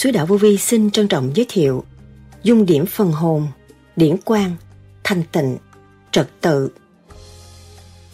[0.00, 1.84] Suối đạo Vô Vi xin trân trọng giới thiệu
[2.42, 3.48] dung điểm phần hồn,
[3.96, 4.56] điển quang,
[5.04, 5.56] thanh tịnh,
[6.12, 6.70] trật tự.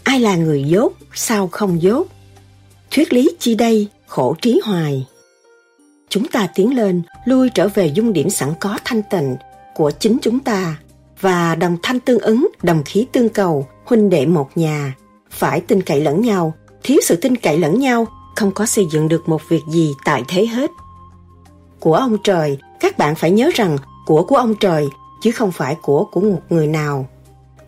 [0.04, 2.06] Ai là người dốt, sao không dốt?
[2.90, 5.06] Thuyết lý chi đây, khổ trí hoài.
[6.08, 9.36] Chúng ta tiến lên, lui trở về dung điểm sẵn có thanh tịnh
[9.74, 10.76] của chính chúng ta
[11.20, 14.94] và đồng thanh tương ứng, đồng khí tương cầu, huynh đệ một nhà.
[15.30, 19.08] Phải tin cậy lẫn nhau, thiếu sự tin cậy lẫn nhau, không có xây dựng
[19.08, 20.70] được một việc gì tại thế hết.
[21.86, 24.86] Của ông trời, các bạn phải nhớ rằng của của ông trời,
[25.22, 27.06] chứ không phải của của một người nào.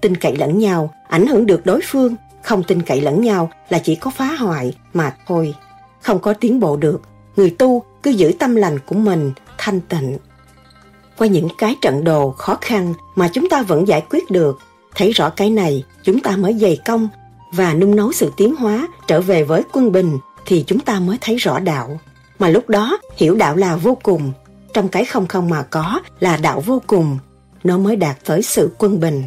[0.00, 3.78] Tin cậy lẫn nhau, ảnh hưởng được đối phương, không tin cậy lẫn nhau là
[3.78, 5.54] chỉ có phá hoại mà thôi.
[6.00, 7.02] Không có tiến bộ được,
[7.36, 10.18] người tu cứ giữ tâm lành của mình thanh tịnh.
[11.18, 14.58] Qua những cái trận đồ khó khăn mà chúng ta vẫn giải quyết được,
[14.94, 17.08] thấy rõ cái này chúng ta mới dày công
[17.52, 21.18] và nung nấu sự tiến hóa trở về với quân bình thì chúng ta mới
[21.20, 22.00] thấy rõ đạo.
[22.38, 24.32] Mà lúc đó hiểu đạo là vô cùng,
[24.72, 27.18] trong cái không không mà có là đạo vô cùng,
[27.64, 29.24] nó mới đạt tới sự quân bình.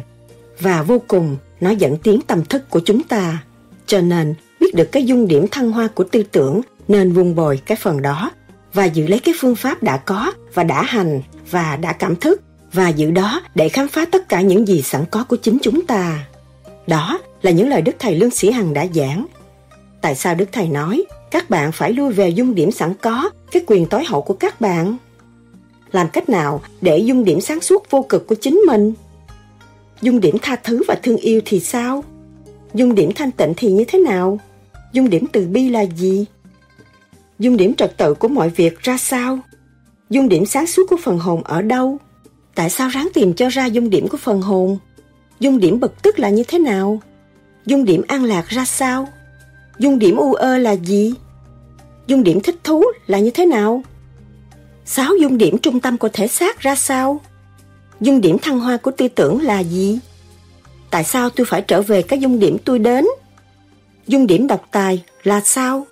[0.60, 3.38] Và vô cùng nó dẫn tiến tâm thức của chúng ta.
[3.86, 7.56] Cho nên biết được cái dung điểm thăng hoa của tư tưởng nên vun bồi
[7.66, 8.30] cái phần đó
[8.72, 12.40] và giữ lấy cái phương pháp đã có và đã hành và đã cảm thức
[12.72, 15.86] và giữ đó để khám phá tất cả những gì sẵn có của chính chúng
[15.86, 16.26] ta.
[16.86, 19.26] Đó là những lời Đức Thầy Lương Sĩ Hằng đã giảng.
[20.02, 23.62] Tại sao Đức Thầy nói các bạn phải lui về dung điểm sẵn có, cái
[23.66, 24.96] quyền tối hậu của các bạn?
[25.92, 28.92] Làm cách nào để dung điểm sáng suốt vô cực của chính mình?
[30.00, 32.04] Dung điểm tha thứ và thương yêu thì sao?
[32.74, 34.38] Dung điểm thanh tịnh thì như thế nào?
[34.92, 36.24] Dung điểm từ bi là gì?
[37.38, 39.38] Dung điểm trật tự của mọi việc ra sao?
[40.10, 41.98] Dung điểm sáng suốt của phần hồn ở đâu?
[42.54, 44.78] Tại sao ráng tìm cho ra dung điểm của phần hồn?
[45.40, 47.00] Dung điểm bực tức là như thế nào?
[47.66, 49.08] Dung điểm an lạc ra sao?
[49.78, 51.14] Dung điểm u ơ là gì?
[52.06, 53.82] Dung điểm thích thú là như thế nào?
[54.84, 57.20] Sáu dung điểm trung tâm của thể xác ra sao?
[58.00, 59.98] Dung điểm thăng hoa của tư tưởng là gì?
[60.90, 63.06] Tại sao tôi phải trở về cái dung điểm tôi đến?
[64.06, 65.86] Dung điểm độc tài là sao?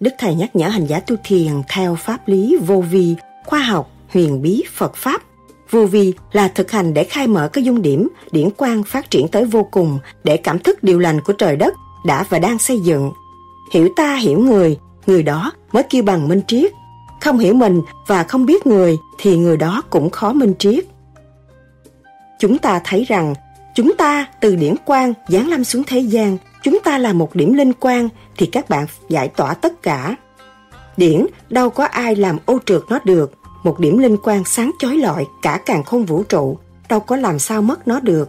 [0.00, 3.14] Đức Thầy nhắc nhở hành giả tu thiền theo pháp lý vô vi,
[3.44, 5.22] khoa học, huyền bí, Phật Pháp.
[5.70, 9.28] Vô vi là thực hành để khai mở cái dung điểm, điển quang phát triển
[9.28, 11.74] tới vô cùng để cảm thức điều lành của trời đất
[12.06, 13.12] đã và đang xây dựng.
[13.72, 16.72] Hiểu ta hiểu người, người đó mới kêu bằng minh triết.
[17.20, 20.84] Không hiểu mình và không biết người thì người đó cũng khó minh triết.
[22.38, 23.34] Chúng ta thấy rằng
[23.74, 27.52] chúng ta từ điển quang giáng lâm xuống thế gian, chúng ta là một điểm
[27.52, 30.16] linh quang thì các bạn giải tỏa tất cả.
[30.96, 34.96] Điển đâu có ai làm ô trượt nó được, một điểm linh quang sáng chói
[34.96, 38.28] lọi cả càng không vũ trụ, đâu có làm sao mất nó được.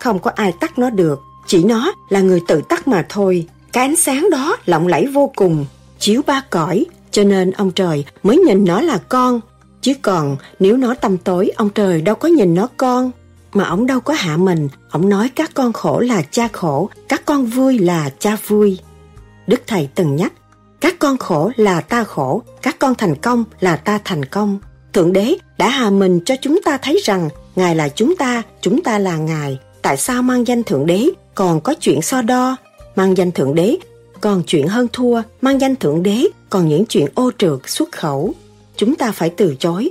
[0.00, 3.46] Không có ai tắt nó được, chỉ nó là người tự tắt mà thôi.
[3.72, 5.66] Cái ánh sáng đó lộng lẫy vô cùng,
[5.98, 9.40] chiếu ba cõi, cho nên ông trời mới nhìn nó là con.
[9.80, 13.10] Chứ còn nếu nó tâm tối, ông trời đâu có nhìn nó con.
[13.52, 17.22] Mà ông đâu có hạ mình, ông nói các con khổ là cha khổ, các
[17.24, 18.78] con vui là cha vui.
[19.46, 20.32] Đức Thầy từng nhắc,
[20.80, 24.58] các con khổ là ta khổ, các con thành công là ta thành công.
[24.92, 28.82] Thượng Đế đã hạ mình cho chúng ta thấy rằng Ngài là chúng ta, chúng
[28.82, 29.58] ta là Ngài.
[29.82, 32.56] Tại sao mang danh Thượng Đế còn có chuyện so đo?
[32.96, 33.76] Mang danh Thượng Đế
[34.20, 38.34] còn chuyện hơn thua, mang danh Thượng Đế còn những chuyện ô trượt xuất khẩu.
[38.76, 39.90] Chúng ta phải từ chối.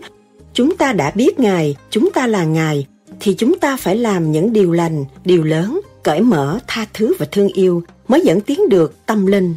[0.54, 2.88] Chúng ta đã biết Ngài, chúng ta là Ngài,
[3.20, 7.26] thì chúng ta phải làm những điều lành, điều lớn, cởi mở, tha thứ và
[7.32, 9.56] thương yêu mới dẫn tiến được tâm linh.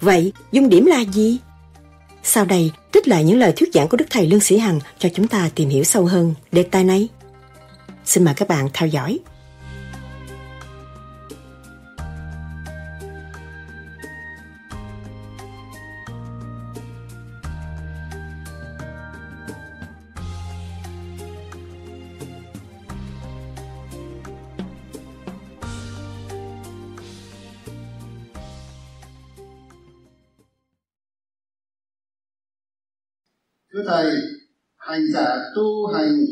[0.00, 1.38] Vậy, dung điểm là gì?
[2.22, 5.08] Sau đây, trích lại những lời thuyết giảng của Đức Thầy Lương Sĩ Hằng cho
[5.14, 7.08] chúng ta tìm hiểu sâu hơn đề tài này.
[8.04, 9.18] Xin mời các bạn theo dõi.
[33.72, 34.12] Thưa thầy
[34.76, 36.24] hành giả tu hành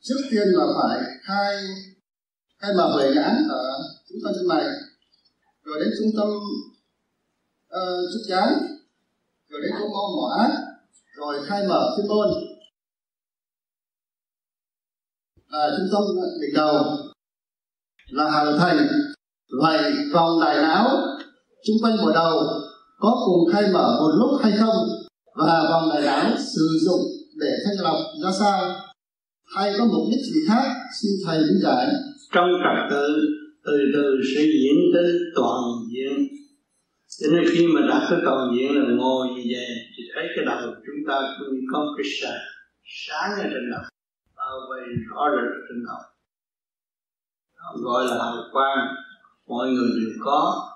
[0.00, 1.56] trước tiên là phải khai
[2.58, 3.78] khai mở huệ nhãn ở
[4.08, 4.64] trung tâm chân mày
[5.62, 6.28] rồi đến trung tâm
[7.68, 8.48] ờ, uh, chút chán
[9.48, 10.50] rồi đến chỗ tâm mỏ ác
[11.16, 12.28] rồi khai mở chuyên môn.
[15.48, 16.02] À, trung tâm
[16.40, 16.84] đỉnh đầu
[18.06, 18.88] là hàng thành.
[19.62, 20.88] Vậy vòng đại não
[21.66, 22.38] trung quanh bộ đầu
[22.98, 24.74] có cùng khai mở một lúc hay không?
[25.36, 27.00] Và vòng đại não sử dụng
[27.36, 28.74] để thanh lọc ra sao?
[29.56, 30.74] Hay có mục đích gì khác?
[31.02, 31.86] Xin thầy lý giải
[32.32, 33.06] trong trật tự
[33.64, 36.28] từ từ sẽ diễn tới toàn diện.
[37.20, 39.66] Cho nên khi mà đã tới toàn diện là ngồi như vậy
[39.96, 42.56] thì thấy cái đầu chúng ta cũng như có cái sáng
[42.86, 43.80] sáng ở trên đầu,
[44.36, 45.98] bao vây rõ rệt trên đầu.
[47.82, 48.94] Gọi là hào quang,
[49.46, 50.68] mọi người đều có.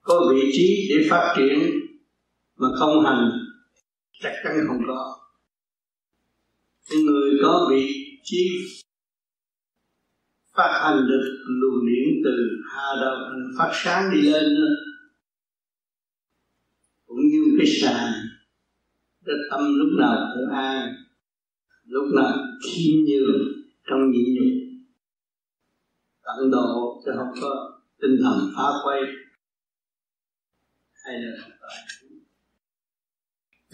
[0.00, 1.58] Có vị trí để phát triển
[2.58, 3.30] mà không hành,
[4.20, 5.18] chắc chắn không có.
[6.90, 8.48] Thì người có bị trí
[10.56, 12.30] phát hành được luồng điển từ
[12.70, 13.16] hà đầu
[13.58, 14.74] phát sáng đi lên nữa
[17.06, 18.12] cũng như cái sàn,
[19.26, 20.94] cái tâm lúc nào cũng an,
[21.84, 23.48] lúc nào khiêm nhường
[23.86, 24.80] trong nhịn nhục.
[26.22, 29.00] Tận độ chứ không có tinh thần phá quay
[31.04, 31.48] hay là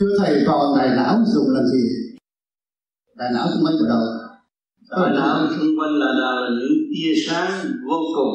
[0.05, 1.85] thưa thầy, còn đại não dùng làm gì?
[3.17, 4.03] Đại não xung quanh của đầu
[4.91, 7.51] đại não xung quanh là là những tia sáng
[7.89, 8.35] vô cùng.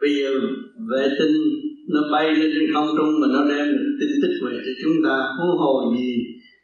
[0.00, 0.30] Bây giờ
[0.90, 1.36] vệ tinh
[1.88, 3.66] nó bay lên trên không trung mà nó đem
[4.00, 6.16] tin tức về cho chúng ta, hú hồ gì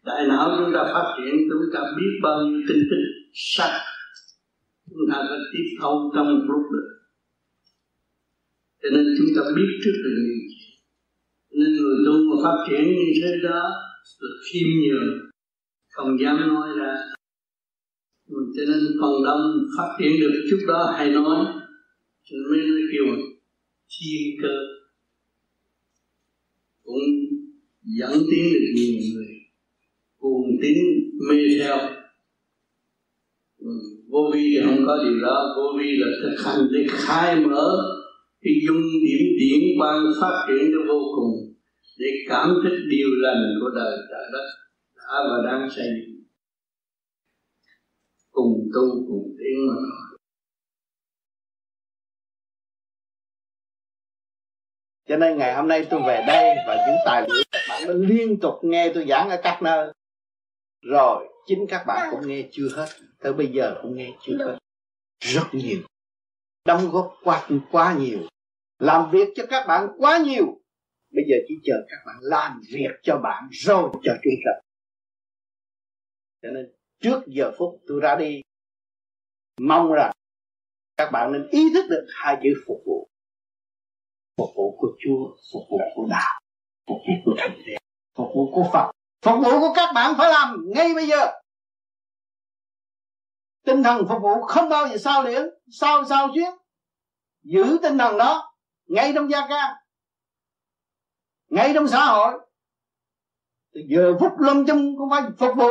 [0.04, 3.02] đại não chúng ta phát triển, chúng ta biết bao nhiêu tin tức
[3.34, 3.72] sắc
[4.88, 6.88] chúng ta có tiếp thâu trong một lúc được.
[8.82, 10.16] Cho nên chúng ta biết trước được
[11.54, 13.70] nên người tu mà phát triển như thế đó,
[14.20, 15.18] là khiêm nhường,
[15.90, 16.94] không dám nói ra.
[18.28, 19.40] Cho nên phần đông
[19.78, 21.46] phát triển được chút đó hay nói,
[22.24, 23.16] cho nên mới kêu
[23.90, 24.54] thiên cơ.
[26.82, 27.02] Cũng
[27.82, 29.26] dẫn tiến được nhiều người,
[30.18, 30.76] cuồng tín
[31.28, 31.78] mê theo.
[34.10, 37.70] Vô vi thì không có điều đó, vô vi là thực hành để khai mở
[38.42, 41.32] cái dung điểm điện quang phát triển cho vô cùng
[41.98, 44.46] để cảm thức điều lành của đời trời đất
[44.96, 46.24] đã và đang xây dựng.
[48.30, 49.74] Cùng tu, cùng tiến mà
[55.08, 57.94] cho nên ngày hôm nay tôi về đây và những tài liệu các bạn đã
[57.94, 59.92] liên tục nghe tôi giảng ở các nơi.
[60.82, 62.86] Rồi, chính các bạn cũng nghe chưa hết.
[63.20, 64.58] Tới bây giờ cũng nghe chưa hết.
[65.20, 65.78] Rất nhiều.
[66.64, 68.18] Đóng góp quá quá nhiều
[68.82, 70.46] làm việc cho các bạn quá nhiều.
[71.14, 74.52] Bây giờ chỉ chờ các bạn làm việc cho bạn rồi cho chúng ta
[76.42, 78.40] cho nên trước giờ phút tôi ra đi,
[79.60, 80.12] mong rằng
[80.96, 83.08] các bạn nên ý thức được hai chữ phục vụ.
[84.38, 86.40] Phục vụ của Chúa, phục vụ của đạo,
[86.88, 87.76] phục vụ của thánh thể,
[88.16, 88.90] phục vụ của Phật.
[89.24, 91.32] Phục vụ của các bạn phải làm ngay bây giờ.
[93.64, 96.50] Tinh thần phục vụ không bao giờ sao liễn, sao sao chuyến
[97.42, 98.51] giữ tinh thần đó
[98.92, 99.76] ngay trong gia can,
[101.48, 102.40] ngay trong xã hội
[103.72, 105.70] từ giờ phút lâm chung cũng phải phục vụ.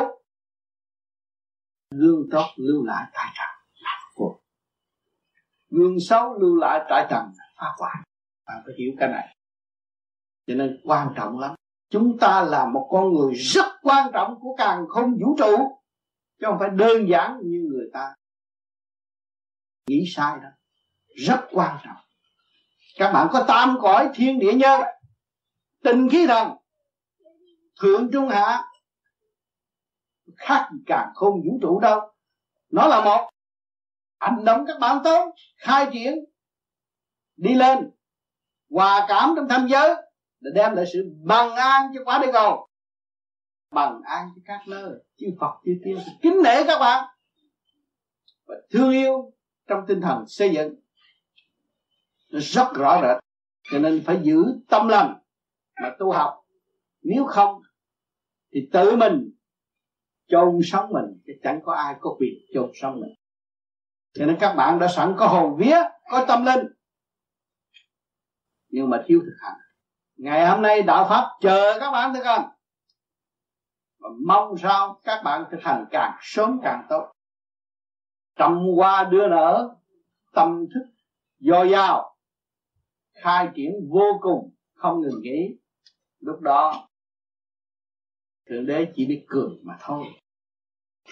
[1.92, 4.42] Lương tốt lưu lại tại trần là phục vụ.
[5.70, 7.96] Gương xấu lưu lại tại trần là phá hoại.
[8.46, 9.38] Bạn phải hiểu cái này.
[10.48, 11.56] Cho nên quan trọng lắm.
[11.90, 15.82] Chúng ta là một con người rất quan trọng của càng không vũ trụ,
[16.40, 18.16] chứ không phải đơn giản như người ta.
[19.88, 20.50] Nghĩ sai đó.
[21.08, 22.11] Rất quan trọng
[23.02, 24.82] các bạn có tam cõi thiên địa nhân
[25.84, 26.52] tình khí thần,
[27.82, 28.64] thượng trung hạ,
[30.38, 32.00] khác càng không vũ trụ đâu.
[32.72, 33.30] Nó là một.
[34.20, 36.16] Hành động các bạn tốt khai triển,
[37.38, 37.92] đi lên,
[38.70, 39.96] hòa cảm trong tham giới,
[40.40, 42.68] để đem lại sự bằng an cho quả địa cầu.
[43.72, 47.16] Bằng an cho các nơi, chư Phật, chư tiên, kính nể các bạn.
[48.46, 49.34] Và thương yêu
[49.68, 50.76] trong tinh thần xây dựng
[52.32, 53.18] nó rất rõ rệt.
[53.72, 55.20] Cho nên phải giữ tâm lành
[55.82, 56.44] mà tu học.
[57.02, 57.62] Nếu không,
[58.54, 59.32] thì tự mình
[60.28, 63.14] chôn sống mình, chứ chẳng có ai có quyền chôn sống mình.
[64.14, 65.78] Cho nên các bạn đã sẵn có hồn vía,
[66.10, 66.68] có tâm linh.
[68.70, 69.60] Nhưng mà thiếu thực hành.
[70.16, 72.50] Ngày hôm nay đạo pháp chờ các bạn thực hành.
[74.00, 77.12] Và mong sao các bạn thực hành càng sớm càng tốt.
[78.36, 79.76] Trồng hoa đưa nở,
[80.34, 80.92] tâm thức
[81.40, 82.11] dồi dào
[83.22, 85.58] khai triển vô cùng không ngừng nghỉ.
[86.20, 86.90] Lúc đó,
[88.50, 90.06] thượng đế chỉ biết cười mà thôi.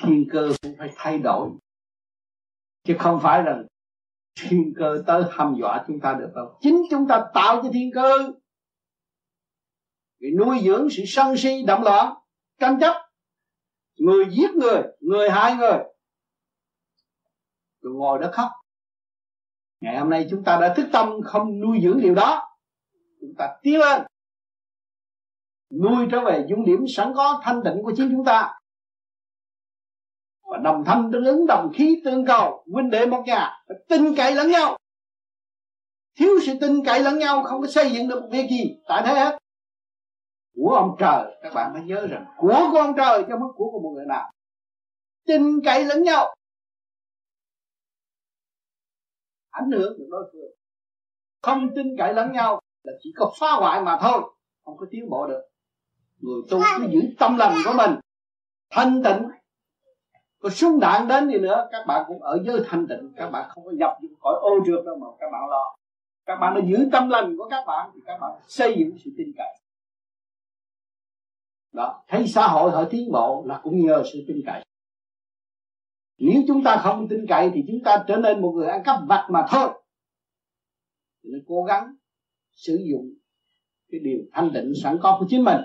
[0.01, 1.50] Thiên cơ cũng phải thay đổi.
[2.84, 3.66] Chứ không phải rằng
[4.42, 6.58] thiên cơ tới hăm dọa chúng ta được đâu.
[6.62, 8.32] Chính chúng ta tạo cho thiên cơ.
[10.20, 12.13] Vì nuôi dưỡng sự sân si, động loạn,
[12.60, 13.10] tranh chấp.
[13.98, 15.78] Người giết người người hại người.
[17.82, 18.50] Tôi ngồi đó khóc
[19.81, 22.57] ngày hôm nay chúng ta đã thức tâm không nuôi dưỡng điều đó.
[23.21, 24.01] Chúng ta tiến lên.
[25.81, 28.59] Nuôi trở về dung điểm sẵn có thanh tịnh của chính chúng ta.
[30.43, 32.65] Và đồng thanh tương ứng, đồng khí tương cầu.
[32.74, 34.77] Huynh đệ một nhà tin cậy lẫn nhau.
[36.19, 38.79] Thiếu sự tin cậy lẫn nhau, không có xây dựng được việc gì.
[38.88, 39.38] Tại thế hết.
[40.55, 43.50] Của ông trời, các bạn phải nhớ rằng, của của ông trời chứ không phải
[43.55, 44.31] của của một người nào.
[45.27, 46.36] Tin cậy lẫn nhau.
[49.60, 50.51] Ảnh hưởng được đối phương
[51.42, 54.22] không tin cậy lẫn nhau là chỉ có phá hoại mà thôi,
[54.66, 55.42] không có tiến bộ được.
[56.20, 57.92] Người tu cứ giữ tâm lành của mình,
[58.70, 59.30] thanh tịnh.
[60.39, 63.13] Có súng đạn đến gì nữa, các bạn cũng ở giới thanh tịnh.
[63.16, 65.75] Các bạn không có nhập những khỏi ô trượt đâu mà các bạn lo.
[66.25, 69.12] Các bạn đã giữ tâm lành của các bạn thì các bạn xây dựng sự
[69.18, 69.60] tin cậy.
[71.74, 74.66] Đó, thấy xã hội họ tiến bộ là cũng nhờ sự tin cậy
[76.19, 78.99] nếu chúng ta không tin cậy thì chúng ta trở nên một người ăn cắp
[79.07, 79.69] vặt mà thôi.
[81.23, 81.95] Nên cố gắng
[82.51, 83.13] sử dụng
[83.91, 85.61] cái điều thanh định sẵn có của chính mình.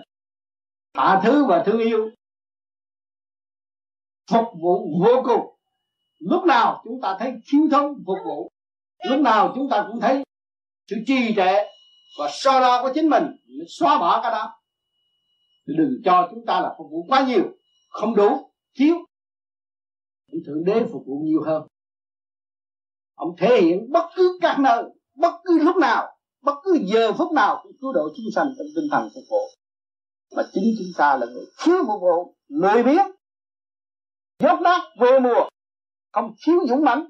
[0.94, 2.10] Tha thứ và thương yêu.
[4.30, 5.54] Phục vụ vô cùng.
[6.18, 8.50] Lúc nào chúng ta thấy thiếu thốn phục vụ,
[9.10, 10.24] lúc nào chúng ta cũng thấy
[10.86, 11.54] sự trì trệ
[12.18, 13.24] và so đo của chính mình
[13.68, 14.60] xóa bỏ cái đó.
[15.66, 17.44] Đừng cho chúng ta là phục vụ quá nhiều,
[17.88, 18.96] không đủ, thiếu
[20.46, 21.62] thượng đế phục vụ nhiều hơn.
[23.14, 27.32] Ông thể hiện bất cứ các nơi, bất cứ lúc nào, bất cứ giờ phút
[27.32, 29.48] nào cũng cứu độ chúng sanh trong tinh thần phục vụ.
[30.36, 33.06] Mà chính chúng ta là người thiếu phục vụ, lười biếng
[34.38, 35.48] dốt nát về mùa,
[36.12, 37.06] không thiếu dũng mãnh.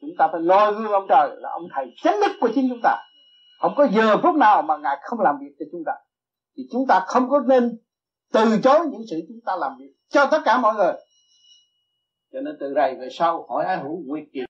[0.00, 2.80] Chúng ta phải noi gương ông trời là ông thầy chánh đức của chính chúng
[2.82, 2.96] ta.
[3.60, 5.92] Không có giờ phút nào mà ngài không làm việc cho chúng ta.
[6.56, 7.78] Thì chúng ta không có nên
[8.32, 10.92] từ chối những sự chúng ta làm việc cho tất cả mọi người
[12.34, 14.44] cho nên từ đây về sau, hỏi ai hữu nguyệt kiệt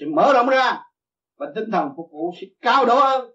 [0.00, 0.82] sẽ mở rộng ra,
[1.36, 3.30] và tinh thần phục vụ sẽ cao độ hơn,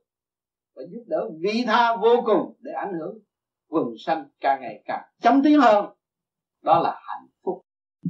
[0.75, 3.19] và giúp đỡ vị tha vô cùng để ảnh hưởng
[3.69, 5.85] quần sanh càng ngày càng chấm tiến hơn.
[6.61, 7.61] Đó là hạnh phúc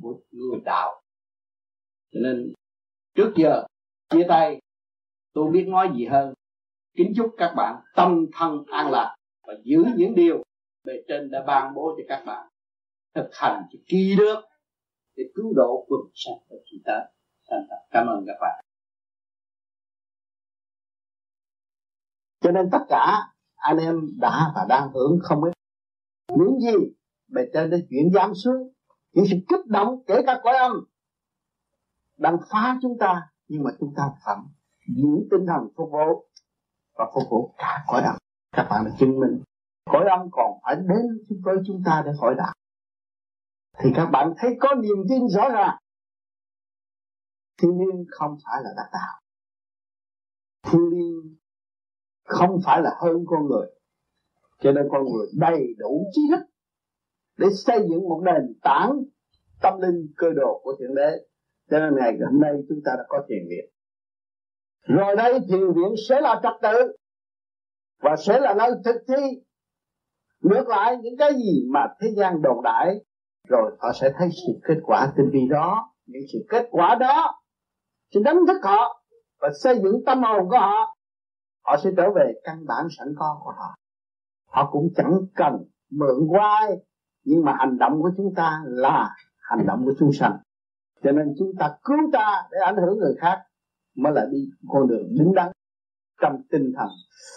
[0.01, 1.01] của người đạo.
[2.11, 2.53] Cho nên,
[3.15, 3.63] trước giờ,
[4.09, 4.61] chia tay,
[5.33, 6.33] tôi biết nói gì hơn.
[6.97, 9.15] Kính chúc các bạn tâm thân an lạc
[9.47, 10.43] và giữ những điều
[10.83, 12.47] bề trên đã ban bố cho các bạn
[13.13, 14.43] thực hành kỳ được
[15.15, 17.05] để cứu độ quần sanh và chúng ta.
[17.49, 17.75] Thành thật.
[17.91, 18.65] Cảm ơn các bạn.
[22.41, 25.51] Cho nên tất cả anh em đã và đang hưởng không biết
[26.37, 26.75] những gì
[27.27, 28.73] bề trên đã chuyển giám xuống,
[29.13, 30.71] những sự kích động, kể cả cõi âm,
[32.17, 34.35] đang phá chúng ta, nhưng mà chúng ta phải
[34.87, 36.29] giữ tinh thần phục vụ
[36.97, 38.15] và phục vụ cả cõi âm.
[38.51, 39.41] Các bạn đã chứng minh.
[39.91, 41.05] Cõi âm còn phải đến
[41.43, 42.53] với chúng ta để hỏi đạo
[43.83, 45.77] thì các bạn thấy có niềm tin rõ ràng.
[47.57, 49.21] Thiên liêng không phải là đặc tạo
[50.65, 51.35] thiên liêng
[52.23, 53.67] không phải là hơn con người.
[54.59, 56.45] Cho nên con người đầy đủ trí thức
[57.37, 59.03] để xây dựng một nền tảng
[59.61, 61.17] tâm linh cơ đồ của thượng đế.
[61.69, 63.71] Cho nên ngày hôm nay chúng ta đã có thiền viện.
[64.81, 66.97] Rồi đây thiền viện sẽ là trật tự
[68.01, 69.41] và sẽ là nơi thực thi
[70.39, 72.95] ngược lại những cái gì mà thế gian đồn đại
[73.47, 77.41] rồi họ sẽ thấy sự kết quả tinh vi đó, những sự kết quả đó
[78.13, 79.03] sẽ đánh thức họ
[79.41, 80.95] và xây dựng tâm hồn của họ
[81.65, 83.75] họ sẽ trở về căn bản sẵn có của họ.
[84.47, 85.53] Họ cũng chẳng cần
[85.91, 86.71] mượn quay
[87.23, 90.37] nhưng mà hành động của chúng ta là hành động của chúng sanh.
[91.03, 93.43] Cho nên chúng ta cứu ta để ảnh hưởng người khác,
[93.95, 94.37] mới là đi
[94.67, 95.51] con đường đứng đắn
[96.21, 96.87] trong tinh thần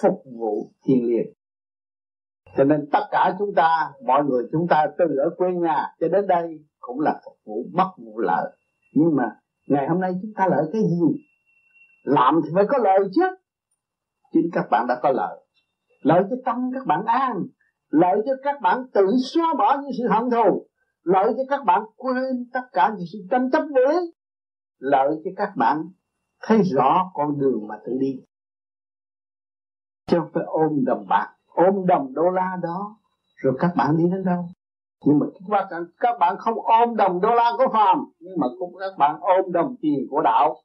[0.02, 1.32] phục vụ thiên liêng
[2.57, 6.09] cho nên tất cả chúng ta, mọi người chúng ta từ ở quê nhà cho
[6.09, 8.57] đến đây cũng là phục vụ bất vụ lợi.
[8.95, 9.37] Nhưng mà
[9.69, 11.23] ngày hôm nay chúng ta lợi cái gì?
[12.05, 13.23] Làm thì phải có lợi chứ.
[14.33, 15.45] Chính các bạn đã có lợi.
[16.02, 17.43] Lợi cho tâm các bạn an.
[17.90, 20.67] Lợi cho các bạn tự xóa bỏ những sự hận thù.
[21.02, 23.97] Lợi cho các bạn quên tất cả những sự tranh chấp với.
[24.78, 25.83] Lợi cho các bạn
[26.43, 28.21] thấy rõ con đường mà tự đi.
[30.07, 32.96] Chứ không phải ôm đồng bạc ôm đồng đô la đó,
[33.36, 34.44] rồi các bạn đi đến đâu?
[35.04, 38.46] Nhưng mà các bạn các bạn không ôm đồng đô la của phàm nhưng mà
[38.58, 40.56] cũng các bạn ôm đồng tiền của đạo,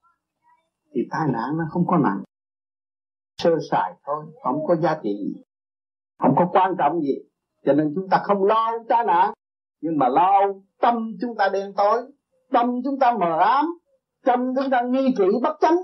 [0.95, 2.23] thì tai nạn nó không có nặng.
[3.37, 5.43] Sơ sài thôi, không có giá trị gì,
[6.19, 7.15] không có quan trọng gì.
[7.65, 9.33] Cho nên chúng ta không lo tai nạn,
[9.81, 10.39] nhưng mà lo
[10.81, 12.01] tâm chúng ta đen tối,
[12.51, 13.65] tâm chúng ta mờ ám,
[14.25, 15.75] tâm chúng ta nghi kỵ bất chánh.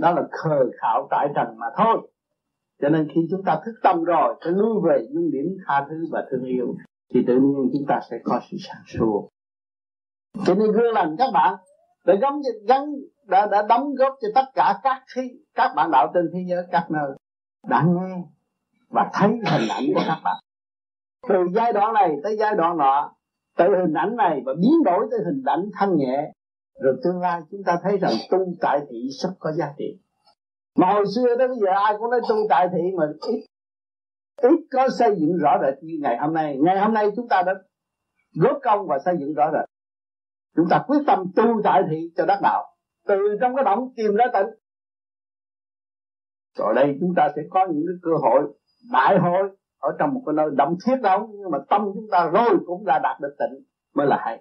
[0.00, 2.10] Đó là khờ khảo tại trần mà thôi
[2.82, 6.06] cho nên khi chúng ta thức tâm rồi phải lui về dung điểm tha thứ
[6.10, 6.74] và thương yêu
[7.14, 9.28] thì tự nhiên chúng ta sẽ có sự sáng suốt.
[10.46, 11.54] Cho nên gương lành các bạn
[12.06, 12.94] đã gắn gắn
[13.26, 15.22] đã đã đóng góp cho tất cả các thi,
[15.54, 17.10] các bạn đạo trên thế giới các nơi
[17.68, 18.22] đã nghe
[18.88, 20.36] và thấy hình ảnh của các bạn.
[21.28, 23.12] Từ giai đoạn này tới giai đoạn nọ
[23.56, 26.32] từ hình ảnh này và biến đổi tới hình ảnh thanh nhẹ
[26.80, 29.98] rồi tương lai chúng ta thấy rằng tu tại thị rất có giá trị
[30.76, 33.46] mà hồi xưa đó bây giờ ai cũng nói tu tại thị mà ít
[34.42, 36.56] ít có xây dựng rõ rệt như ngày hôm nay.
[36.60, 37.54] Ngày hôm nay chúng ta đã
[38.34, 39.68] góp công và xây dựng rõ rệt.
[40.56, 42.64] Chúng ta quyết tâm tu tại thị cho đắc đạo,
[43.06, 44.46] từ trong cái động tìm ra tịnh
[46.58, 48.42] rồi đây chúng ta sẽ có những cái cơ hội,
[48.92, 52.30] đại hội ở trong một cái nơi động thiết đâu nhưng mà tâm chúng ta
[52.34, 53.64] rồi cũng đã đạt được tịnh
[53.94, 54.40] mới là hay.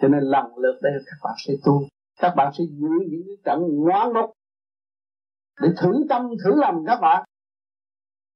[0.00, 1.82] Cho nên lần lượt đây các bạn sẽ tu.
[2.20, 4.30] Các bạn sẽ giữ những cái trận ngoan độc
[5.60, 7.24] để thử tâm, thử lòng các bạn.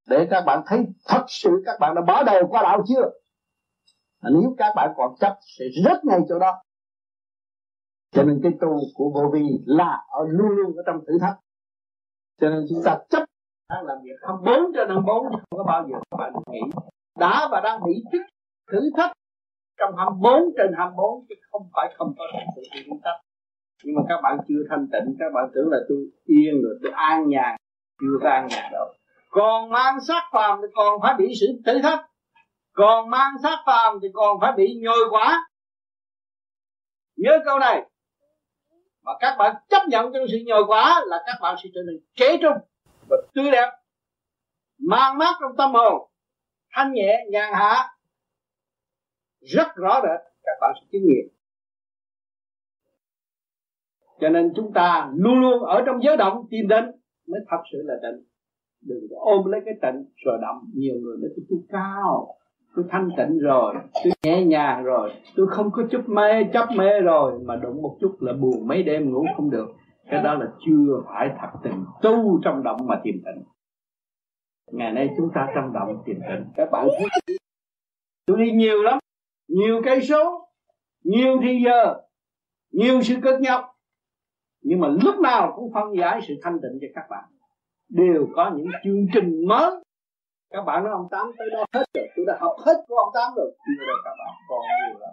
[0.09, 3.11] Để các bạn thấy thật sự các bạn đã bỏ đầu qua đạo chưa?
[4.23, 6.61] Nếu các bạn còn chấp, sẽ rất ngay chỗ đó.
[8.11, 11.39] Cho nên cái tu của vô vi là ở luôn luôn ở trong thử thách.
[12.41, 13.23] Cho nên chúng ta chấp,
[13.69, 16.59] đang làm việc 24 trên 24 chứ không có bao giờ các bạn nghĩ.
[17.19, 18.21] Đã và đang bị thích
[18.71, 19.11] thử thách
[19.79, 23.24] trong 24 trên 24 chứ không phải không có sự thử thách
[23.85, 26.91] nhưng mà các bạn chưa thanh tịnh, các bạn tưởng là tôi yên rồi, tôi
[26.95, 27.55] an nhàn
[28.01, 28.87] chưa có an nhàn đâu.
[29.29, 32.05] Còn mang sát phàm thì còn phải bị sự thử thách
[32.75, 35.49] còn mang sát phàm thì còn phải bị nhồi quả.
[37.15, 37.89] Nhớ câu này.
[39.03, 41.99] Mà các bạn chấp nhận trong sự nhồi quả là các bạn sẽ trở nên
[42.15, 42.57] trẻ trung
[43.09, 43.71] và tươi đẹp.
[44.77, 46.09] Mang mát trong tâm hồn,
[46.71, 47.89] thanh nhẹ, nhàn hạ,
[49.41, 51.34] rất rõ rệt, các bạn sẽ chứng nghiệm
[54.25, 56.85] cho nên chúng ta luôn luôn ở trong giới động tìm đến
[57.27, 58.23] mới thật sự là định
[58.85, 62.27] đừng có ôm lấy cái tịnh rồi động nhiều người nói, tôi cao,
[62.75, 66.99] tôi thanh tịnh rồi, tôi nhẹ nhàng rồi, tôi không có chút mê chấp mê
[67.01, 67.39] rồi.
[67.45, 69.67] Mà đụng một chút là buồn mấy đêm ngủ không được.
[70.09, 71.85] Cái đó là chưa phải thật tình.
[72.01, 73.43] Tu trong động mà tìm tịnh.
[74.71, 76.45] Ngày nay chúng ta trong động tìm tịnh.
[76.55, 77.37] Các bạn thấy,
[78.25, 78.99] tôi đi nhiều lắm.
[79.47, 80.47] Nhiều cây số,
[81.03, 81.95] nhiều thì giờ,
[82.71, 83.74] nhiều sự cực nhọc
[84.67, 87.23] nhưng mà lúc nào cũng phân giải sự thanh tịnh cho các bạn.
[87.89, 89.71] Đều có những chương trình mới.
[90.49, 92.07] Các bạn nói ông tám tới đó hết rồi.
[92.15, 93.51] Tôi đã học hết của ông tám rồi.
[93.65, 95.09] Chưa đâu các bạn, còn nhiều lắm.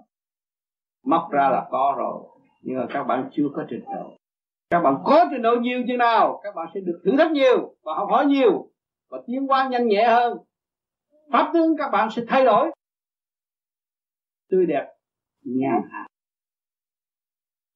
[1.05, 2.23] Móc ra là có rồi.
[2.63, 4.17] Nhưng mà các bạn chưa có trình độ.
[4.71, 7.75] Các bạn có trình độ nhiều chừng nào, các bạn sẽ được thử thách nhiều
[7.83, 8.71] và học hỏi nhiều
[9.11, 10.39] và tiến hóa nhanh nhẹ hơn.
[11.33, 12.71] Pháp tướng các bạn sẽ thay đổi.
[14.51, 14.87] Tươi đẹp,
[15.45, 16.07] nhàn hạ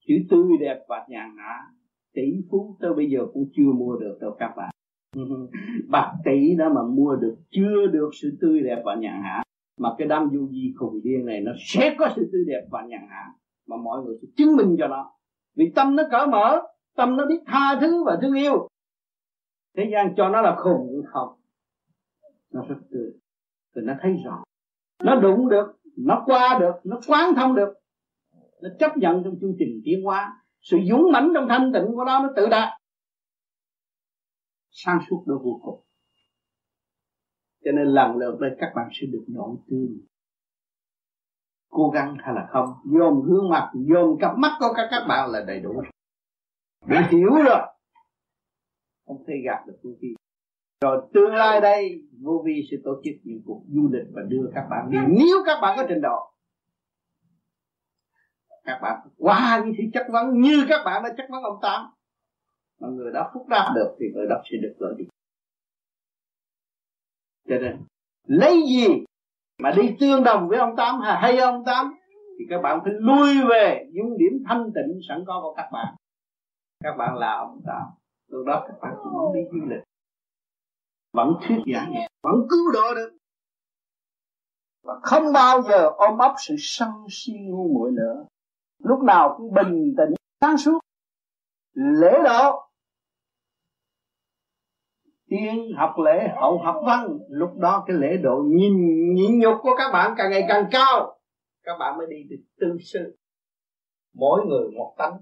[0.07, 1.67] chữ tươi đẹp và nhàn hạ
[2.13, 4.69] tỷ phú tới bây giờ cũng chưa mua được đâu các bạn.
[5.87, 9.43] Bạc tỷ đó mà mua được chưa được sự tươi đẹp và nhàn hạ
[9.79, 12.85] mà cái đám du di khùng điên này nó sẽ có sự tươi đẹp và
[12.85, 13.33] nhàn hạ
[13.67, 15.11] mà mọi người sẽ chứng minh cho nó.
[15.55, 16.61] Vì tâm nó cởi mở
[16.95, 18.67] tâm nó biết tha thứ và thương yêu.
[19.77, 21.29] Thế gian cho nó là khùng cũng không.
[22.53, 23.11] Nó rất tươi.
[23.75, 24.43] Thì nó thấy rõ.
[25.03, 27.73] Nó đụng được nó qua được nó quán thông được
[28.61, 30.43] nó chấp nhận trong chương trình tiến hóa.
[30.61, 32.69] Sự dũng mãnh trong thanh tịnh của nó nó tự đạt.
[34.69, 35.83] Sang suốt được vô cùng.
[37.65, 39.87] Cho nên lần lượt đây các bạn sẽ được nhộn tươi
[41.69, 45.31] cố gắng hay là không, dồn gương mặt, dồn cặp mắt của các các bạn
[45.31, 45.81] là đầy đủ.
[46.87, 47.67] Để hiểu rồi.
[49.05, 50.15] Không thể gạt được vô vi
[50.81, 54.51] rồi tương lai đây vô vi sẽ tổ chức những cuộc du lịch và đưa
[54.55, 54.97] các bạn đi.
[55.07, 56.31] Nếu các bạn có trình độ
[58.67, 61.85] các bạn qua những thứ chất vấn như các bạn đã chất vấn ông tám.
[62.79, 65.05] Mà người đó phúc đáp được thì người đó sẽ được lợi đi
[67.49, 67.77] cho nên,
[68.27, 68.87] lấy gì
[69.63, 71.93] mà đi tương đồng với ông tám hay ông tám?
[72.39, 75.95] Thì các bạn phải lui về những điểm thanh tịnh sẵn có của các bạn.
[76.83, 77.83] Các bạn là ông tám.
[78.31, 79.83] Từ đó các bạn cũng muốn đi du lịch.
[81.13, 83.17] Vẫn thuyết giảng vẫn cứu độ được.
[84.83, 88.25] Và không bao giờ ôm ấp sự sân si ngu muội nữa
[88.87, 90.79] lúc nào cũng bình tĩnh, sáng suốt.
[91.73, 92.63] Lễ độ.
[95.29, 97.17] Tiên học lễ hậu học văn.
[97.29, 98.73] Lúc đó cái lễ độ nhìn
[99.13, 101.19] nhịn nhục của các bạn càng ngày càng cao.
[101.63, 103.17] Các bạn mới đi được tư sư.
[104.13, 105.13] Mỗi người một tánh.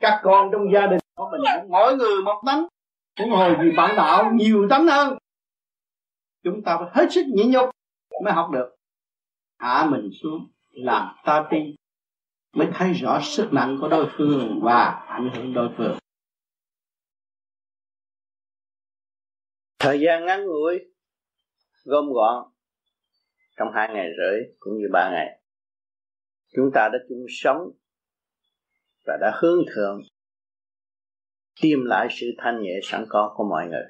[0.00, 2.66] Các con trong gia đình của mình cũng mỗi người một tánh.
[3.18, 5.18] Cũng hồi gì bạn đạo nhiều tánh hơn.
[6.44, 7.70] Chúng ta phải hết sức nhịn nhục
[8.24, 8.76] mới học được.
[9.58, 11.58] Hạ mình xuống, làm ta ti
[12.52, 15.98] mới thấy rõ sức nặng của đối phương và ảnh hưởng đối phương.
[19.78, 20.78] Thời gian ngắn ngủi,
[21.84, 22.52] gom gọn
[23.56, 25.40] trong hai ngày rưỡi cũng như ba ngày.
[26.56, 27.58] Chúng ta đã chung sống
[29.06, 30.00] và đã hướng thượng,
[31.62, 33.84] tìm lại sự thanh nhẹ sẵn có của mọi người.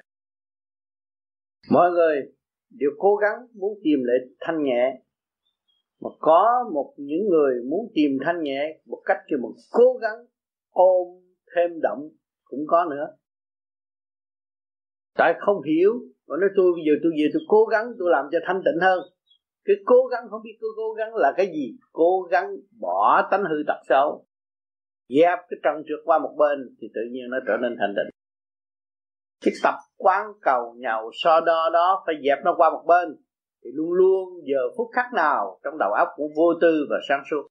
[1.71, 2.21] Mọi người
[2.69, 5.01] đều cố gắng muốn tìm lại thanh nhẹ
[6.01, 10.25] mà có một những người muốn tìm thanh nhẹ một cách kêu một cố gắng
[10.69, 11.07] ôm
[11.55, 12.09] thêm động
[12.43, 13.07] cũng có nữa.
[15.17, 15.91] Tại không hiểu?
[16.27, 18.79] Mà nói tôi bây giờ tôi về tôi cố gắng tôi làm cho thanh tịnh
[18.81, 18.99] hơn.
[19.65, 21.77] Cái cố gắng không biết tôi cố gắng là cái gì.
[21.91, 24.25] Cố gắng bỏ tánh hư tật xấu.
[25.09, 28.09] Dẹp cái trần trượt qua một bên thì tự nhiên nó trở nên thanh tịnh.
[29.45, 33.15] Cái tập quán cầu nhậu so đo đó phải dẹp nó qua một bên
[33.63, 37.23] thì luôn luôn giờ phút khắc nào trong đầu óc cũng vô tư và sáng
[37.31, 37.47] suốt.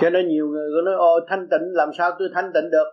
[0.00, 2.86] Cho nên nhiều người có nói ô thanh tịnh, làm sao tôi thanh tịnh được?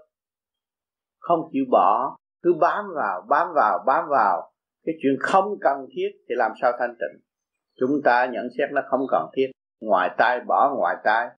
[1.20, 4.52] Không chịu bỏ, cứ bám vào bám vào bám vào.
[4.86, 7.22] Cái chuyện không cần thiết thì làm sao thanh tịnh?
[7.80, 9.52] Chúng ta nhận xét nó không cần thiết.
[9.82, 11.30] Ngoài tai bỏ, ngoài tai.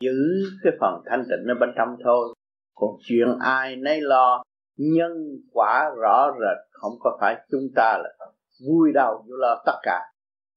[0.00, 0.16] Giữ
[0.62, 2.34] cái phần thanh tịnh ở bên trong thôi.
[2.74, 4.42] Còn chuyện ai nấy lo
[4.76, 5.12] nhân
[5.52, 8.10] quả rõ rệt, không có phải chúng ta là
[8.68, 10.00] vui đau vô lo tất cả.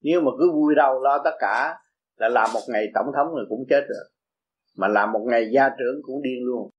[0.02, 1.78] Nếu mà cứ vui đau lo tất cả,
[2.16, 4.12] là làm một ngày tổng thống người cũng chết rồi.
[4.78, 6.70] Mà làm một ngày gia trưởng cũng điên luôn.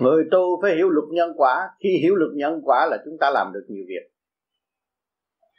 [0.00, 1.70] Người tu phải hiểu luật nhân quả.
[1.80, 4.12] Khi hiểu luật nhân quả là chúng ta làm được nhiều việc.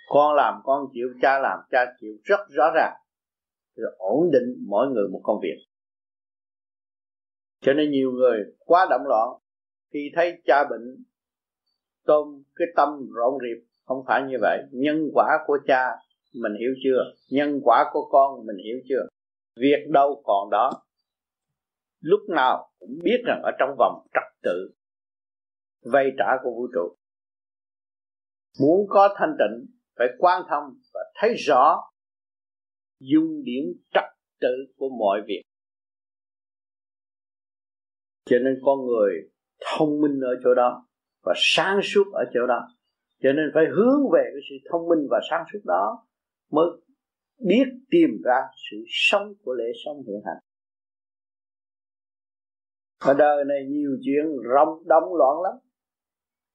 [0.09, 2.93] Con làm, con chịu, cha làm, cha chịu rất rõ ràng.
[3.75, 5.57] Rồi ổn định mỗi người một công việc
[7.63, 9.29] cho nên nhiều người quá động loạn.
[9.93, 11.03] Khi thấy cha bệnh,
[12.05, 13.67] tôm cái tâm rộn rịp.
[13.85, 14.63] Không phải như vậy.
[14.71, 15.85] Nhân quả của cha
[16.33, 17.03] mình hiểu chưa?
[17.29, 19.07] Nhân quả của con mình hiểu chưa?
[19.55, 20.71] Việc đâu còn đó.
[21.99, 24.73] Lúc nào cũng biết rằng ở trong vòng trật tự
[25.91, 26.95] vay trả của vũ trụ.
[28.61, 29.65] Muốn có thanh tịnh,
[29.97, 31.77] phải quan thông và thấy rõ
[32.99, 34.03] dung điểm trật
[34.41, 35.41] tự của mọi việc
[38.25, 39.29] cho nên con người
[39.65, 40.87] thông minh ở chỗ đó
[41.23, 42.67] và sáng suốt ở chỗ đó.
[43.23, 46.05] Cho nên phải hướng về cái sự thông minh và sáng suốt đó
[46.51, 46.65] mới
[47.47, 50.37] biết tìm ra sự sống của lễ sống hiện hành.
[53.05, 55.53] Ở đời này nhiều chuyện rong động loạn lắm.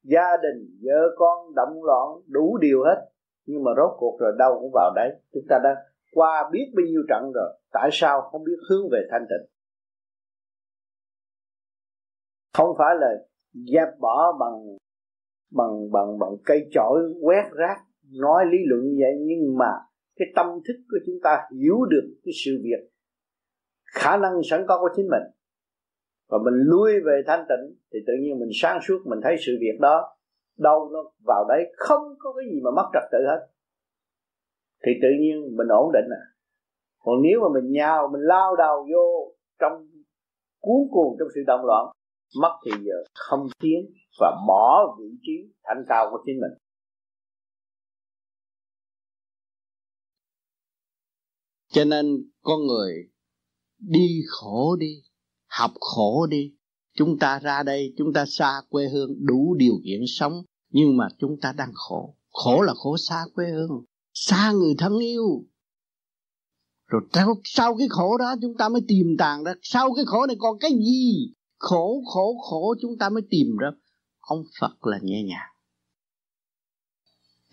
[0.02, 3.08] Gia đình, vợ con động loạn đủ điều hết.
[3.46, 5.10] Nhưng mà rốt cuộc rồi đâu cũng vào đấy.
[5.32, 5.76] Chúng ta đã
[6.12, 7.58] qua biết bao nhiêu trận rồi.
[7.72, 9.57] Tại sao không biết hướng về thanh tịnh?
[12.58, 13.08] Không phải là
[13.52, 14.76] dẹp bỏ bằng
[15.50, 17.76] bằng bằng bằng cây chổi quét rác,
[18.20, 19.70] nói lý luận như vậy, nhưng mà
[20.16, 22.90] cái tâm thức của chúng ta hiểu được cái sự việc.
[23.94, 25.22] Khả năng sẵn có của chính mình.
[26.28, 29.52] Và mình lui về thanh tịnh, thì tự nhiên mình sáng suốt, mình thấy sự
[29.60, 30.16] việc đó
[30.58, 33.46] đâu nó vào đấy, không có cái gì mà mất trật tự hết.
[34.86, 36.22] Thì tự nhiên mình ổn định à.
[36.98, 39.72] Còn nếu mà mình nhào, mình lao đầu vô trong
[40.60, 41.97] cuốn cuồng trong sự động loạn
[42.34, 43.78] mất thì giờ không tiến
[44.20, 46.58] và bỏ vị trí thanh cao của chính mình.
[51.72, 53.10] Cho nên con người
[53.78, 55.02] đi khổ đi,
[55.46, 56.54] học khổ đi.
[56.94, 60.32] Chúng ta ra đây, chúng ta xa quê hương đủ điều kiện sống,
[60.70, 62.16] nhưng mà chúng ta đang khổ.
[62.30, 65.44] Khổ là khổ xa quê hương, xa người thân yêu.
[66.86, 67.02] Rồi
[67.44, 69.54] sau cái khổ đó chúng ta mới tìm tàng ra.
[69.62, 71.34] Sau cái khổ này còn cái gì?
[71.58, 73.68] Khổ khổ khổ chúng ta mới tìm ra
[74.18, 75.48] ông Phật là nhẹ nhàng.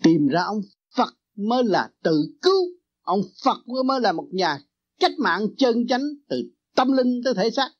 [0.02, 0.60] Tìm ra ông
[0.96, 2.62] Phật mới là tự cứu.
[3.02, 4.58] Ông Phật mới là một nhà
[5.00, 6.36] cách mạng chân chánh từ
[6.74, 7.70] tâm linh tới thể xác.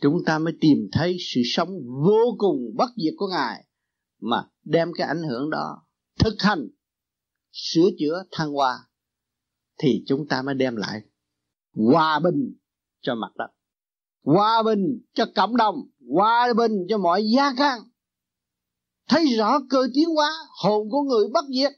[0.00, 1.68] Chúng ta mới tìm thấy sự sống
[2.04, 3.66] vô cùng bất diệt của ngài
[4.20, 5.86] mà đem cái ảnh hưởng đó
[6.18, 6.68] thực hành,
[7.52, 8.78] sửa chữa thăng hoa
[9.78, 11.00] thì chúng ta mới đem lại
[11.72, 12.54] hòa bình
[13.00, 13.48] cho mặt đất
[14.22, 15.76] hòa bình cho cộng đồng,
[16.14, 17.80] hòa bình cho mọi gia can.
[19.08, 20.32] Thấy rõ cơ tiến hóa,
[20.62, 21.72] hồn của người bất diệt.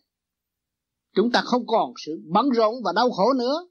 [1.14, 3.68] Chúng ta không còn sự bận rộn và đau khổ nữa,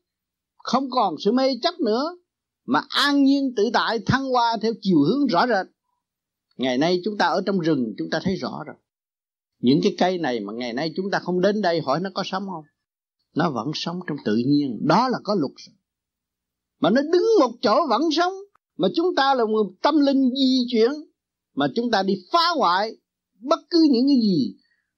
[0.57, 2.17] không còn sự mê chấp nữa,
[2.65, 5.67] mà an nhiên tự tại thăng hoa theo chiều hướng rõ rệt.
[6.57, 8.75] Ngày nay chúng ta ở trong rừng, chúng ta thấy rõ rồi.
[9.59, 12.23] Những cái cây này mà ngày nay chúng ta không đến đây hỏi nó có
[12.25, 12.65] sống không?
[13.35, 15.51] Nó vẫn sống trong tự nhiên, đó là có luật
[16.83, 18.33] mà nó đứng một chỗ vẫn sống
[18.77, 20.91] mà chúng ta là một tâm linh di chuyển,
[21.55, 22.97] mà chúng ta đi phá hoại
[23.39, 24.55] bất cứ những cái gì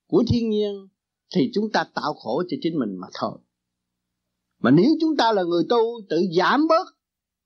[0.08, 0.88] của thiên nhiên,
[1.36, 3.40] thì chúng ta tạo khổ cho chính mình mà thôi.
[4.60, 6.88] Mà nếu chúng ta là người tu tự giảm bớt,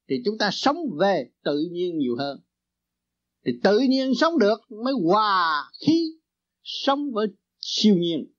[0.09, 2.39] thì chúng ta sống về tự nhiên nhiều hơn.
[3.45, 6.11] Thì tự nhiên sống được mới hòa khí,
[6.63, 7.27] sống với
[7.59, 8.33] siêu nhiên.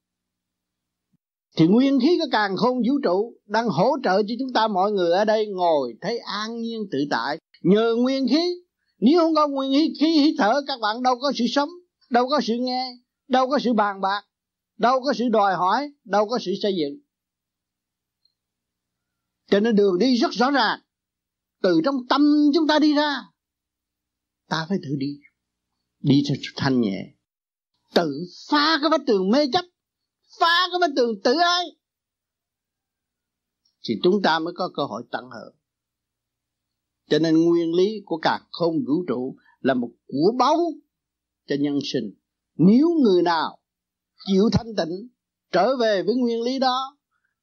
[1.57, 4.93] Thì nguyên khí của càng khôn vũ trụ đang hỗ trợ cho chúng ta mọi
[4.93, 8.55] người ở đây ngồi thấy an nhiên tự tại nhờ nguyên khí.
[8.99, 11.69] Nếu không có nguyên khí, khí hít thở các bạn đâu có sự sống
[12.11, 14.23] đâu có sự nghe đâu có sự bàn bạc
[14.77, 17.01] đâu có sự đòi hỏi đâu có sự xây dựng.
[19.51, 20.81] Cho nên đường đi rất rõ ràng.
[21.63, 22.23] Từ trong tâm
[22.55, 23.23] chúng ta đi ra
[24.49, 25.21] ta phải tự đi.
[26.01, 27.15] Đi cho thanh nhẹ.
[27.95, 29.65] Tự phá cái vách tường mê chấp
[30.41, 31.67] phá cái vách tường tự ai
[33.89, 35.60] thì chúng ta mới có cơ hội tận hưởng
[37.11, 40.57] cho nên nguyên lý của cả không vũ trụ là một của báu
[41.47, 42.15] cho nhân sinh.
[42.57, 43.59] Nếu người nào
[44.27, 45.09] chịu thanh tịnh,
[45.53, 46.99] trở về với nguyên lý đó,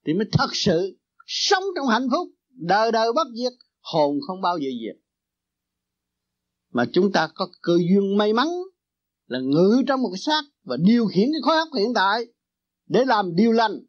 [0.05, 4.57] thì mới thật sự sống trong hạnh phúc, đời đời bất diệt, hồn không bao
[4.57, 5.01] giờ diệt.
[6.73, 8.47] Mà chúng ta có cơ duyên may mắn
[9.27, 12.25] là ngự trong một cái xác và điều khiển cái khối óc hiện tại
[12.87, 13.85] để làm điều lành,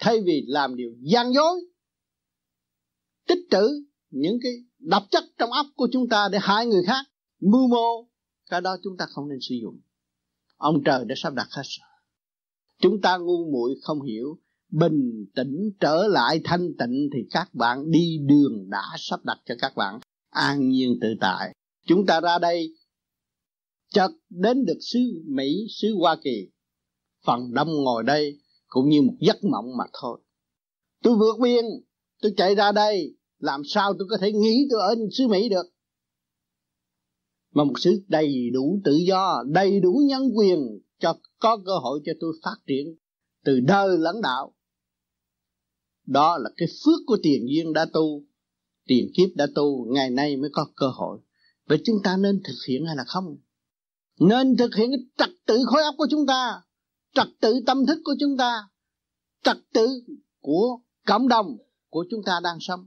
[0.00, 1.60] thay vì làm điều gian dối,
[3.28, 3.68] tích trữ
[4.10, 7.06] những cái độc chất trong óc của chúng ta để hại người khác,
[7.40, 8.08] mưu mô,
[8.50, 9.80] cái đó chúng ta không nên sử dụng.
[10.56, 11.88] Ông trời đã sắp đặt hết rồi.
[12.80, 14.38] Chúng ta ngu muội không hiểu,
[14.70, 19.54] bình tĩnh trở lại thanh tịnh thì các bạn đi đường đã sắp đặt cho
[19.58, 21.54] các bạn an nhiên tự tại.
[21.86, 22.74] Chúng ta ra đây,
[23.92, 26.48] chợt đến được xứ Mỹ, xứ Hoa Kỳ.
[27.26, 30.20] Phần đông ngồi đây cũng như một giấc mộng mà thôi.
[31.02, 31.64] Tôi vượt biên,
[32.22, 35.66] tôi chạy ra đây làm sao tôi có thể nghĩ tôi ở xứ Mỹ được?
[37.54, 42.00] Mà một xứ đầy đủ tự do, đầy đủ nhân quyền cho có cơ hội
[42.04, 42.96] cho tôi phát triển
[43.44, 44.54] từ đời lãnh đạo.
[46.06, 48.24] Đó là cái phước của tiền duyên đã tu,
[48.86, 51.18] tiền kiếp đã tu, ngày nay mới có cơ hội.
[51.66, 53.36] Vậy chúng ta nên thực hiện hay là không?
[54.20, 56.62] Nên thực hiện cái trật tự khối óc của chúng ta,
[57.14, 58.68] trật tự tâm thức của chúng ta,
[59.42, 59.88] trật tự
[60.40, 61.56] của cộng đồng
[61.88, 62.86] của chúng ta đang sống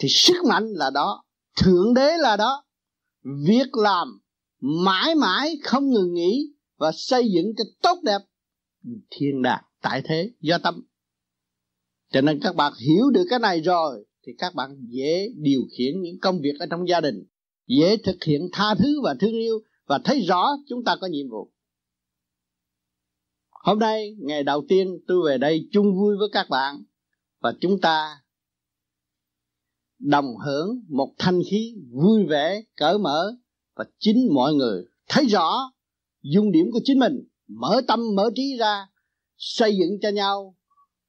[0.00, 1.24] thì sức mạnh là đó,
[1.62, 2.64] thượng đế là đó.
[3.46, 4.08] Việc làm
[4.60, 8.18] mãi mãi không ngừng nghỉ và xây dựng cho tốt đẹp
[9.10, 10.82] thiên đàng, tại thế, do tâm.
[12.12, 16.02] Cho nên các bạn hiểu được cái này rồi, thì các bạn dễ điều khiển
[16.02, 17.24] những công việc ở trong gia đình,
[17.66, 21.28] dễ thực hiện tha thứ và thương yêu và thấy rõ chúng ta có nhiệm
[21.30, 21.52] vụ.
[23.50, 26.84] Hôm nay, ngày đầu tiên tôi về đây chung vui với các bạn
[27.40, 28.20] và chúng ta
[29.98, 33.32] đồng hưởng một thanh khí vui vẻ, cởi mở
[33.76, 35.72] và chính mọi người thấy rõ
[36.22, 38.86] dung điểm của chính mình, mở tâm, mở trí ra,
[39.36, 40.56] xây dựng cho nhau,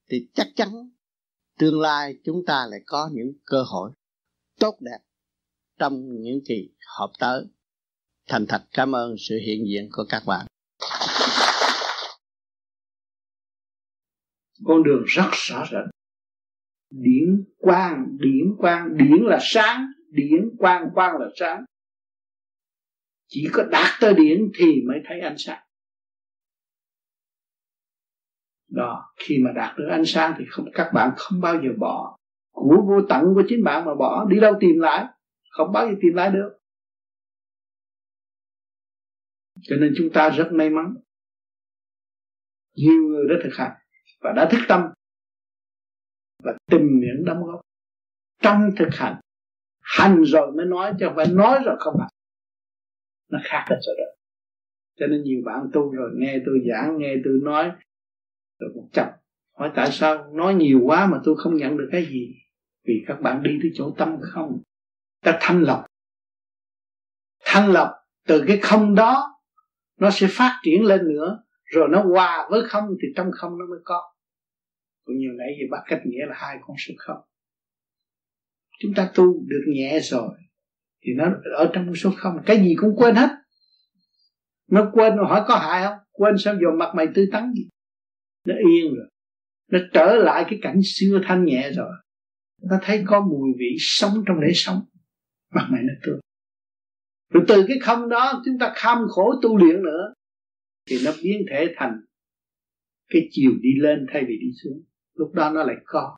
[0.09, 0.89] thì chắc chắn
[1.59, 3.91] tương lai chúng ta lại có những cơ hội
[4.59, 4.99] tốt đẹp
[5.79, 7.45] trong những kỳ họp tới.
[8.27, 10.47] Thành thật cảm ơn sự hiện diện của các bạn.
[14.65, 15.89] Con đường rất rõ ràng
[16.89, 21.63] điển quang điển quang, điển là sáng, điển quang quang là sáng.
[23.27, 25.63] Chỉ có đạt tới điển thì mới thấy ánh sáng.
[28.69, 32.17] Đó, khi mà đạt được ánh sáng thì không, các bạn không bao giờ bỏ.
[32.51, 35.05] Của vô tận của chính bạn mà bỏ, đi đâu tìm lại?
[35.49, 36.57] Không bao giờ tìm lại được.
[39.61, 40.93] Cho nên chúng ta rất may mắn.
[42.75, 43.71] Nhiều người đã thực hành
[44.19, 44.81] và đã thức tâm
[46.47, 47.61] và tìm những đóng góp.
[48.41, 49.15] Trong thực hành
[49.81, 52.09] hành rồi mới nói chứ không phải nói rồi không hành.
[53.31, 54.03] Nó khác hết rồi đó.
[54.99, 57.71] Cho nên nhiều bạn tu rồi, nghe tôi giảng, nghe tôi nói
[58.59, 59.17] rồi một chập
[59.57, 60.31] hỏi tại sao?
[60.33, 62.35] Nói nhiều quá mà tôi không nhận được cái gì.
[62.87, 64.61] Vì các bạn đi tới chỗ tâm không.
[65.23, 65.85] Ta thanh lọc.
[67.45, 67.89] Thanh lọc
[68.27, 69.39] từ cái không đó,
[69.99, 71.43] nó sẽ phát triển lên nữa.
[71.63, 74.13] Rồi nó hòa với không thì trong không nó mới có
[75.07, 77.21] cũng như nãy giờ bắt cách nghĩa là hai con số không.
[78.79, 80.37] Chúng ta tu được nhẹ rồi,
[81.03, 82.37] thì nó ở trong số không.
[82.45, 83.29] Cái gì cũng quên hết.
[84.71, 85.97] Nó quên nó hỏi có hại không?
[86.11, 87.69] Quên sao giờ mặt mày tươi tắn gì
[88.47, 89.09] nó yên rồi.
[89.71, 91.91] Nó trở lại cái cảnh xưa thanh nhẹ rồi.
[92.61, 94.81] Nó thấy có mùi vị sống trong để sống.
[95.53, 96.19] Mặt mày nó tươi.
[97.33, 100.13] Rồi từ cái không đó chúng ta kham khổ tu luyện nữa,
[100.89, 101.91] thì nó biến thể thành
[103.09, 104.83] cái chiều đi lên thay vì đi xuống
[105.17, 106.17] lúc đó nó lại có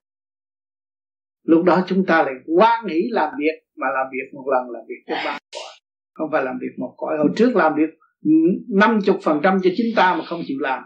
[1.44, 4.82] lúc đó chúng ta lại quan nghĩ làm việc, mà làm việc một lần làm
[4.90, 5.72] việc cho ba cõi.
[6.14, 7.18] Không phải làm việc một cõi.
[7.18, 7.90] Hồi trước làm việc
[8.70, 10.84] năm chục phần trăm cho chính ta mà không chịu làm.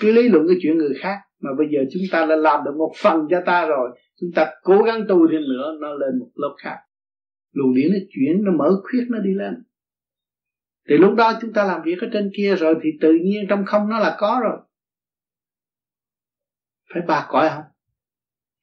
[0.00, 2.74] Cứ lý luận cái chuyện người khác, mà bây giờ chúng ta đã làm được
[2.78, 6.30] một phần cho ta rồi, chúng ta cố gắng tu thêm nữa, nó lên một
[6.34, 6.76] lớp khác.
[7.52, 9.54] Luồng điển nó chuyển, nó mở khuyết, nó đi lên.
[10.88, 13.64] Thì lúc đó chúng ta làm việc ở trên kia rồi, thì tự nhiên trong
[13.66, 14.58] không nó là có rồi
[16.94, 17.64] phải ba cõi không?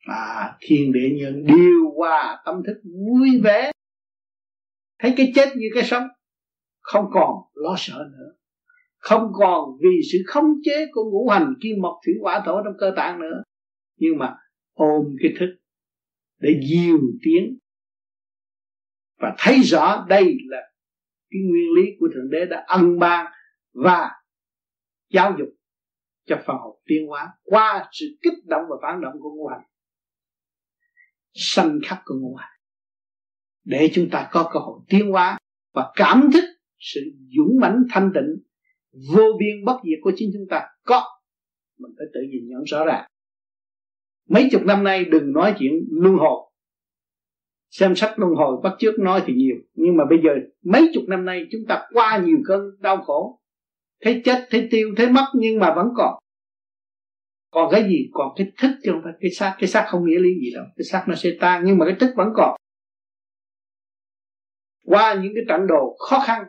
[0.06, 3.72] À thiên địa nhân điều hòa tâm thức vui vẻ.
[5.00, 6.04] Thấy cái chết như cái sống,
[6.82, 8.36] không còn lo sợ nữa.
[8.98, 12.74] Không còn vì sự khống chế của ngũ hành kim mộc thủy hỏa thổ trong
[12.80, 13.44] cơ tạng nữa.
[13.98, 14.36] Nhưng mà
[14.74, 15.58] ôm cái thức
[16.40, 17.58] để diều tiến
[19.20, 20.58] và thấy rõ đây là
[21.30, 23.32] cái nguyên lý của thượng đế đã ân ban
[23.74, 24.12] và
[25.10, 25.48] giáo dục
[26.26, 29.64] cho phần hồn tiến hóa qua sự kích động và phản động của ngũ hành.
[31.34, 32.60] Sanh khắc của ngũ hành.
[33.64, 35.38] Để chúng ta có cơ hội tiến hóa
[35.74, 36.44] và cảm thức
[36.78, 37.02] sự
[37.38, 38.44] dũng mãnh thanh tịnh,
[39.14, 41.04] vô biên bất diệt của chính chúng ta có.
[41.80, 43.10] Mình phải tự nhìn nhận rõ ràng.
[44.30, 46.52] Mấy chục năm nay đừng nói chuyện luân hồi.
[47.70, 49.56] Xem sách luân hồi bắt trước nói thì nhiều.
[49.74, 50.30] Nhưng mà bây giờ
[50.64, 53.43] mấy chục năm nay chúng ta qua nhiều cơn đau khổ
[54.04, 56.24] thấy chết, thấy tiêu, thấy mất nhưng mà vẫn còn.
[57.52, 58.10] Còn cái gì?
[58.14, 59.14] Còn cái thức chứ không phải.
[59.22, 60.66] Cái xác cái xác không nghĩa lý gì đâu.
[60.76, 62.60] Cái xác nó sẽ tan nhưng mà cái thức vẫn còn.
[64.84, 66.44] Qua những cái trận đồ khó khăn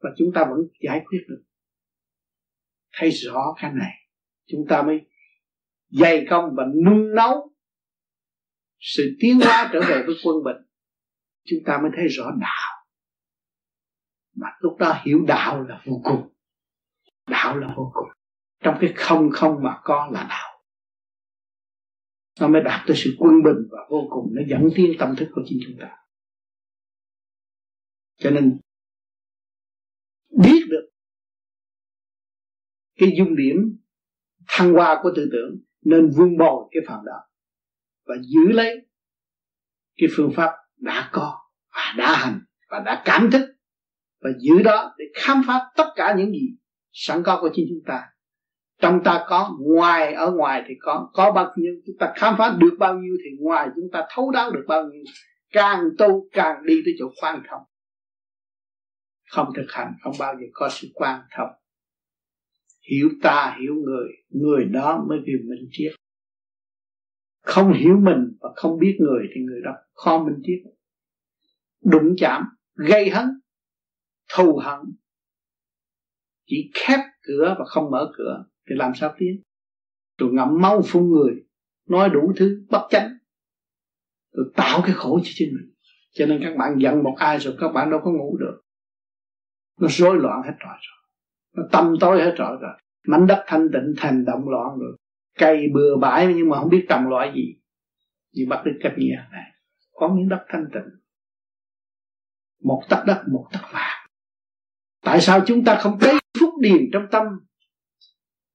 [0.00, 1.42] và chúng ta vẫn giải quyết được.
[2.92, 3.92] Thấy rõ cái này,
[4.46, 5.00] chúng ta mới
[5.88, 7.54] dày công và nung nấu.
[8.78, 10.56] Sự tiến hóa trở về với quân bình,
[11.44, 12.84] chúng ta mới thấy rõ đạo.
[14.36, 16.28] Mà lúc đó hiểu đạo là vô cùng
[17.30, 18.08] đạo là vô cùng.
[18.62, 20.64] Trong cái không không mà có là đạo.
[22.40, 24.28] Nó mới đạt tới sự quân bình và vô cùng.
[24.32, 25.96] Nó dẫn tiến tâm thức của chính chúng ta.
[28.16, 28.60] Cho nên,
[30.44, 30.90] biết được
[32.98, 33.56] cái dung điểm
[34.48, 37.30] thăng hoa của tư tưởng, nên vun bồi cái phần đó
[38.10, 38.88] và giữ lấy
[39.96, 41.38] cái phương pháp đã có
[41.74, 42.40] và đã hành
[42.70, 43.56] và đã cảm thức
[44.20, 46.56] và giữ đó để khám phá tất cả những gì
[46.92, 48.02] sẵn có của chính chúng ta.
[48.80, 51.10] Trong ta có, ngoài, ở ngoài thì có.
[51.12, 54.30] Có bao nhiêu, chúng ta khám phá được bao nhiêu thì ngoài chúng ta thấu
[54.30, 55.04] đáo được bao nhiêu.
[55.52, 57.62] Càng tu, càng đi tới chỗ quan thông.
[59.30, 61.50] Không thực hành, không bao giờ có sự quan thông.
[62.90, 64.08] Hiểu ta, hiểu người.
[64.28, 65.92] Người đó mới vì minh triết.
[67.42, 70.72] Không hiểu mình và không biết người thì người đó khó minh triết.
[71.84, 72.42] Đụng chạm,
[72.74, 73.26] gây hấn,
[74.34, 74.80] thù hận
[76.50, 79.42] chỉ khép cửa và không mở cửa thì làm sao tiến?
[80.18, 81.44] Rồi ngậm máu phun người,
[81.88, 83.10] nói đủ thứ, bất chánh.
[84.32, 85.74] Rồi tạo cái khổ cho chính mình.
[86.12, 88.62] Cho nên các bạn giận một ai rồi các bạn đâu có ngủ được.
[89.80, 90.74] Nó rối loạn hết rồi.
[90.80, 91.00] Rồi
[91.56, 92.56] nó tâm tối hết rồi.
[92.60, 92.72] Rồi
[93.06, 94.96] mảnh đất thanh tịnh, thành động loạn rồi.
[95.38, 97.60] Cây bừa bãi nhưng mà không biết trồng loại gì.
[98.32, 99.52] Như bắt được cách nghĩa này.
[99.92, 101.00] Có miếng đất thanh tịnh.
[102.64, 103.89] Một tấc đất, một tấc vàng
[105.00, 107.24] tại sao chúng ta không cấy phúc điền trong tâm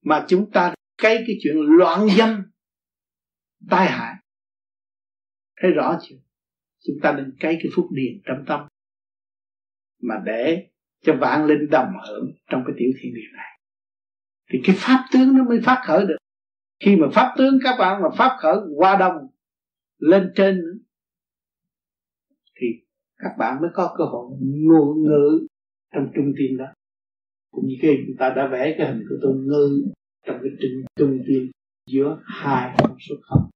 [0.04, 2.42] mà chúng ta cấy cái chuyện loạn dâm,
[3.70, 4.14] tai hại?
[5.60, 6.16] Thấy rõ chưa?
[6.86, 8.60] Chúng ta nên cấy cái phúc điền trong tâm
[10.02, 10.68] mà để
[11.02, 13.60] cho vạn linh đồng hưởng trong cái tiểu thiên địa này.
[14.52, 16.16] Thì cái pháp tướng nó mới phát khởi được.
[16.84, 19.14] Khi mà pháp tướng các bạn mà pháp khởi qua đông
[19.98, 20.60] lên trên,
[22.60, 22.66] thì
[23.16, 25.46] các bạn mới có cơ hội ngôn ngự
[25.94, 26.66] trong trung tiên đó.
[27.50, 29.84] Cũng như cái chúng ta đã vẽ cái hình của tôi ngư
[30.26, 31.50] trong cái trung trung tiên
[31.86, 33.50] giữa hai con số không.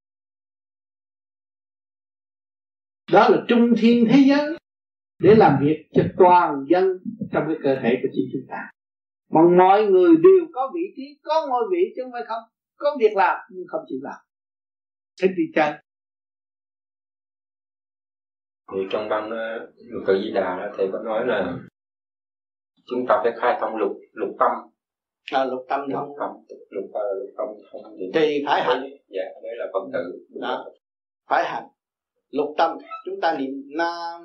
[3.12, 4.58] Đó là trung thiên thế giới
[5.18, 6.98] để làm việc cho toàn dân
[7.32, 8.70] trong cái cơ thể của chính chúng ta.
[9.30, 12.42] Mà mọi người đều có vị trí, có ngôi vị chứ không phải không.
[12.76, 14.20] Có việc làm, nhưng không chịu làm.
[15.22, 15.70] Thích đi chơi.
[18.66, 19.30] Ờ, thì trong băng
[19.76, 21.58] lục tự di đà thầy có nói là
[22.86, 24.50] chúng ta phải khai thông lục lục tâm.
[25.32, 26.44] À, lục tâm lục không?
[26.48, 28.82] Tâm lục uh, lục tâm không thì thì phải hành.
[29.08, 30.26] Dạ đấy là phật tử.
[30.40, 30.64] Đó.
[31.28, 31.64] phải hành.
[32.30, 32.78] Lục tâm.
[33.04, 34.20] Chúng ta niệm nam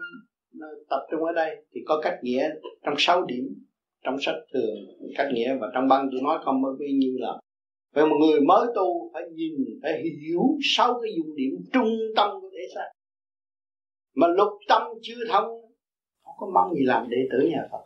[0.90, 2.50] tập trung ở đây thì có cách nghĩa
[2.86, 3.46] trong sáu điểm
[4.04, 4.76] trong sách thường
[5.18, 7.40] cách nghĩa và trong băng tôi nói không bao nhiêu là
[7.94, 12.30] về một người mới tu phải nhìn phải hiểu sáu cái dùng điểm trung tâm
[12.42, 12.92] của thể xác.
[14.16, 15.46] Mà lục tâm chưa thông
[16.24, 17.86] không có mong gì làm đệ tử nhà Phật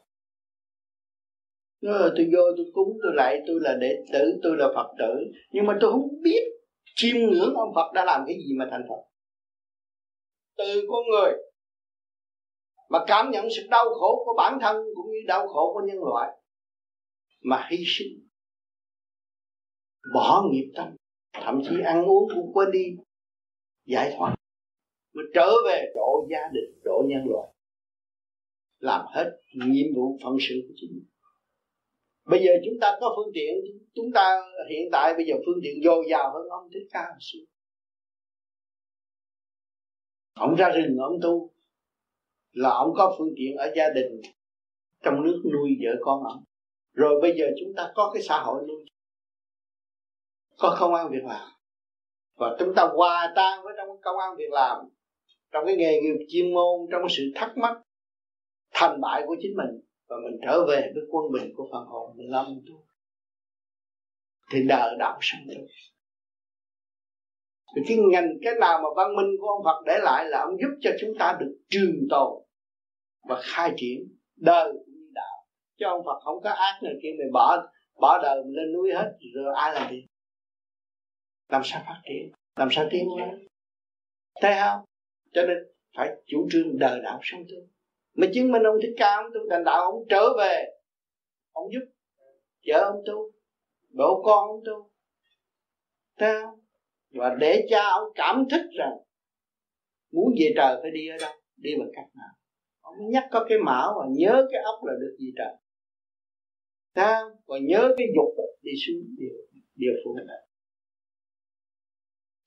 [1.81, 5.31] Nói tôi vô tôi cúng, tôi lại, tôi là đệ tử, tôi là Phật tử.
[5.51, 6.41] Nhưng mà tôi không biết
[6.95, 9.03] chiêm ngưỡng ông Phật đã làm cái gì mà thành Phật.
[10.57, 11.33] Từ con người
[12.89, 16.03] mà cảm nhận sự đau khổ của bản thân cũng như đau khổ của nhân
[16.03, 16.31] loại
[17.41, 18.27] mà hy sinh.
[20.13, 20.95] Bỏ nghiệp tâm,
[21.33, 22.95] thậm chí ăn uống cũng quên đi,
[23.85, 24.35] giải thoát,
[25.13, 27.47] mà trở về độ gia đình, độ nhân loại.
[28.79, 31.05] Làm hết nhiệm vụ phận sự của chính mình
[32.25, 33.55] bây giờ chúng ta có phương tiện,
[33.93, 37.19] chúng ta hiện tại bây giờ phương tiện dồi dào hơn ông thích ca hồi
[37.19, 37.39] xưa.
[40.35, 41.51] Ông ra rừng, ông tu,
[42.51, 44.21] là ông có phương tiện ở gia đình,
[45.03, 46.43] trong nước nuôi vợ con ông.
[46.93, 48.85] Rồi bây giờ chúng ta có cái xã hội nuôi
[50.59, 51.49] có công an việc làm.
[52.35, 54.77] Và chúng ta hòa tan với trong công an việc làm,
[55.51, 57.81] trong cái nghề nghiệp chuyên môn, trong cái sự thắc mắc,
[58.71, 62.17] thành bại của chính mình và mình trở về với quân bình của phần hồn
[62.17, 62.83] mình lâm tu
[64.51, 65.61] thì đời đạo sanh tu
[67.75, 70.57] thì cái ngành cái nào mà văn minh của ông Phật để lại là ông
[70.61, 72.43] giúp cho chúng ta được trường tồn
[73.29, 75.45] và khai triển đời cũng như đạo.
[75.79, 78.91] Chứ ông Phật không có ác người kia mình bỏ bỏ đời mình lên núi
[78.93, 80.05] hết rồi ai làm gì?
[81.49, 82.31] Làm sao phát triển?
[82.55, 83.47] Làm sao tiến lên
[84.41, 84.85] thấy không?
[85.33, 85.57] Cho nên
[85.97, 87.67] phải chủ trương đời đạo sống tu
[88.19, 90.65] mà chứng minh ông thích ca ông tu thành đạo ông trở về.
[91.51, 91.91] Ông giúp
[92.67, 93.31] vợ ông tu
[93.97, 94.91] bố con ông tu.
[96.17, 96.43] Ta
[97.13, 98.93] và để cha ông cảm thức rằng
[100.11, 102.35] muốn về trời phải đi ở đâu đi bằng cách nào.
[102.79, 105.55] Ông nhắc có cái mão và nhớ cái ốc là được gì trời.
[106.93, 110.37] Ta Và nhớ cái dục đi xuống địa, địa phủ này.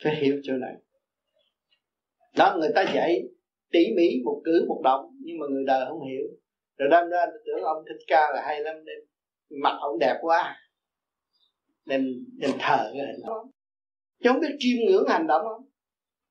[0.04, 0.74] Phải hiểu chỗ này.
[2.36, 3.22] Đó người ta dạy
[3.72, 5.11] tỉ mỉ một cử một động.
[5.24, 6.26] Nhưng mà người đời không hiểu.
[6.78, 8.98] Rồi đâm ra tưởng ông thích ca là hay lắm nên
[9.62, 10.56] Mặt ông đẹp quá.
[11.86, 13.44] Nên, nên thờ cái hình đó.
[14.22, 15.66] Chứ không biết chiêm ngưỡng hành động không?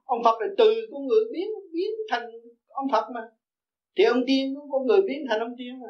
[0.03, 2.23] Ông Phật là từ con người biến biến thành
[2.67, 3.21] ông Phật mà.
[3.97, 5.89] Thì ông tiên cũng con người biến thành ông tiên mà.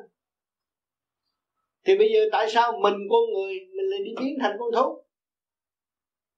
[1.86, 5.04] Thì bây giờ tại sao mình con người mình lại đi biến thành con thú?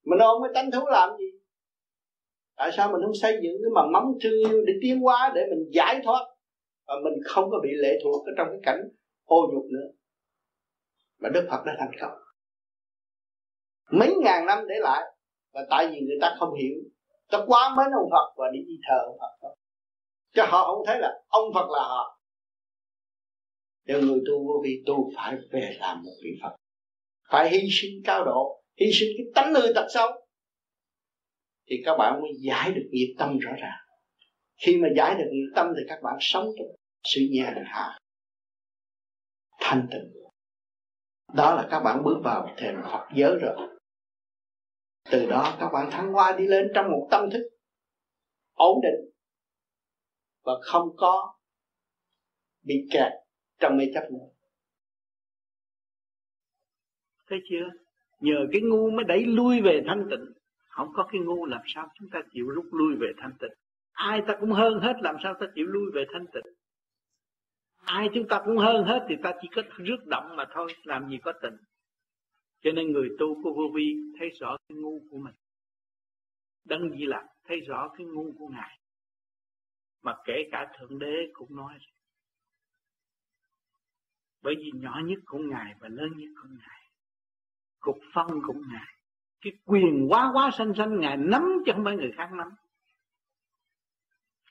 [0.04, 1.26] Mình ôm cái tánh thú làm gì?
[2.56, 5.42] Tại sao mình không xây dựng cái mầm mắm thương yêu để tiến hóa để
[5.50, 6.33] mình giải thoát?
[6.88, 8.90] Và mình không có bị lệ thuộc ở trong cái cảnh
[9.24, 9.88] ô nhục nữa.
[11.20, 12.18] Mà Đức Phật đã thành công.
[13.92, 15.04] Mấy ngàn năm để lại,
[15.54, 16.76] và tại vì người ta không hiểu,
[17.32, 19.56] ta quá mến ông Phật và đi đi thờ ông Phật thôi
[20.34, 22.20] chứ họ không thấy là ông Phật là họ.
[23.88, 26.56] Cho người tu vô vi, tu phải về làm một vị Phật.
[27.30, 30.12] Phải hy sinh cao độ, hy sinh cái tánh hư tật xấu.
[31.70, 33.83] Thì các bạn mới giải được nghiệp tâm rõ ràng
[34.58, 36.68] khi mà giải được nghiệp tâm thì các bạn sống trong
[37.04, 38.00] sự nhàn hạ.
[39.60, 40.14] Thanh tịnh.
[41.34, 43.70] Đó là các bạn bước vào thềm Phật giới rồi.
[45.12, 47.50] Từ đó các bạn thăng hoa đi lên trong một tâm thức
[48.54, 49.12] ổn định
[50.44, 51.36] và không có
[52.62, 53.12] bị kẹt
[53.60, 54.28] trong mê chấp nữa.
[57.30, 57.70] Thấy chưa?
[58.20, 60.34] Nhờ cái ngu mới đẩy lui về thanh tịnh.
[60.70, 63.63] Không có cái ngu làm sao chúng ta chịu rút lui về thanh tịnh?
[64.12, 66.54] Ai ta cũng hơn hết, làm sao ta chịu lui về thanh tịnh?
[67.86, 71.10] Ai chúng ta cũng hơn hết thì ta chỉ có rước động mà thôi, làm
[71.10, 71.58] gì có tình.
[72.62, 75.36] Cho nên người tu của vô vi thấy rõ cái ngu của mình.
[76.66, 78.80] Đấng di là thấy rõ cái ngu của ngài.
[80.04, 81.80] Mà kể cả thượng đế cũng nói
[84.44, 86.90] bởi vì nhỏ nhất cũng ngài và lớn nhất cũng ngài,
[87.80, 88.94] cục phân cũng ngài,
[89.42, 92.48] cái quyền quá quá sanh sanh ngài nắm chứ không phải người khác nắm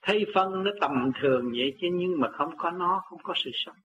[0.03, 3.51] thấy phân nó tầm thường vậy chứ nhưng mà không có nó, không có sự
[3.55, 3.77] sống.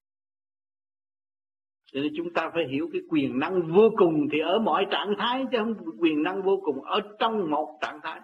[1.92, 5.14] Cho nên chúng ta phải hiểu cái quyền năng vô cùng thì ở mọi trạng
[5.18, 8.22] thái chứ không quyền năng vô cùng, ở trong một trạng thái.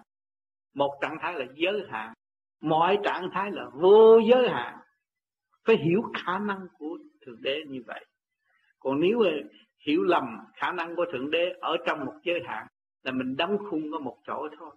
[0.74, 2.12] Một trạng thái là giới hạn.
[2.60, 4.78] Mọi trạng thái là vô giới hạn.
[5.64, 8.04] Phải hiểu khả năng của thượng đế như vậy.
[8.78, 9.22] Còn nếu
[9.86, 10.24] hiểu lầm
[10.54, 12.66] khả năng của thượng đế ở trong một giới hạn
[13.02, 14.70] là mình đóng khung ở một chỗ thôi.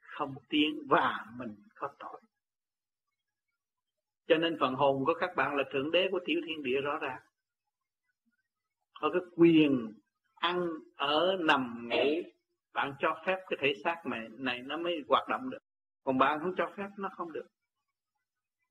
[0.00, 2.20] Không tiến và mình có tội.
[4.28, 6.98] Cho nên phần hồn của các bạn là thượng đế của tiểu thiên địa rõ
[6.98, 7.20] ràng.
[9.00, 9.92] Có cái quyền
[10.34, 12.22] ăn, ở, nằm ngủ
[12.74, 15.58] bạn cho phép cái thể xác này này nó mới hoạt động được.
[16.04, 17.46] Còn bạn không cho phép, nó không được.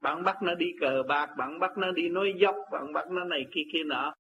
[0.02, 3.24] Bạn bắt nó đi cờ bạc, bạn bắt nó đi nói dốc, bạn bắt nó
[3.24, 4.14] này kia kia nọ.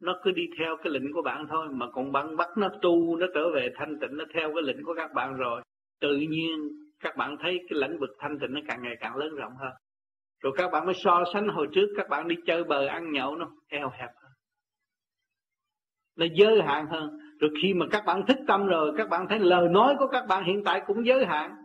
[0.00, 3.16] Nó cứ đi theo cái lệnh của bạn thôi, mà còn bạn bắt nó tu,
[3.16, 5.62] nó trở về thanh tịnh, nó theo cái lệnh của các bạn rồi.
[6.00, 9.34] Tự nhiên các bạn thấy cái lãnh vực thanh tịnh nó càng ngày càng lớn
[9.34, 9.72] rộng hơn.
[10.40, 13.36] Rồi các bạn mới so sánh hồi trước, các bạn đi chơi bờ ăn nhậu
[13.36, 14.32] nó eo hẹp hơn.
[16.16, 17.18] Nó giới hạn hơn.
[17.40, 20.26] Rồi khi mà các bạn thức tâm rồi, các bạn thấy lời nói của các
[20.28, 21.56] bạn hiện tại cũng giới hạn.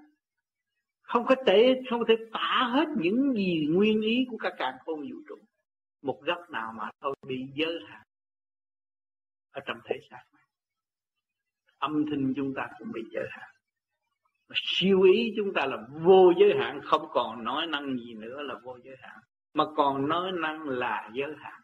[1.01, 4.99] Không có thể, không thể tả hết những gì nguyên ý của cả càng khôn
[4.99, 5.35] vũ trụ.
[6.01, 8.01] Một góc nào mà thôi bị giới hạn
[9.51, 10.23] ở trong thể xác
[11.79, 13.49] âm thanh chúng ta cũng bị giới hạn
[14.49, 18.41] mà siêu ý chúng ta là vô giới hạn, không còn nói năng gì nữa
[18.41, 19.19] là vô giới hạn.
[19.53, 21.61] Mà còn nói năng là giới hạn.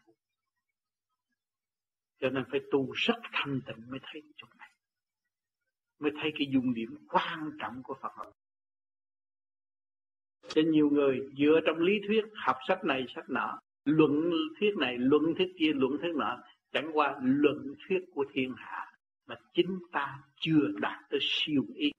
[2.20, 4.70] Cho nên phải tu rất thanh tịnh mới thấy chỗ này.
[5.98, 8.32] Mới thấy cái dung điểm quan trọng của Phật học.
[10.48, 14.30] Cho nhiều người dựa trong lý thuyết, học sách này, sách nọ, luận
[14.60, 16.38] thuyết này, luận thuyết kia, luận thuyết nọ,
[16.72, 18.92] chẳng qua luận thuyết của thiên hạ
[19.26, 21.90] mà chính ta chưa đạt tới siêu ý.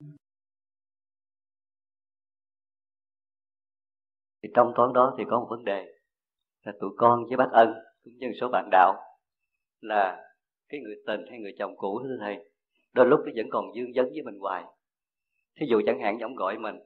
[4.46, 5.86] Thì trong toán đó thì có một vấn đề
[6.64, 7.74] là tụi con với bác ân
[8.04, 8.94] cũng như số bạn đạo
[9.80, 10.24] là
[10.68, 12.36] cái người tình hay người chồng cũ thưa thầy
[12.94, 14.64] đôi lúc nó vẫn còn dương vấn với mình hoài.
[15.60, 16.76] Thí dụ chẳng hạn ông gọi mình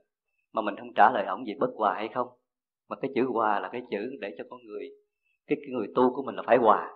[0.52, 2.28] mà mình không trả lời ổng gì bất hòa hay không
[2.88, 4.90] mà cái chữ hòa là cái chữ để cho con người
[5.46, 6.88] cái, cái người tu của mình là phải hòa.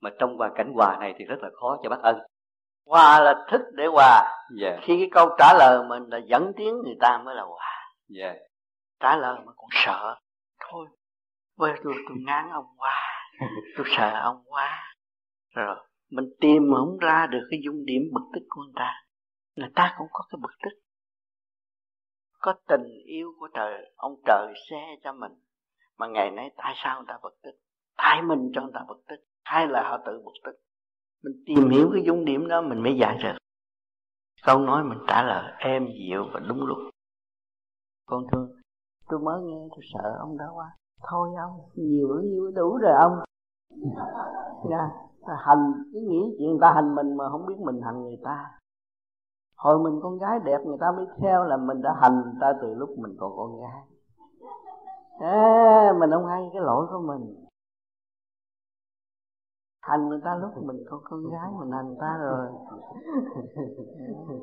[0.00, 2.18] Mà trong hoàn cảnh hòa này thì rất là khó cho bác ân.
[2.86, 4.22] Hòa là thức để hòa.
[4.62, 4.80] Yeah.
[4.82, 7.92] khi cái câu trả lời mình là dẫn tiếng người ta mới là hòa.
[8.18, 8.36] Yeah.
[9.00, 10.16] Trả lời mà còn sợ.
[10.60, 10.88] Thôi.
[11.56, 13.02] Với tôi tôi ngán ông quá.
[13.76, 14.94] Tôi sợ ông quá.
[15.54, 15.76] Rồi
[16.10, 18.94] mình tìm không ra được cái dung điểm bực tức của người ta.
[19.56, 20.70] Người ta cũng có cái bực tức.
[22.38, 25.32] Có tình yêu của trời ông trời xe cho mình.
[25.98, 27.52] Mà ngày nay tại sao người ta bực tức?
[27.96, 30.52] Tại mình cho người ta bực tức hay là họ tự bực tức?
[31.22, 33.38] Mình tìm hiểu cái dung điểm đó mình mới giải được.
[34.42, 36.78] Câu nói mình trả lời êm dịu và đúng lúc.
[38.06, 38.55] Con thương
[39.08, 42.92] tôi mới nghe tôi sợ ông đó quá thôi ông nhiều nữa nhiều đủ rồi
[42.92, 43.18] ông.
[44.68, 44.90] Nha
[45.34, 48.58] hành cứ nghĩ chuyện người ta hành mình mà không biết mình hành người ta.
[49.56, 52.52] Hồi mình con gái đẹp người ta mới theo là mình đã hành người ta
[52.62, 53.82] từ lúc mình còn con gái.
[55.20, 57.44] À, mình không hay cái lỗi của mình.
[59.82, 62.48] Hành người ta lúc mình còn con gái mình hành người ta rồi.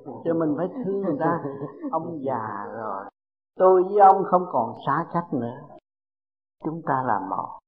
[0.25, 1.43] Cho mình phải thương người ta.
[1.91, 3.05] Ông già rồi
[3.55, 5.61] tôi với ông không còn xa cách nữa.
[6.63, 7.59] Chúng ta là một.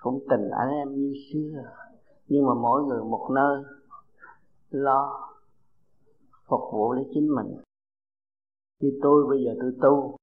[0.00, 1.62] Cũng tình anh em như xưa,
[2.26, 3.62] nhưng mà mỗi người một nơi,
[4.70, 5.30] lo,
[6.48, 7.62] phục vụ lấy chính mình.
[8.80, 10.16] Như tôi bây giờ tôi tu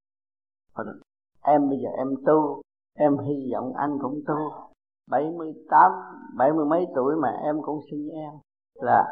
[1.48, 2.62] em bây giờ em tu,
[2.96, 4.52] em hy vọng anh cũng tu.
[5.10, 5.92] Bảy mươi tám,
[6.38, 8.34] bảy mươi mấy tuổi mà em cũng sinh em,
[8.74, 9.04] là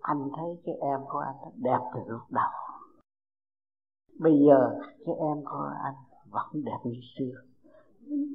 [0.00, 2.69] anh thấy cái em của anh đẹp từ lúc đầu
[4.22, 4.70] bây giờ
[5.06, 5.94] cái em của anh
[6.30, 7.34] vẫn đẹp như xưa.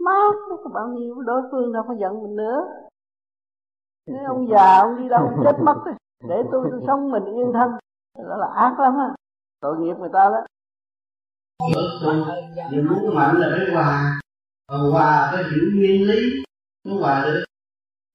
[0.02, 2.62] Mát nó có bao nhiêu đối phương đâu có giận mình nữa.
[4.08, 5.82] Thế ông già ông đi đâu chết mất.
[5.86, 5.96] Rồi
[6.30, 7.72] để tôi tôi sống mình yên thân.
[8.18, 9.16] Đó là ác lắm á.
[9.62, 10.46] Tội nghiệp người ta đó.
[12.72, 14.20] Đừng muốn mạnh là phải hòa
[14.68, 16.44] và hòa phải hiểu nguyên lý
[16.84, 17.46] nó hòa được.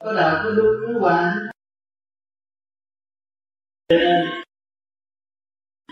[0.05, 1.35] Có đạo có đúng nó hòa.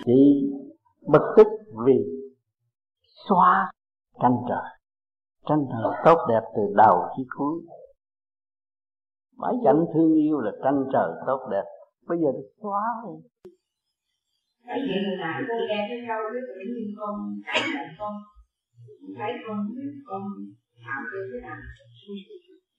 [0.04, 0.50] Chị
[1.06, 1.46] bực tức
[1.86, 1.98] vì
[3.28, 3.70] xóa
[4.22, 4.68] tranh trời.
[5.48, 7.54] Tranh trời tốt đẹp từ đầu chí cuối.
[9.36, 11.64] Mãi cảnh thương yêu là tranh trời tốt đẹp.
[12.08, 13.14] Bây giờ được xóa đi.
[14.66, 17.14] Tại vì hồi nãy cô nghe cái câu cái tự nhiên con
[17.46, 18.14] cảm nhận con
[19.18, 20.22] thấy con biết con
[20.86, 21.58] làm được thế nào.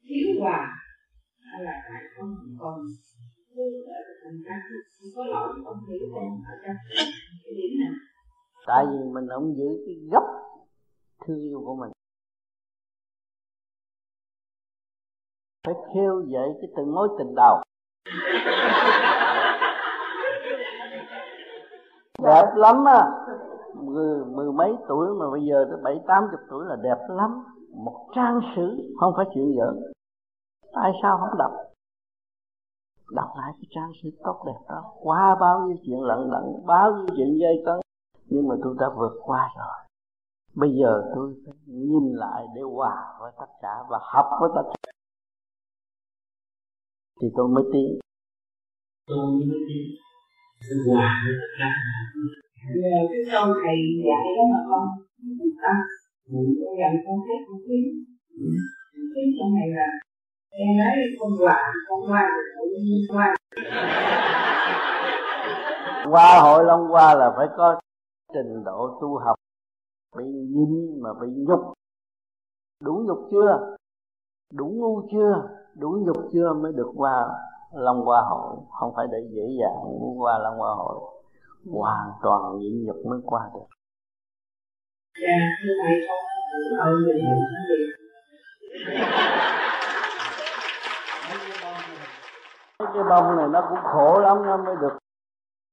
[0.08, 0.62] Thiếu hòa
[1.52, 2.78] hay là tại con không còn
[4.24, 4.56] thành ra
[4.96, 6.78] không có lỗi con hiểu con ở trong
[7.44, 7.96] cái điểm nào
[8.68, 10.24] tại vì mình không giữ cái gốc
[11.26, 11.92] thương yêu của mình.
[15.66, 17.62] Phải khêu dậy cái từng mối tình đầu.
[22.24, 23.08] Đẹp lắm á.
[23.74, 27.44] Mười, mười mấy tuổi mà bây giờ tới bảy tám chục tuổi là đẹp lắm.
[27.74, 29.92] Một trang sử không phải chuyện giỡn.
[30.74, 31.52] Tại sao không đọc?
[33.12, 34.94] Đọc lại cái trang sử tốt đẹp đó.
[35.02, 37.80] Qua bao nhiêu chuyện lận đận bao nhiêu chuyện dây cấn
[38.30, 39.78] nhưng mà tôi đã vượt qua rồi.
[40.56, 44.70] Bây giờ tôi phải nhìn lại để hòa với tất cả và học với tất
[44.84, 44.92] cả
[47.22, 48.00] thì tôi mới tiến
[49.08, 51.72] tôi mới tiến hòa với tất cả
[52.82, 53.78] nhờ cái câu thầy
[54.08, 54.84] dạy đó mà con
[55.64, 55.74] ta
[56.32, 56.46] con
[56.80, 57.84] dạy con thấy con tiến
[59.16, 59.90] tiến trong này là
[60.50, 63.36] em nói con hòa con qua tự nhiên qua
[66.12, 67.80] qua hội long qua là phải có
[68.34, 69.36] trình độ tu học
[70.18, 71.74] bị nhìn mà bị nhục.
[72.84, 73.76] Đủ nhục chưa?
[74.54, 75.50] Đủ ngu chưa?
[75.76, 77.28] Đủ nhục chưa mới được qua
[77.74, 78.58] long qua hội?
[78.80, 81.00] Không phải để dễ dàng muốn qua long qua hội.
[81.72, 83.66] Hoàn toàn nhịn nhục mới qua được.
[85.22, 85.38] Dạ
[87.10, 87.20] mình
[92.94, 94.98] cái bông này nó cũng khổ lắm nó mới được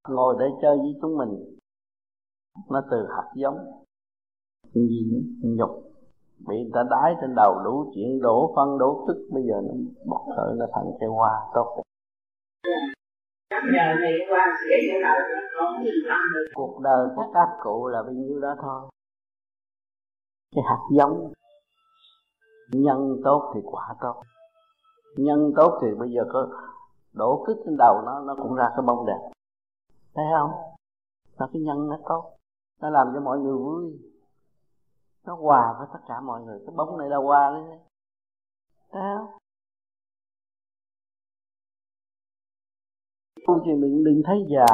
[0.09, 1.56] ngồi để chơi với chúng mình
[2.71, 3.59] nó từ hạt giống.
[4.75, 5.71] Gì nhục.
[6.49, 9.75] Bị người ta đái trên đầu đủ chuyện, đổ phân, đổ tức bây giờ nó
[10.07, 11.31] bật khởi nó thành cây hoa.
[11.55, 11.83] Tốt
[13.51, 14.57] giờ này qua
[16.55, 18.83] cuộc đời của các cụ là bao nhiêu đó thôi.
[20.55, 21.33] Cái hạt giống.
[22.73, 24.23] Nhân tốt thì quả tốt.
[25.17, 26.49] Nhân tốt thì bây giờ có
[27.13, 29.31] đổ cứt trên đầu nó nó cũng ra cái bông đẹp.
[30.15, 30.51] Thấy không?
[31.39, 32.36] Là cái nhân nó tốt
[32.81, 33.99] nó làm cho mọi người vui.
[35.24, 36.59] Nó hòa với tất cả mọi người.
[36.66, 37.79] Cái bóng này là hòa đấy.
[38.93, 39.39] sao
[43.47, 44.66] Con chị đừng đừng thấy già,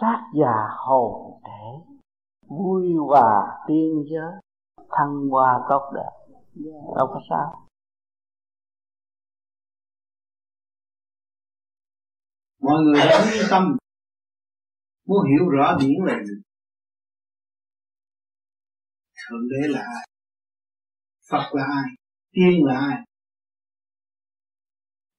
[0.00, 1.94] Sát già hồn thể
[2.48, 4.32] Vui hòa tiên giới
[4.90, 6.10] Thăng hoa tốt đẹp.
[6.96, 7.66] Đâu có sao.
[12.62, 13.76] Mọi người đã yên tâm.
[15.06, 16.34] Muốn hiểu rõ điển là gì
[19.30, 20.06] Thượng đế là ai?
[21.30, 21.90] Phật là ai?
[22.32, 23.04] Tiên là ai?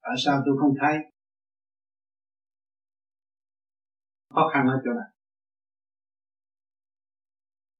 [0.01, 0.97] Tại sao tôi không thấy?
[4.29, 5.15] Khó khăn ở chỗ này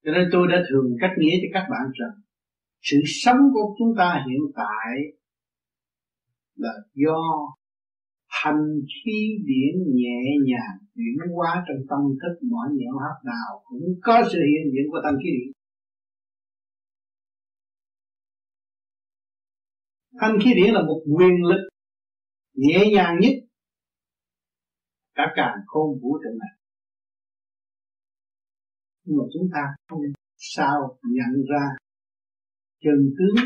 [0.06, 2.16] cho nên tôi đã thường cách nghĩa cho các bạn rằng,
[2.82, 4.94] sự sống của chúng ta hiện tại
[6.56, 7.22] là do
[8.28, 8.64] hành
[8.96, 9.18] khí
[9.50, 14.40] điển nhẹ nhàng chuyển hóa trong tâm thức, mọi nhẹ hấp nào cũng có sự
[14.52, 15.55] hiện diện của tâm khí điển.
[20.22, 21.70] Thanh khí điển là một quyền lực
[22.54, 23.34] nhẹ nhàng nhất
[25.16, 26.60] cả càng khôn vũ trụ này.
[29.04, 30.00] Nhưng mà chúng ta không
[30.38, 31.66] sao nhận ra
[32.82, 33.46] chân tướng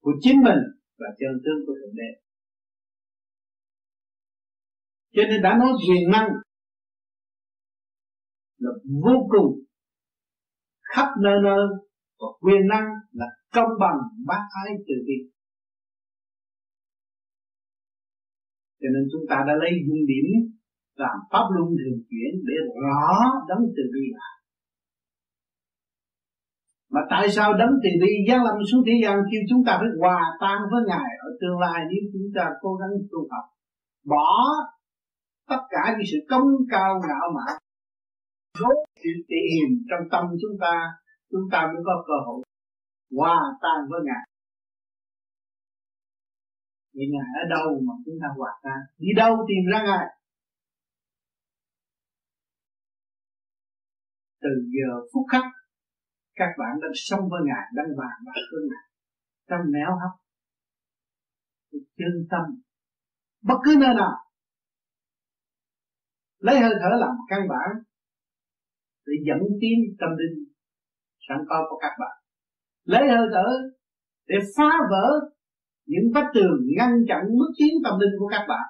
[0.00, 0.58] của chính mình
[0.98, 2.20] và chân tướng của thượng đế.
[5.12, 6.28] Cho nên đã nói quyền năng
[8.58, 8.70] là
[9.04, 9.64] vô cùng
[10.82, 11.66] khắp nơi nơi,
[12.18, 15.18] và quyền năng là công bằng bác ái từ bi.
[18.80, 20.26] Cho nên chúng ta đã lấy dung điểm
[20.94, 23.06] làm pháp luân thường chuyển để rõ
[23.48, 24.30] đấng từ bi là.
[26.92, 29.90] Mà tại sao đấng từ bi, giáng lâm xuống thế gian kêu chúng ta phải
[30.00, 33.44] hòa tan với ngài ở tương lai nếu chúng ta cố gắng tu học?
[34.04, 34.30] Bỏ
[35.48, 37.56] tất cả những sự công cao ngạo mạn,
[38.58, 40.74] rốt sự tìm trong tâm chúng ta
[41.30, 42.42] chúng ta mới có cơ hội
[43.16, 44.24] hòa tan với ngài.
[46.94, 48.78] Vì Ngài ở đâu mà chúng ta hòa tan?
[48.98, 50.06] Đi đâu tìm ra Ngài?
[54.42, 55.44] Từ giờ phút khắc,
[56.34, 58.86] Các bạn đang sống với Ngài, Đang bàn bạc với Ngài.
[59.48, 60.20] Trong nẻo hấp
[61.72, 62.62] chân tâm.
[63.42, 64.16] Bất cứ nơi nào.
[66.38, 67.82] Lấy hơi thở làm căn bản.
[69.06, 70.44] Để dẫn tiến tâm linh.
[71.28, 72.19] Sẵn có của các bạn.
[72.92, 73.48] Lấy hơi thở
[74.26, 75.06] Để phá vỡ
[75.86, 78.66] những vách tường ngăn chặn bước tiến tâm linh của các bạn.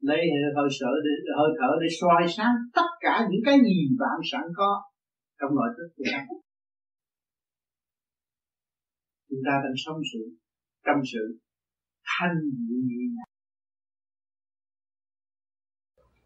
[0.00, 0.20] Lấy
[0.56, 4.42] hơi thở để, hơi thở để soi sáng tất cả những cái gì bạn sẵn
[4.56, 4.82] có
[5.40, 6.26] trong nội thức của bạn.
[9.28, 10.36] Chúng ta đang sống sự
[10.86, 11.38] trong sự
[12.04, 12.36] thanh
[12.88, 13.30] nhẹ nhàng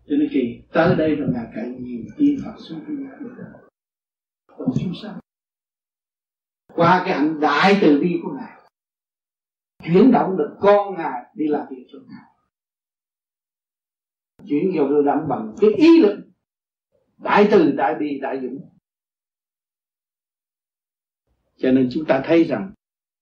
[0.07, 3.33] cho nên kỳ tới đây là là cái nhiều tiên Phật xuống thế gian
[4.47, 5.24] còn chúng sanh
[6.75, 8.55] qua cái hạnh đại từ bi của ngài
[9.85, 12.25] chuyển động được con ngài đi làm việc cho ngài.
[14.49, 16.19] Chuyển vào đưa động bằng cái ý lực
[17.19, 18.71] đại từ đại bi đại dũng.
[21.57, 22.73] Cho nên chúng ta thấy rằng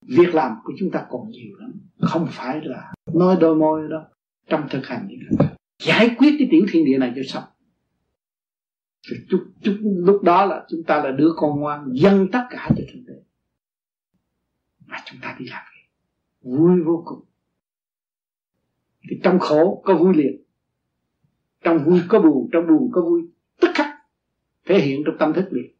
[0.02, 1.72] việc làm của chúng ta còn nhiều lắm.
[2.00, 4.08] Không phải là nói đôi môi đó
[4.46, 5.08] trong thực hành
[5.82, 7.44] giải quyết cái tiểu thiên địa này cho xong.
[9.06, 12.68] Rồi chút, chút, lúc đó là chúng ta là đứa con ngoan dâng tất cả
[12.76, 13.22] cho thượng đế
[14.92, 15.88] mà chúng ta đi làm việc.
[16.42, 17.24] Vui vô cùng.
[19.10, 20.42] Thì trong khổ có vui liền.
[21.60, 23.22] Trong vui có buồn, trong buồn có vui.
[23.60, 23.86] Tức khắc
[24.66, 25.72] thể hiện trong tâm thức liền.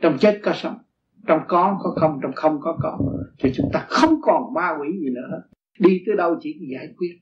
[0.00, 0.78] Trong chết có sống,
[1.26, 2.98] trong có có không, trong không có có.
[3.38, 5.42] Thì chúng ta không còn ma quỷ gì nữa.
[5.78, 7.18] Đi tới đâu chỉ giải quyết.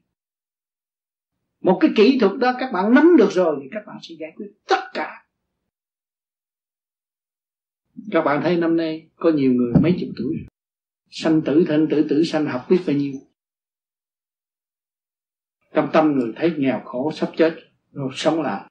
[1.61, 4.33] Một cái kỹ thuật đó các bạn nắm được rồi thì các bạn sẽ giải
[4.37, 5.27] quyết tất cả.
[8.11, 10.37] Các bạn thấy năm nay có nhiều người mấy chục tuổi
[11.11, 13.13] sanh tử thân tử tử sanh học biết bao nhiêu.
[15.75, 17.57] Trong tâm người thấy nghèo khổ sắp chết,
[17.93, 18.71] rồi sống lại.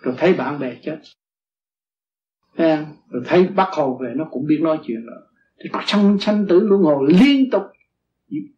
[0.00, 0.98] Rồi thấy bạn bè chết.
[3.10, 5.20] Rồi thấy bác hồ về, nó cũng biết nói chuyện rồi.
[5.58, 7.62] Thì sanh sanh tử luân hồi liên tục.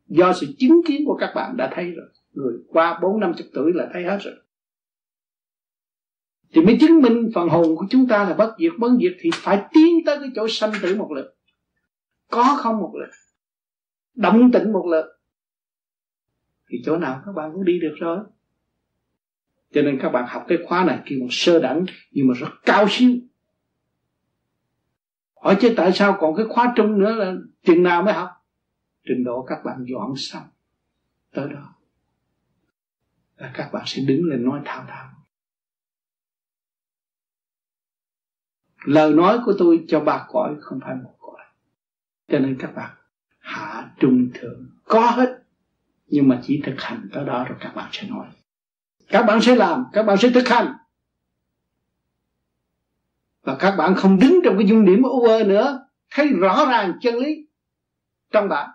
[0.07, 2.07] Do sự chứng kiến của các bạn đã thấy rồi.
[2.33, 4.35] Người qua bốn năm chục tuổi là thấy hết rồi.
[6.55, 8.73] Thì mới chứng minh phần hồn của chúng ta là bất diệt.
[8.79, 11.37] Bất diệt thì phải tiến tới cái chỗ sanh tử một lượt
[12.33, 13.11] có không một lượt
[14.15, 15.19] động tĩnh một lượt
[16.73, 18.19] thì chỗ nào các bạn cũng đi được rồi.
[19.73, 22.49] Cho nên các bạn học cái khóa này kêu một sơ đẳng, nhưng mà rất
[22.63, 23.11] cao siêu.
[25.35, 28.31] Hỏi chứ tại sao còn cái khóa trung nữa là chừng nào mới học?
[29.05, 30.43] Trình độ các bạn dọn xong,
[31.33, 31.75] tới đó.
[33.37, 35.09] Là các bạn sẽ đứng lên nói thao thao.
[38.85, 41.15] Lời nói của tôi cho bà cõi không phải một
[42.33, 42.91] cho nên các bạn
[43.39, 44.71] hạ trung thượng.
[44.85, 45.43] Có hết,
[46.07, 48.27] nhưng mà chỉ thực hành tới đó rồi các bạn sẽ nói.
[49.09, 50.75] Các bạn sẽ làm, các bạn sẽ thực hành.
[53.43, 55.87] Và các bạn không đứng trong cái dung điểm u ơ nữa.
[56.11, 57.47] Thấy rõ ràng chân lý
[58.31, 58.71] trong bạn.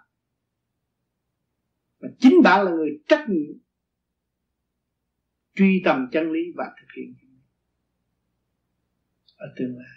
[1.99, 3.53] Và chính bạn là người trách nhiệm,
[5.55, 7.15] truy tầm chân lý và thực hiện.
[9.35, 9.96] Ở tương lai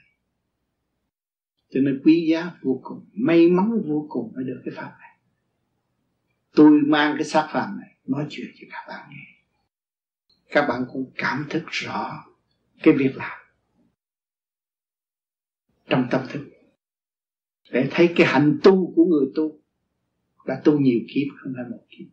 [1.70, 5.18] cho nên quý giá vô cùng, may mắn vô cùng mới được cái pháp này.
[6.54, 9.44] Tôi mang cái xác phạm này, nói chuyện cho các bạn nghe.
[10.48, 12.24] Các bạn cũng cảm thức rõ
[12.82, 13.38] cái việc làm
[15.88, 16.50] trong tâm thức.
[17.70, 19.60] Để thấy cái hành tu của người tu
[20.46, 22.06] đã tu nhiều kiếp không phải một kiếp.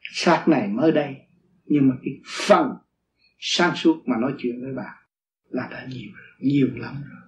[0.00, 1.16] Xác này mới đây,
[1.64, 2.14] nhưng mà cái
[2.46, 2.76] phần
[3.38, 4.96] sáng suốt mà nói chuyện với bạn
[5.48, 7.21] là đã nhiều nhiều lắm rồi.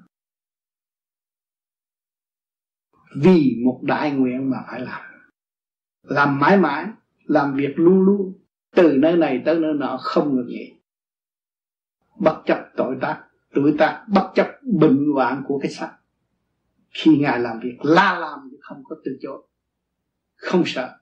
[3.15, 5.03] Vì một đại nguyện mà phải làm.
[6.03, 6.87] Làm mãi mãi,
[7.25, 8.39] làm việc luôn luôn,
[8.75, 10.73] từ nơi này tới nơi nọ không ngừng nghỉ.
[12.19, 15.97] Bất chấp tội tác, tuổi tác, bất chấp bệnh hoạn của cái xác.
[16.91, 19.43] Khi ngài làm việc, la làm thì không có từ chối,
[20.35, 20.99] không sợ.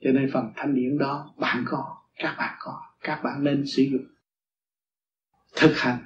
[0.00, 3.82] Cho nên phần thanh điển đó, bạn có, các bạn có, các bạn nên sử
[3.82, 4.04] dụng.
[5.56, 5.98] Thực hành,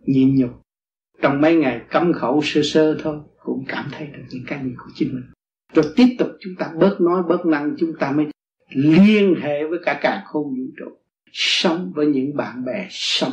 [0.00, 0.62] nhịn nhục
[1.22, 4.70] trong mấy ngày cấm khẩu sơ sơ thôi cũng cảm thấy được những cái gì
[4.78, 5.24] của chính mình.
[5.74, 8.26] Rồi tiếp tục chúng ta bớt nói bớt năng chúng ta mới
[8.68, 10.98] liên hệ với cả cả khôn vũ trụ.
[11.32, 13.32] Sống với những bạn bè sống.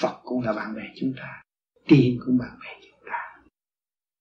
[0.00, 1.42] Phật cũng là bạn bè chúng ta.
[1.88, 3.36] Tiên cũng bạn bè chúng ta.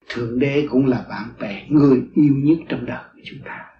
[0.09, 3.73] Thượng Đế cũng là bạn bè Người yêu nhất trong đời của chúng ta.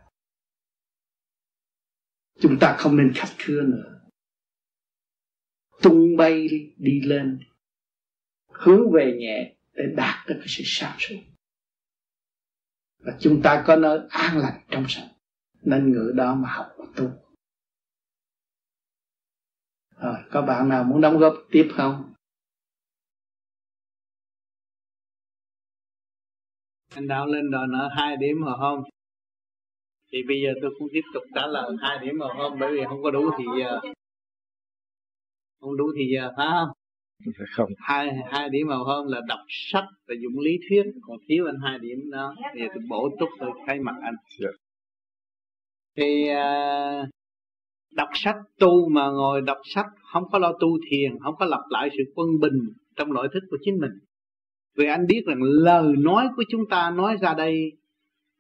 [2.40, 4.00] Chúng ta không nên khách khứa nữa.
[5.82, 7.40] Tung bay đi, đi lên
[8.58, 11.16] Hướng về nhẹ Để đạt được cái sự sáng suốt
[13.00, 15.10] Và chúng ta có nơi an lành trong sạch
[15.62, 17.10] Nên ngựa đó mà học và tu
[20.02, 22.14] rồi, có bạn nào muốn đóng góp tiếp không?
[26.96, 28.84] Anh Đạo lên đòi nợ hai điểm rồi không?
[30.12, 32.84] Thì bây giờ tôi cũng tiếp tục trả lời hai điểm rồi không bởi vì
[32.90, 33.80] không có đủ thì giờ.
[35.60, 36.77] Không đủ thì giờ phải không?
[37.56, 37.70] Không.
[37.78, 41.56] Hai hai điểm màu hôm là đọc sách và dụng lý thuyết, còn thiếu anh
[41.64, 42.36] hai điểm đó.
[42.54, 44.16] Thì tôi bổ túc tôi thay mặt anh.
[44.40, 44.40] Yeah.
[44.40, 44.50] Dạ.
[45.96, 47.10] Thì uh,
[47.92, 51.62] đọc sách tu mà ngồi đọc sách không có lo tu thiền không có lặp
[51.70, 52.60] lại sự quân bình
[52.96, 53.92] trong nội thức của chính mình
[54.78, 57.72] vì anh biết rằng lời nói của chúng ta nói ra đây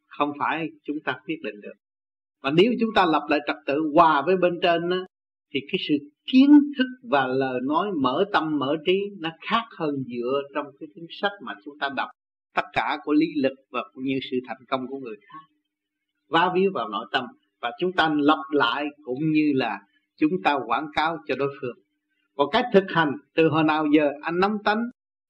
[0.07, 1.73] không phải chúng ta quyết định được
[2.43, 4.97] và nếu chúng ta lập lại trật tự hòa với bên trên á,
[5.53, 5.95] thì cái sự
[6.32, 10.88] kiến thức và lời nói mở tâm mở trí nó khác hơn dựa trong cái
[10.95, 12.09] cuốn sách mà chúng ta đọc.
[12.55, 15.45] Tất cả của lý lực và cũng như sự thành công của người khác.
[16.30, 17.25] Vá víu vào nội tâm
[17.61, 19.80] và chúng ta lặp lại cũng như là
[20.17, 21.78] chúng ta quảng cáo cho đối phương.
[22.36, 24.84] Còn cách thực hành từ hồi nào giờ anh nắm tánh,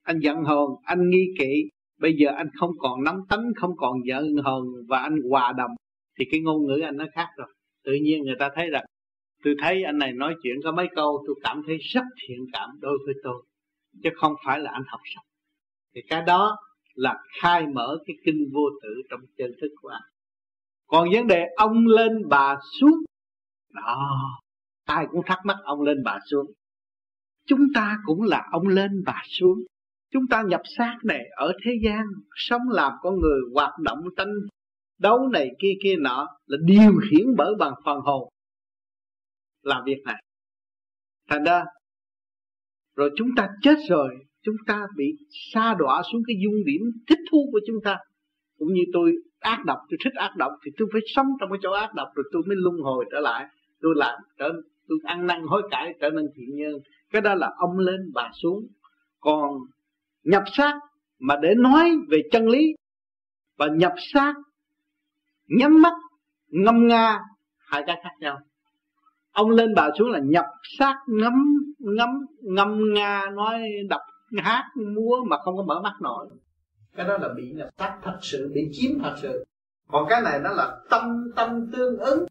[0.04, 1.70] anh giận hờn, anh nghi kỵ,
[2.00, 5.72] bây giờ anh không còn nắm tánh, không còn giận hờn và anh hòa đồng,
[6.20, 7.48] thì cái ngôn ngữ anh nó khác rồi.
[7.84, 8.86] Tự nhiên người ta thấy rằng
[9.48, 12.70] tôi thấy anh này nói chuyện có mấy câu tôi cảm thấy rất thiện cảm
[12.82, 13.44] đối với tôi,
[14.04, 15.26] chứ không phải là anh học sách
[15.96, 16.58] thì cái đó
[16.96, 20.02] là khai mở cái kinh vô tử trong chân thức của anh.
[20.88, 23.00] Còn vấn đề ông lên bà xuống,
[23.74, 24.20] đó,
[24.86, 26.46] ai cũng thắc mắc ông lên bà xuống.
[27.48, 29.58] Chúng ta cũng là ông lên bà xuống.
[30.12, 34.34] Chúng ta nhập xác này ở thế gian, sống làm con người, hoạt động tranh
[35.00, 38.30] đấu này kia kia nọ là điều khiển bởi bằng phần hồn
[39.68, 40.24] làm việc này
[41.30, 41.64] thành ra,
[42.96, 44.10] rồi chúng ta chết rồi,
[44.42, 45.06] chúng ta bị
[45.54, 47.98] sa đọa xuống cái dung điểm thích thú của chúng ta.
[48.60, 51.60] Cũng như tôi ác độc, tôi thích ác độc thì tôi phải sống trong cái
[51.62, 53.46] chỗ ác độc rồi tôi mới luân hồi trở lại.
[53.82, 54.54] Tôi làm trở,
[54.88, 56.74] tôi ăn năn hối cải trở nên thiện nhân.
[57.12, 58.68] Cái đó là ông lên bà xuống.
[59.20, 59.52] Còn
[60.24, 60.80] nhập xác
[61.20, 62.76] mà để nói về chân lý
[63.58, 64.34] và nhập xác,
[65.48, 65.94] nhắm mắt,
[66.48, 67.20] ngâm nga,
[67.58, 68.40] hai cái khác nhau
[69.38, 70.46] ông lên bà xuống là nhập
[70.80, 71.34] xác ngắm
[71.80, 72.10] ngắm
[72.42, 74.02] ngâm nga nói đọc
[74.38, 76.28] hát múa mà không có mở mắt nổi.
[76.96, 79.46] Cái đó là bị nhập sắc thật sự bị chiếm thật sự.
[79.88, 82.26] Còn cái này nó là tâm tâm tương ứng.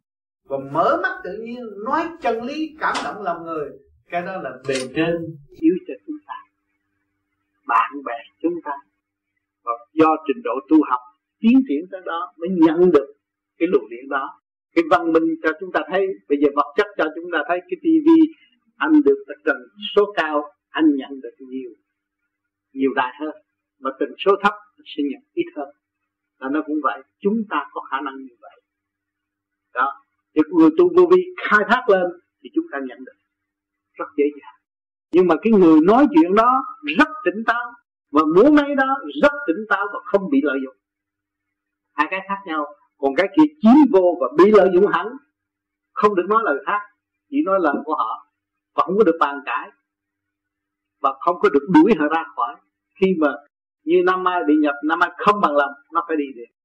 [0.48, 3.70] Và mở mắt tự nhiên nói chân lý cảm động lòng người.
[4.10, 5.36] Cái đó là bề trên.
[5.60, 6.34] Chiếu cho chúng ta.
[7.66, 8.72] Bạn bè chúng ta.
[9.64, 11.00] Và do trình độ tu học
[11.40, 13.14] tiến triển tới đó mới nhận được
[13.58, 14.40] cái luồng điện đó
[14.76, 17.58] cái văn minh cho chúng ta thấy, bây giờ vật chất cho chúng ta thấy,
[17.68, 18.20] cái tivi
[18.76, 19.56] anh được tần
[19.96, 21.70] số cao anh nhận được nhiều
[22.76, 23.34] nhiều đại hơn.
[23.80, 24.54] Mà tần số thấp,
[24.84, 25.68] sẽ nhận ít hơn.
[26.38, 28.60] Là nó cũng vậy, chúng ta có khả năng như vậy.
[29.74, 29.92] Đó.
[30.34, 32.06] Thì người tu vô vi khai thác lên
[32.42, 33.18] thì chúng ta nhận được.
[33.92, 34.56] Rất dễ dàng.
[35.12, 36.64] Nhưng mà cái người nói chuyện đó
[36.98, 37.72] rất tỉnh táo
[38.10, 40.76] và muốn nói đó rất tỉnh táo và không bị lợi dụng.
[41.94, 42.66] Hai cái khác nhau
[42.98, 45.06] còn cái kia chiếm vô và bị lợi dụng hắn
[45.92, 46.80] không được nói lời khác,
[47.30, 48.26] chỉ nói lời của họ,
[48.74, 49.70] và không có được bàn cãi,
[51.02, 52.54] và không có được đuổi họ ra khỏi.
[53.00, 53.28] Khi mà
[53.84, 56.56] như năm mai bị nhập năm mai không bằng lòng, nó phải đi được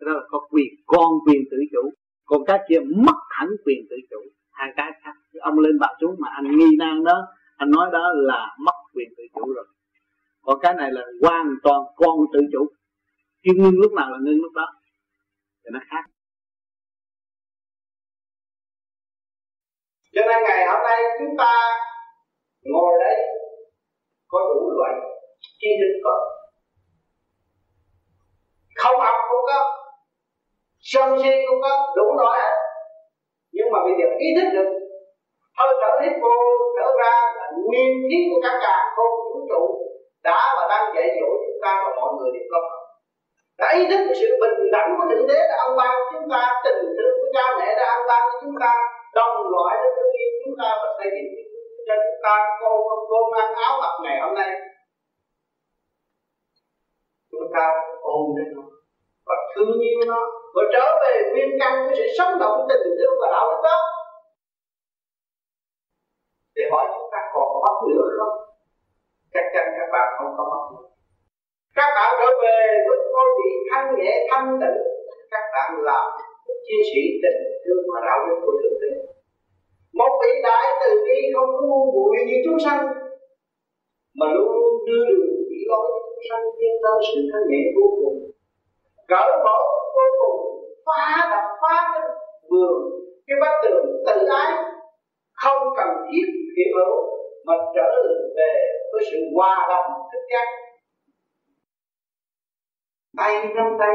[0.00, 1.90] đó là có quyền, con quyền tự chủ.
[2.24, 4.16] Còn cái kia mất hẳn quyền tự chủ.
[4.50, 5.12] Hai cái khác.
[5.40, 9.08] Ông lên bà xuống mà anh nghi nan đó, anh nói đó là mất quyền
[9.16, 9.66] tự chủ rồi.
[10.42, 12.66] Còn cái này là hoàn toàn con tự chủ.
[13.44, 14.66] Chứ ngưng lúc nào là ngưng lúc đó
[15.66, 16.04] thì nó khác.
[20.14, 21.52] Cho nên ngày hôm nay chúng ta
[22.62, 23.16] ngồi đây,
[24.28, 24.92] có đủ loại
[25.60, 26.16] tri thức có
[28.76, 29.60] không học cũng có,
[30.80, 32.40] sân si cũng có, đủ loại
[33.56, 34.70] nhưng mà bây giờ ý thức được
[35.58, 36.34] hơi thở hít vô
[36.76, 39.62] thở ra là nguyên khí của các cả không vũ trụ
[40.26, 42.60] đã và đang dạy dỗ chúng ta và mọi người đều có
[43.58, 46.82] đã ý thức sự bình đẳng của thượng đế đã ông ban chúng ta, tình
[46.96, 48.72] thương của cha mẹ đã ông ban cho chúng ta,
[49.14, 51.28] đồng loại với thương yêu chúng ta và xây dựng
[51.86, 52.70] cho chúng ta cô
[53.10, 54.50] cô mang áo mặc ngày hôm nay.
[57.30, 57.64] Chúng ta
[58.00, 58.62] ôm lấy nó
[59.26, 60.20] và thương yêu nó
[60.54, 63.78] và trở về nguyên căn của sự sống động tình thương và đạo đức đó.
[66.54, 68.36] Để hỏi chúng ta còn mất nữa không?
[69.34, 70.95] Chắc chắn các bạn không có mất nữa
[71.76, 74.78] các bạn trở về với ngôi vị thanh nhẹ, thanh tịnh.
[75.32, 76.00] Các bạn là
[76.66, 78.92] chiến sĩ tình thương và đạo đức của thượng đế.
[79.98, 82.80] Một vị đại từ bi không có ngu muội như chúng sanh,
[84.18, 87.86] mà luôn luôn đưa đường chỉ lối chúng sanh tiến tới sự thanh nhẹ vô
[88.00, 88.18] cùng.
[89.10, 89.58] Cỡ bỏ
[89.94, 90.38] vô cùng,
[90.86, 92.02] phá đập phá cái
[92.50, 92.76] vườn
[93.26, 94.50] cái bát tường tự ái,
[95.42, 96.96] không cần thiết hiện hữu
[97.46, 97.90] mà trở
[98.36, 98.52] về
[98.92, 100.65] với sự hòa đồng thức giác
[103.16, 103.92] tay trong tay,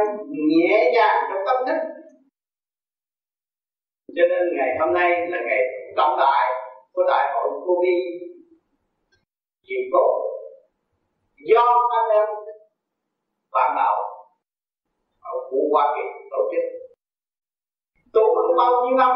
[0.49, 1.80] nhẹ nhàng trong tâm thức.
[4.15, 5.61] Cho nên ngày hôm nay là ngày
[5.97, 6.47] trọng đại
[6.93, 7.95] của đại hội vô vi
[9.63, 10.11] chỉ tốt
[11.49, 11.65] do
[11.99, 12.28] anh em
[13.51, 13.95] bạn đạo
[15.22, 16.01] ở khu Hoa Kỳ
[16.32, 16.63] tổ chức.
[18.13, 19.11] Tổ chức bao nhiêu năm,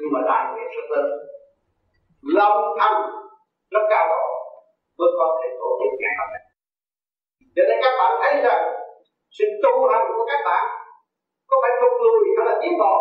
[0.00, 1.06] nhưng mà đại nguyện rất lớn.
[2.22, 3.02] Lòng thành
[3.70, 4.24] rất cao độ
[4.98, 6.44] mới có thể tổ chức ngày hôm nay.
[7.56, 8.81] Cho nên các bạn thấy rằng
[9.36, 10.64] sự tu hành của các bạn.
[11.48, 12.96] Có phải thụt lùi hay là tiến bộ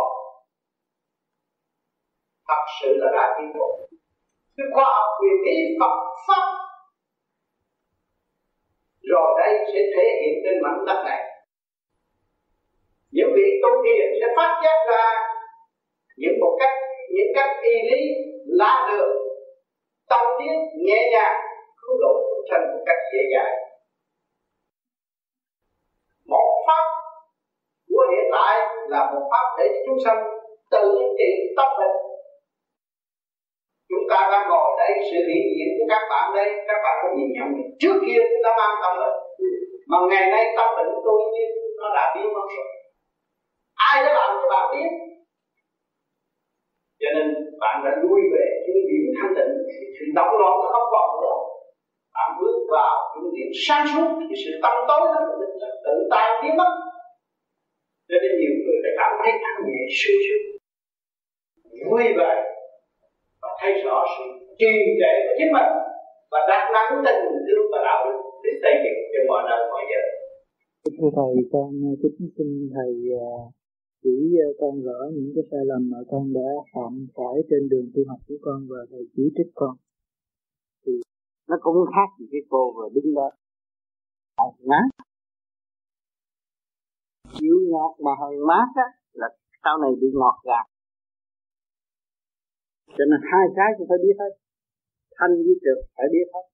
[2.47, 3.69] thật sự là đã tiến bộ
[4.57, 5.95] cái khoa học quyền lý Phật
[6.27, 6.45] pháp.
[9.01, 11.21] Rồi đây sẽ thể hiện trên mảnh đất này.
[13.11, 15.05] Những vị tu thiền sẽ phát giác ra
[16.17, 16.75] những một cách,
[17.15, 18.01] những cách y lý
[18.45, 19.13] lá được
[20.09, 20.53] tâm tiến
[20.85, 21.41] nhẹ nhàng,
[21.81, 23.53] cứu độ chúng sanh một cách dễ dàng
[26.25, 26.85] một pháp
[27.89, 28.53] của hiện tại
[28.93, 30.19] là một pháp để chúng sanh
[30.71, 30.85] tự
[31.17, 31.95] trị tâm mình.
[33.89, 37.07] Chúng ta đang ngồi đây sự hiện diện của các bạn đây, các bạn có
[37.17, 37.47] nhìn nhận
[37.81, 39.17] trước kia chúng ta mang tâm bệnh
[39.89, 41.45] mà ngày nay tâm bệnh của tôi như
[41.81, 42.67] nó đã biến mất rồi.
[43.89, 44.89] Ai đã làm cho bạn biết?
[47.01, 47.27] Cho nên
[47.61, 49.53] bạn đã lui về những điểm thanh tịnh,
[49.95, 51.37] sự động loạn nó không còn nữa.
[52.15, 55.19] Bạn bước vào những điểm sáng suốt, thì sự tâm tối nó
[55.85, 56.71] tự tan biến mất
[58.11, 60.45] cho nên nhiều người đã cảm thấy thanh nhẹ sung sướng
[61.87, 62.33] vui vẻ
[63.41, 64.25] và thấy rõ sự
[64.59, 65.69] trì trệ của chính mình
[66.31, 69.83] và đặt nắng tình thương và đạo đức để xây dựng cho mọi nơi mọi
[69.91, 70.01] giờ.
[70.97, 73.53] Thưa thầy, con uh, kính xin thầy uh,
[74.03, 77.87] chỉ uh, con rõ những cái sai lầm mà con đã phạm phải trên đường
[77.93, 79.73] tu học của con và thầy chỉ trích con.
[80.85, 80.93] Thì
[81.49, 83.29] nó cũng khác gì cái cô vừa đứng đó.
[84.69, 84.85] Hờn.
[87.39, 89.27] Chịu ngọt mà hờn mát á, là
[89.63, 90.65] sau này bị ngọt gạt.
[92.87, 94.31] Cho nên hai cái cũng phải biết hết.
[95.17, 96.45] Thanh với trượt phải biết hết.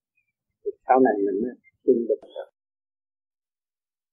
[0.65, 1.51] Thì sau này mình mới
[1.86, 2.21] tin được.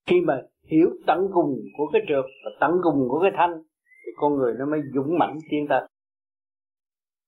[0.06, 3.62] Khi mà hiểu tận cùng của cái trượt và tận cùng của cái thanh,
[4.06, 5.88] thì con người nó mới dũng mãnh tiến tới.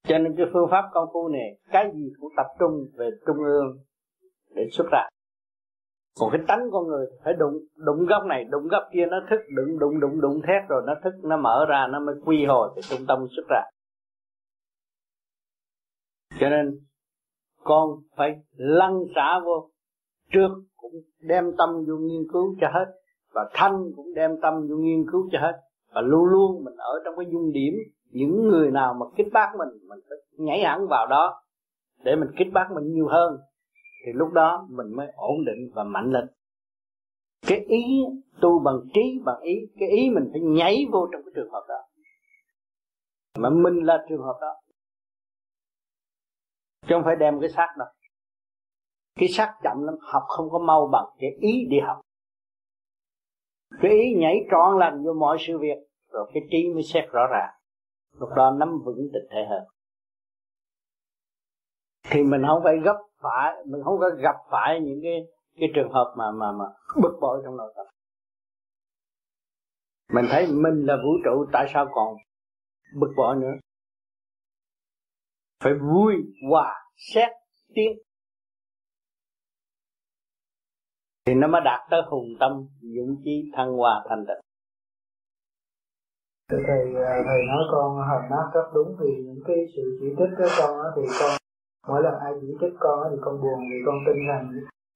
[0.09, 3.37] Cho nên cái phương pháp công phu này, cái gì cũng tập trung về trung
[3.37, 3.79] ương
[4.55, 5.09] để xuất ra
[6.21, 9.41] còn cái tánh con người, phải đụng đụng góc này, đụng góc kia, nó thức,
[9.57, 12.71] đụng đụng đụng đụng thét rồi nó thức, nó mở ra, nó mới quy hồi
[12.75, 13.63] cái trung tâm xuất ra.
[16.41, 16.81] Cho nên,
[17.65, 19.71] con phải lăn xả vô,
[20.33, 22.93] trước cũng đem tâm vô nghiên cứu cho hết,
[23.35, 25.61] và thanh cũng đem tâm vô nghiên cứu cho hết,
[25.95, 27.75] và luôn luôn mình ở trong cái dung điểm,
[28.11, 31.43] những người nào mà kích bác mình mình phải nhảy hẳn vào đó,
[32.05, 33.39] để mình kích bác mình nhiều hơn
[34.07, 36.29] thì lúc đó mình mới ổn định và mạnh lên.
[37.47, 37.85] Cái ý,
[38.41, 41.65] tu bằng trí bằng ý, cái ý mình phải nhảy vô trong cái trường hợp
[41.69, 41.79] đó.
[43.39, 44.55] Mà mình là trường hợp đó.
[46.83, 47.89] Chứ không phải đem cái xác đâu.
[49.15, 52.01] Cái xác chậm lắm, học không có mau bằng cái ý đi học.
[53.81, 55.79] Cái ý nhảy trọn lành vô mọi sự việc,
[56.13, 57.55] rồi cái trí mới xét rõ ràng.
[58.21, 59.63] Lúc đó nắm vững tình thể hơn.
[62.11, 65.93] Thì mình không phải gấp phải, mình không có gặp phải những cái cái trường
[65.93, 66.65] hợp mà mà mà
[67.03, 67.87] bực bội trong nội tâm.
[70.13, 72.17] Mình thấy mình là vũ trụ, tại sao còn
[73.01, 73.53] bực bội nữa?
[75.65, 76.15] Phải vui,
[76.51, 77.29] hòa, xét,
[77.75, 77.99] tiến.
[81.27, 84.41] Thì nó mới đạt tới hùng tâm, dũng chí, thăng hòa thành tịnh.
[86.49, 90.37] Thầy à, thầy nói con hợp nát rất đúng vì những cái sự chỉ trích
[90.39, 91.46] của con đó thì con
[91.89, 94.51] mỗi lần ai chỉ trích con thì con buồn vì con tin rằng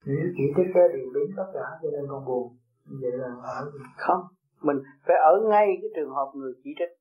[0.04, 2.56] những chỉ trích đó đều đúng tất cả, cho nên con buồn.
[3.00, 4.22] Vậy là ở không,
[4.62, 4.76] mình
[5.06, 6.98] phải ở ngay cái trường hợp người chỉ trích.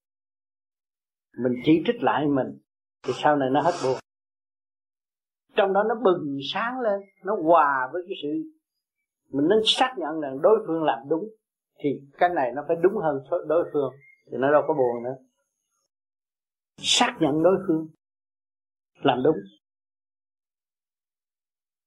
[1.44, 2.60] Mình chỉ trích lại mình,
[3.04, 3.98] thì sau này nó hết buồn.
[5.56, 8.30] Trong đó nó bừng sáng lên, nó hòa với cái sự
[9.32, 11.24] mình nên xác nhận rằng đối phương làm đúng,
[11.80, 13.94] thì cái này nó phải đúng hơn đối phương,
[14.32, 15.16] thì nó đâu có buồn nữa.
[16.78, 17.88] Xác nhận đối phương
[19.02, 19.36] làm đúng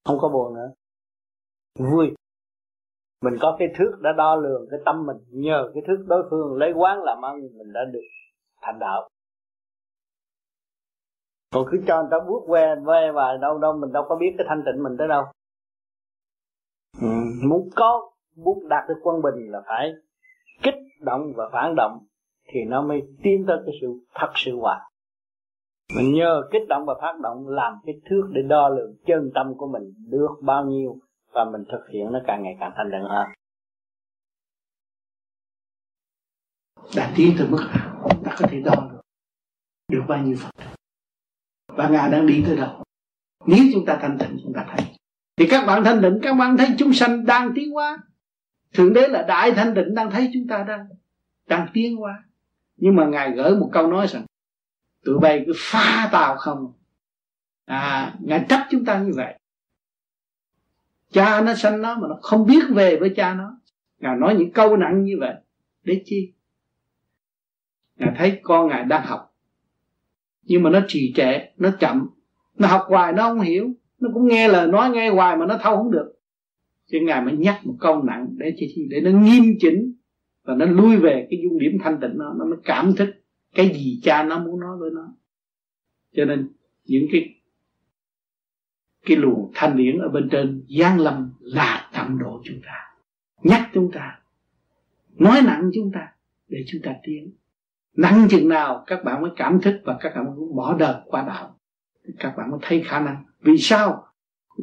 [0.04, 0.72] không có buồn nữa.
[1.78, 2.14] Vui.
[3.22, 6.56] Mình có cái thước đã đo lường cái tâm mình nhờ cái thước đối phương
[6.58, 8.04] lấy quán làm ăn mình đã được
[8.62, 9.08] thành đạo.
[11.52, 14.34] Còn cứ cho người ta bước que ve và đâu đâu mình đâu có biết
[14.38, 15.24] cái thanh tịnh mình tới đâu.
[17.00, 17.08] Ừ,
[17.48, 19.92] muốn có muốn đạt được quân bình là phải
[20.62, 22.06] kích động và phản động
[22.48, 24.90] thì nó mới tiến tới cái sự thật sự hòa
[25.96, 29.54] mình nhờ kích động và phát động làm cái thước để đo lường chân tâm
[29.56, 30.98] của mình được bao nhiêu
[31.32, 33.26] và mình thực hiện nó càng ngày càng thành định hơn.
[36.96, 39.00] Đã tiến tới mức nào, ta có thể đo được
[39.92, 40.50] được bao nhiêu phần?
[41.76, 42.84] Và ngài đang đi tới đâu?
[43.46, 44.86] Nếu chúng ta thanh tịnh, chúng ta thấy.
[45.36, 47.98] Thì các bạn thanh định các bạn thấy chúng sanh đang tiến hóa.
[48.74, 50.86] Thượng đế là đại thanh định đang thấy chúng ta đang
[51.46, 52.24] đang tiến hóa.
[52.76, 54.24] Nhưng mà ngài gửi một câu nói rằng
[55.04, 56.72] tụi bay cứ pha tào không.
[57.64, 59.38] À ngài trách chúng ta như vậy.
[61.12, 63.60] Cha nó sanh nó mà nó không biết về với cha nó.
[63.98, 65.34] Ngài nói những câu nặng như vậy.
[65.84, 66.32] Để chi?
[67.96, 69.34] Ngài thấy con ngài đang học.
[70.42, 72.08] Nhưng mà nó trì trệ, nó chậm.
[72.58, 73.72] Nó học hoài, nó không hiểu.
[74.00, 76.12] Nó cũng nghe lời nói, nghe hoài mà nó thâu không được.
[76.86, 79.94] Cho ngài mới nhắc một câu nặng để chi để nó nghiêm chỉnh
[80.44, 83.08] và nó lui về cái dung điểm thanh tịnh nó nó mới cảm thức
[83.54, 85.08] cái gì cha nó muốn nói với nó?
[86.16, 86.48] Cho nên
[86.84, 87.34] những cái
[89.06, 92.94] cái luồng thanh điển ở bên trên giáng lâm là tận độ chúng ta.
[93.42, 94.18] Nhắc chúng ta.
[95.18, 96.12] Nói nặng chúng ta
[96.48, 97.30] để chúng ta tiến.
[97.96, 101.24] Nặng chừng nào các bạn mới cảm thức và các bạn mới bỏ đời qua
[101.26, 101.58] đạo.
[102.18, 103.24] Các bạn mới thấy khả năng.
[103.40, 104.06] Vì sao?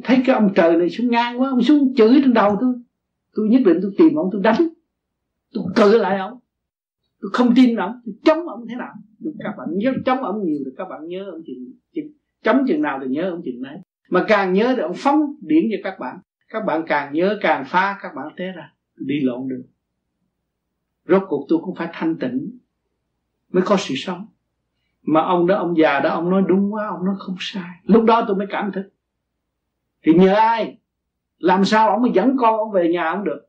[0.04, 2.74] Thấy cái ông trời này xuống ngang quá, ông xuống chửi trên đầu tôi.
[3.34, 4.68] Tôi nhất định tôi tìm ông, tôi đánh.
[5.52, 6.39] Tôi cự lại ông
[7.20, 8.94] tôi không tin ông tôi chống ông thế nào.
[9.38, 12.12] Các bạn nhớ chống ông nhiều thì các bạn nhớ ông chừng, chừng
[12.42, 13.78] chống chừng nào thì nhớ ông chừng đấy.
[14.10, 16.18] Mà càng nhớ thì ông phóng điển cho các bạn.
[16.48, 18.72] Các bạn càng nhớ càng phá các bạn té ra.
[18.96, 19.62] Đi lộn được.
[21.08, 22.58] Rốt cuộc tôi cũng phải thanh tịnh
[23.52, 24.26] mới có sự sống.
[25.02, 27.70] Mà ông đó ông già đó ông nói đúng quá ông nói không sai.
[27.84, 28.90] Lúc đó tôi mới cảm thức.
[30.02, 30.78] Thì nhờ ai?
[31.38, 33.46] Làm sao ông mới dẫn con ông về nhà ông được?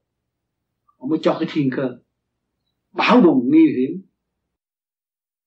[0.97, 1.97] Ông mới cho cái thiên cơ
[2.91, 4.01] bão bùng nguy hiểm.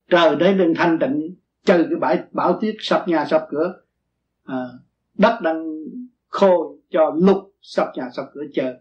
[0.09, 1.35] Trời đấy lên thanh tịnh
[1.65, 3.83] trừ cái bãi bão tuyết sập nhà sập cửa.
[4.45, 4.65] À,
[5.19, 5.85] đất đang
[6.29, 8.81] khô cho lục sập nhà sập cửa chờ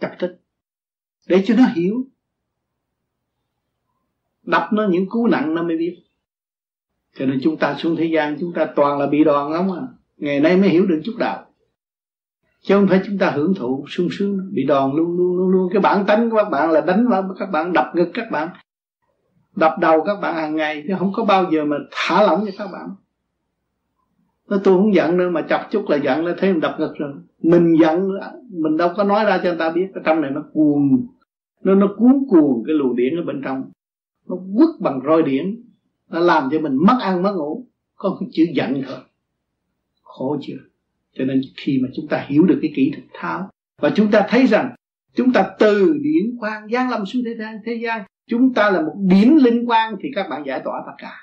[0.00, 0.40] chập tích.
[1.26, 2.06] Để cho nó hiểu.
[4.42, 6.02] Đập nó những cú nặng nó mới biết.
[7.14, 9.82] Cho nên chúng ta xuống thế gian chúng ta toàn là bị đòn lắm à.
[10.16, 11.51] Ngày nay mới hiểu được chút đạo
[12.62, 15.68] chứ không phải chúng ta hưởng thụ sung sướng, bị đòn luôn luôn luôn luôn.
[15.72, 18.48] Cái bản tánh của các bạn là đánh vào các bạn, đập ngực các bạn,
[19.56, 20.84] đập đầu các bạn hàng ngày.
[20.88, 22.88] Chứ không có bao giờ mà thả lỏng cho các bạn.
[24.48, 26.92] Nó tôi không giận nữa, mà chọc chút là giận là thấy mình đập ngực
[26.98, 27.12] rồi.
[27.42, 28.08] Mình giận,
[28.50, 29.86] mình đâu có nói ra cho người ta biết.
[29.94, 31.06] Cái trong này nó cuồng.
[31.64, 33.70] Nó nó cuốn cuồng cái luồng điện ở bên trong.
[34.28, 35.62] Nó quất bằng roi điện
[36.10, 37.66] nó làm cho mình mất ăn, mất ngủ.
[37.94, 38.98] Có cái chữ giận thôi.
[40.02, 40.71] Khổ chưa?
[41.14, 44.26] Cho nên khi mà chúng ta hiểu được cái kỹ thuật tháo và chúng ta
[44.28, 44.74] thấy rằng
[45.14, 48.80] chúng ta từ điển quang giáng lâm xuống thế gian thế gian, chúng ta là
[48.80, 51.18] một điểm linh quang thì các bạn giải tỏa tất cả.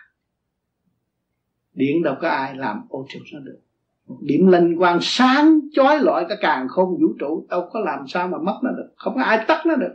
[1.74, 3.60] Điển đâu có ai làm ô trực nó được.
[4.08, 8.08] Một điểm linh quang sáng chói lọi cả càng không vũ trụ, đâu có làm
[8.08, 8.94] sao mà mất nó được.
[8.96, 9.94] Không có ai tắt nó được.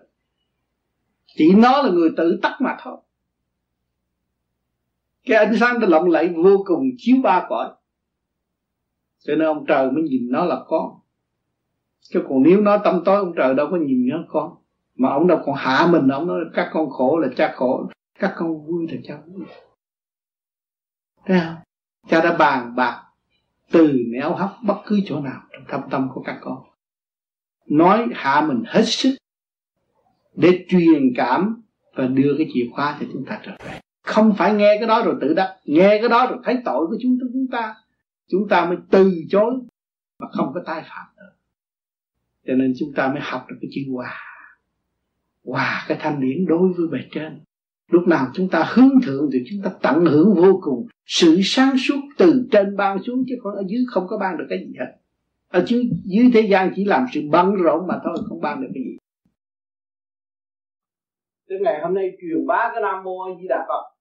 [1.36, 2.96] Chỉ nó là người tự tắt mà thôi.
[5.24, 7.70] Cái ánh sáng nó lộng lẫy vô cùng, chiếu ba cõi
[9.26, 10.98] cho nên ông trời mới nhìn nó là con.
[12.00, 14.54] Chứ còn nếu nó tâm tối, ông trời đâu có nhìn nó con.
[14.96, 17.86] Mà ông đâu còn hạ mình, ông nói, các con khổ là cha khổ,
[18.18, 19.44] các con vui là cha vui.
[21.26, 21.56] Thấy không?
[22.08, 23.02] Cha đã bàn bạc
[23.70, 26.58] từ néo hấp bất cứ chỗ nào trong thâm tâm của các con.
[27.66, 29.16] Nói hạ mình hết sức
[30.34, 31.62] để truyền cảm
[31.94, 33.80] và đưa cái chìa khóa cho chúng ta trở về.
[34.02, 36.96] Không phải nghe cái đó rồi tự đắc, nghe cái đó rồi thấy tội của
[37.02, 37.74] chúng ta chúng ta
[38.28, 39.52] chúng ta mới từ chối
[40.18, 41.32] mà không có tái phạm nữa.
[42.46, 44.20] Cho nên chúng ta mới học được cái chữ hòa.
[45.44, 47.40] Hòa cái thanh điển đối với bề trên.
[47.88, 50.86] Lúc nào chúng ta hướng thượng thì chúng ta tận hưởng vô cùng.
[51.06, 54.46] Sự sáng suốt từ trên ban xuống chứ còn ở dưới không có ban được
[54.48, 54.96] cái gì hết.
[55.48, 58.68] Ở dưới, dưới thế gian chỉ làm sự bận rộn mà thôi không ban được
[58.74, 58.96] cái gì.
[61.48, 63.94] Tới ngày hôm nay truyền bá cái Nam Mô A Di Đà Phật.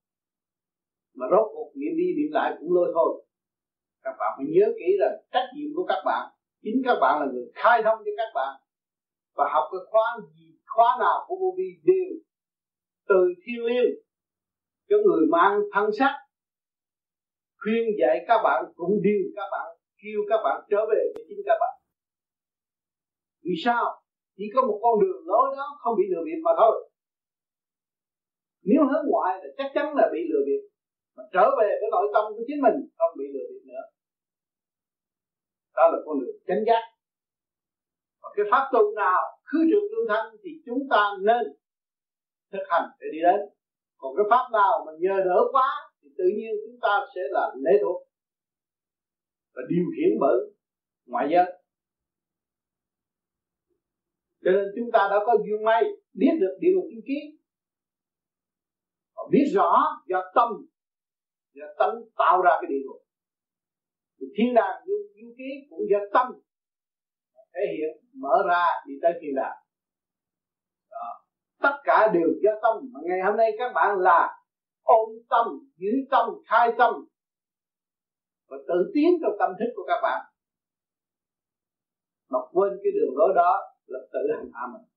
[1.15, 3.25] Mà rốt cuộc niệm đi niệm lại cũng lôi thôi.
[4.03, 6.23] Các bạn phải nhớ kỹ là trách nhiệm của các bạn.
[6.63, 8.53] Chính các bạn là người khai thông cho các bạn.
[9.37, 12.11] Và học cái khóa gì, Khóa nào của vô vi đều
[13.09, 13.91] Từ thiên liêng
[14.89, 16.13] Cho người mang thân sắc
[17.61, 19.67] Khuyên dạy các bạn, cũng điều các bạn,
[20.01, 21.73] Kêu các bạn trở về với chính các bạn.
[23.43, 23.83] Vì sao?
[24.37, 26.89] Chỉ có một con đường lối đó không bị lừa bịp mà thôi.
[28.69, 30.61] Nếu hướng ngoại là chắc chắn là bị lừa bịp,
[31.15, 33.83] mà trở về với nội tâm của chính mình không bị lừa bịp nữa
[35.75, 36.83] đó là con đường chánh giác.
[38.21, 41.43] Và cái pháp tu nào khứ trượt lưu thanh thì chúng ta nên
[42.51, 43.39] thực hành để đi đến.
[43.97, 45.69] Còn cái pháp nào mà nhờ đỡ quá
[46.01, 48.07] thì tự nhiên chúng ta sẽ là lễ thuộc
[49.55, 50.37] và điều khiển bởi
[51.05, 51.45] ngoại giới.
[54.43, 57.43] Cho nên chúng ta đã có duyên may biết được địa ngục kim kiến
[59.33, 60.49] biết rõ do tâm
[61.53, 63.02] do tâm tạo ra cái địa ngục
[64.37, 66.27] thiên đàng du, du ký cũng do tâm
[67.53, 69.57] thể hiện mở ra đi tới thiên đàng.
[70.91, 71.07] Đó.
[71.61, 72.89] tất cả đều do tâm.
[72.93, 74.37] Mà ngày hôm nay các bạn là
[74.81, 75.45] ôm tâm
[75.75, 76.93] giữ tâm khai tâm
[78.49, 80.25] và tự tiến trong tâm thức của các bạn.
[82.29, 84.87] Mà quên cái đường lối đó là tự hành hạ mình.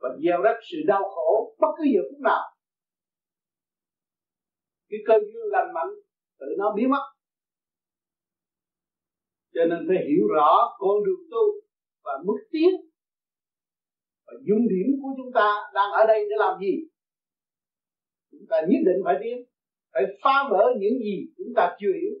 [0.00, 2.44] Và gieo rắc sự đau khổ bất cứ giờ phút nào.
[4.88, 5.92] Cái cơ duyên lành mạnh
[6.40, 7.04] tự nó biến mất
[9.58, 11.44] cho nên phải hiểu rõ con đường tu
[12.04, 12.70] và mức tiến
[14.26, 16.74] và dung điểm của chúng ta đang ở đây để làm gì.
[18.30, 19.36] Chúng ta nhất định phải tiến,
[19.92, 22.14] phải phá vỡ những gì chúng ta chưa hiểu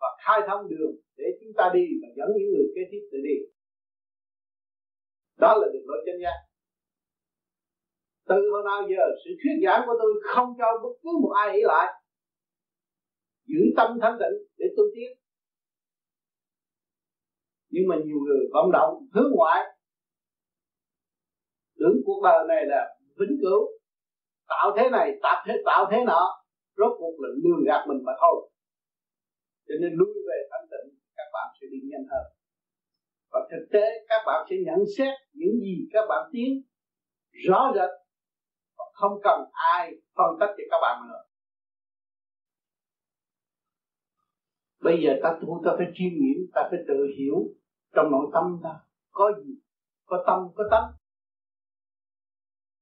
[0.00, 3.18] và khai thông đường để chúng ta đi và dẫn những người kế tiếp tự
[3.28, 3.36] đi.
[5.40, 6.38] Đó là đường lối chân giác
[8.28, 11.56] từ hôm nào giờ sự thuyết giảng của tôi không cho bất cứ một ai
[11.56, 11.86] ý lại.
[13.46, 15.10] Giữ tâm thanh tịnh để tu tiến
[17.70, 19.60] nhưng mà nhiều người vận động, hướng ngoại.
[21.78, 22.80] Tưởng cuộc đời này là
[23.18, 23.62] vĩnh cửu.
[24.48, 26.22] Tạo thế này tạo thế tạo thế nọ.
[26.76, 28.50] Rốt cuộc là lừa gạt mình mà thôi.
[29.68, 32.26] Cho nên lui về thanh tịnh, các bạn sẽ đi nhanh hơn.
[33.32, 36.50] Và thực tế, các bạn sẽ nhận xét những gì các bạn tiến
[37.48, 37.90] rõ rệt.
[38.78, 41.22] Và không cần ai phân tích cho các bạn nữa.
[44.80, 47.36] Bây giờ ta tu, ta phải chiêm nghiệm, ta phải tự hiểu
[47.94, 48.74] trong nội tâm ta.
[49.10, 49.52] Có gì?
[50.04, 50.92] Có tâm, có tánh.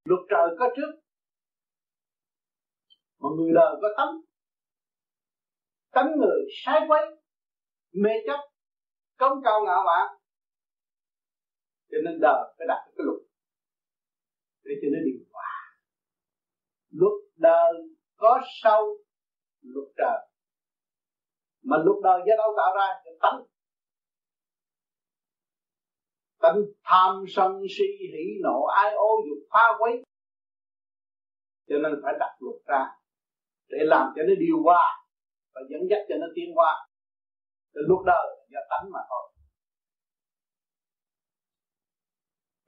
[0.04, 1.00] Luật trời có trước,
[3.20, 4.20] mà người đời có tánh.
[5.90, 7.02] Tánh người sai quấy,
[7.92, 8.40] mê chấp,
[9.18, 10.16] công cao ngạo mạn
[11.90, 13.20] cho nên đời phải đặt cái luật.
[14.64, 15.52] Để cho nó điều hòa.
[16.90, 17.72] Luật đời
[18.16, 18.98] có sâu
[19.62, 20.28] luật trời
[21.68, 23.42] mà lúc đời do đâu tạo ra cái tánh.
[26.40, 29.92] Tánh tham sân si hỉ nộ, ai ô dục phá quấy.
[31.68, 32.86] Cho nên phải đặt luật ra
[33.68, 35.06] để làm cho nó điều hòa
[35.54, 36.88] và dẫn dắt cho nó tiến qua
[37.74, 39.32] từ lúc đời do tánh mà thôi.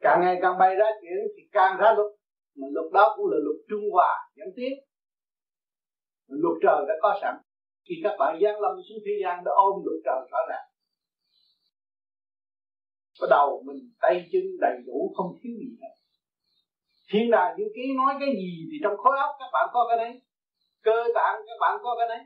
[0.01, 2.12] Càng ngày càng bay ra chuyện thì càng ra luật.
[2.55, 4.73] Mà luật đó cũng là luật trung hòa, dẫn tiến.
[6.29, 7.35] Luật trời đã có sẵn
[7.89, 10.69] khi các bạn gian lâm xuống thế gian đã ôm được trời rõ ràng
[13.20, 15.94] bắt đầu mình, tay chân đầy đủ, không thiếu gì hết.
[17.10, 19.98] Thiên đàng diệu ký nói cái gì thì trong khối óc các bạn có cái
[19.98, 20.23] đấy.
[20.82, 22.23] Cơ tạng các bạn có cái đấy.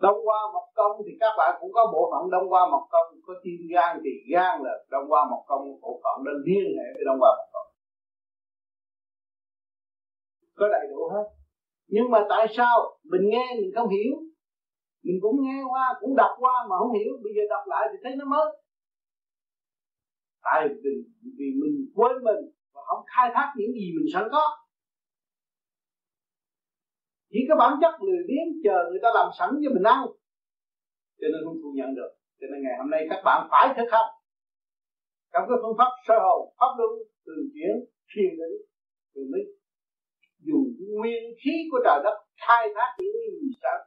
[0.00, 3.06] Đông qua một công thì các bạn cũng có bộ phận đông qua một công.
[3.26, 6.88] Có tim gan thì gan là đông qua một công bộ phận đó liên hệ
[6.94, 7.68] với đông qua một công.
[10.56, 11.39] Có đầy đủ hết
[11.94, 14.14] nhưng mà tại sao mình nghe mình không hiểu?
[15.04, 17.12] Mình cũng nghe qua cũng đọc qua mà không hiểu.
[17.24, 18.46] Bây giờ đọc lại thì thấy nó mới.
[20.42, 20.94] Tại vì,
[21.38, 22.42] vì mình quên mình
[22.74, 24.44] và không khai thác những gì mình sẵn có.
[27.30, 30.00] Chỉ có bản chất lười biếng chờ người ta làm sẵn cho mình ăn.
[31.20, 32.12] Cho nên không thu nhận được.
[32.40, 34.10] Cho nên ngày hôm nay các bạn phải thực hành.
[35.32, 36.90] Trong cái phương pháp sơ hồn pháp luân
[37.26, 37.74] từ chuyển
[38.10, 38.56] thiền định
[39.14, 39.42] rồi mới
[40.48, 40.66] dùng
[40.98, 43.78] nguyên khí của trời đất khai thác những gì sẵn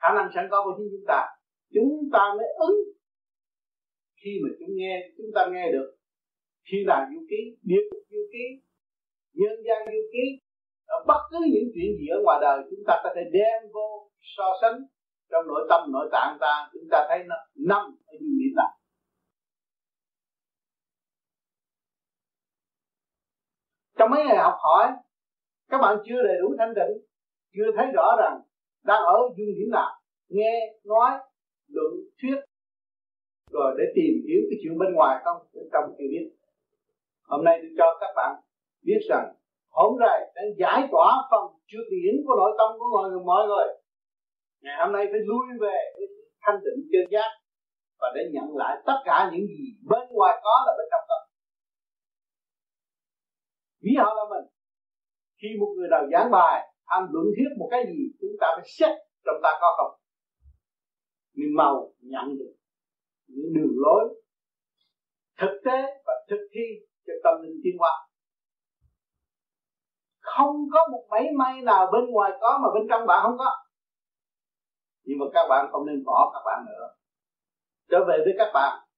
[0.00, 1.20] khả năng sẵn có của chính chúng ta
[1.74, 2.78] chúng ta mới ứng.
[4.24, 5.96] Khi mà chúng nghe, chúng ta nghe được,
[6.70, 8.44] khi là du ký địa cục du ký
[9.34, 10.24] nhân gian du ký
[10.86, 14.10] ở bất cứ những chuyện gì ở ngoài đời, chúng ta có thể đem vô
[14.36, 14.80] so sánh.
[15.30, 18.72] Trong nội tâm, nội tạng ta, chúng ta thấy nó nằm ở dung điểm này.
[23.98, 24.92] Trong mấy ngày học hỏi
[25.70, 27.04] các bạn chưa đầy đủ thanh tịnh,
[27.54, 28.40] chưa thấy rõ rằng
[28.84, 29.90] đang ở dung điểm nào.
[30.28, 31.10] Nghe, nói,
[31.68, 32.38] luận, thuyết.
[33.50, 36.26] Rồi để tìm hiểu cái chuyện bên ngoài không, bên trong chưa biết.
[37.28, 38.32] Hôm nay tôi cho các bạn
[38.82, 39.34] biết rằng,
[39.70, 43.46] hôm nay đang giải tỏa phần chưa điển của nội tâm của mọi người mọi
[43.48, 43.66] người.
[44.62, 46.06] Ngày hôm nay phải lui về với
[46.42, 47.30] thanh tịnh chân giác
[48.00, 51.14] và để nhận lại tất cả những gì bên ngoài có là bên trong có
[53.82, 54.55] ví họ là mình
[55.42, 56.56] khi một người nào giảng bài,
[56.86, 58.92] tham luận thuyết một cái gì, chúng ta phải xét
[59.24, 60.00] trong ta có không
[61.36, 62.54] mình màu nhận được
[63.26, 64.22] những đường lối
[65.40, 67.90] thực tế và thực thi cho tâm linh tiến hóa.
[70.20, 73.50] Không có một máy may nào bên ngoài có mà bên trong bạn không có.
[75.04, 76.88] Nhưng mà các bạn không nên bỏ các bạn nữa.
[77.90, 78.88] Trở về với các bạn.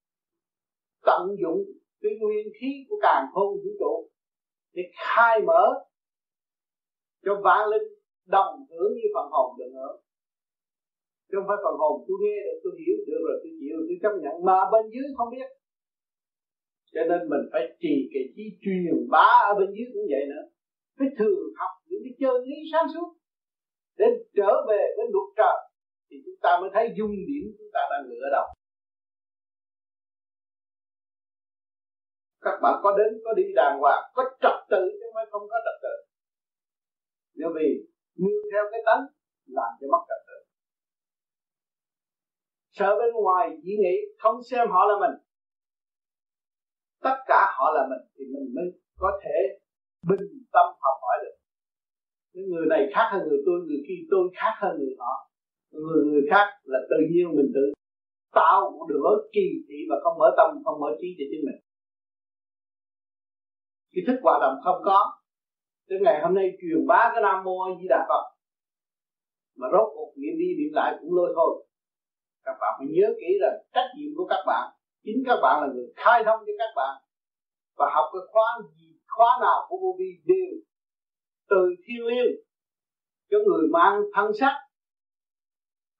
[1.02, 1.62] Tận dụng
[2.00, 4.10] cái nguyên khí của càng khôn vũ trụ
[4.72, 5.87] để khai mở
[7.24, 7.88] cho vạn linh
[8.36, 9.92] đồng hưởng như phần hồn được nữa.
[11.28, 13.96] Chứ không phải phần hồn tôi nghe được, tôi hiểu được rồi, tôi chịu, tôi
[14.02, 14.34] chấp nhận.
[14.48, 15.48] Mà bên dưới không biết.
[16.94, 20.44] Cho nên mình phải trì cái chi truyền bá ở bên dưới cũng vậy nữa.
[20.98, 23.08] Phải thường học những cái chân lý sáng suốt.
[23.98, 25.58] Để trở về với luật trời,
[26.08, 28.46] thì chúng ta mới thấy dung điểm chúng ta đang ngựa đâu
[32.48, 35.42] các bạn có đến, có đi đàng hoàng, có trật tự chứ không phải không
[35.50, 36.07] có trật tự
[37.38, 37.68] nếu vì
[38.22, 39.02] nương theo cái tánh
[39.56, 40.38] làm cho mất trật tự.
[42.76, 45.16] Sợ bên ngoài chỉ nghĩ không xem họ là mình.
[47.06, 48.66] Tất cả họ là mình thì mình mới
[49.02, 49.36] có thể
[50.10, 51.36] bình tâm học hỏi được.
[52.32, 55.12] Những người này khác hơn người tôi, người kia tôi khác hơn người họ.
[55.70, 57.64] Người người khác là tự nhiên mình tự
[58.32, 61.60] tạo một đứa kỳ thị và không mở tâm, không mở trí cho chính mình.
[63.92, 65.17] Cái thức hoạt động không có
[65.88, 68.24] tới ngày hôm nay truyền bá cái nam mô a di đà phật.
[69.58, 71.66] Mà rốt cuộc niệm đi niệm lại cũng lôi thôi.
[72.44, 74.64] Các bạn phải nhớ kỹ là trách nhiệm của các bạn.
[75.04, 76.94] Chính các bạn là người khai thông cho các bạn.
[77.78, 80.52] Và học cái khóa gì, khóa nào của vô vi đều
[81.50, 82.34] từ thiên liêng
[83.30, 84.54] cho người mang thân sắc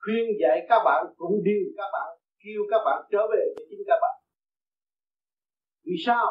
[0.03, 2.09] khuyên dạy các bạn cũng điều các bạn,
[2.43, 4.17] kêu các bạn trở về với chính các bạn.
[5.87, 6.27] Vì sao?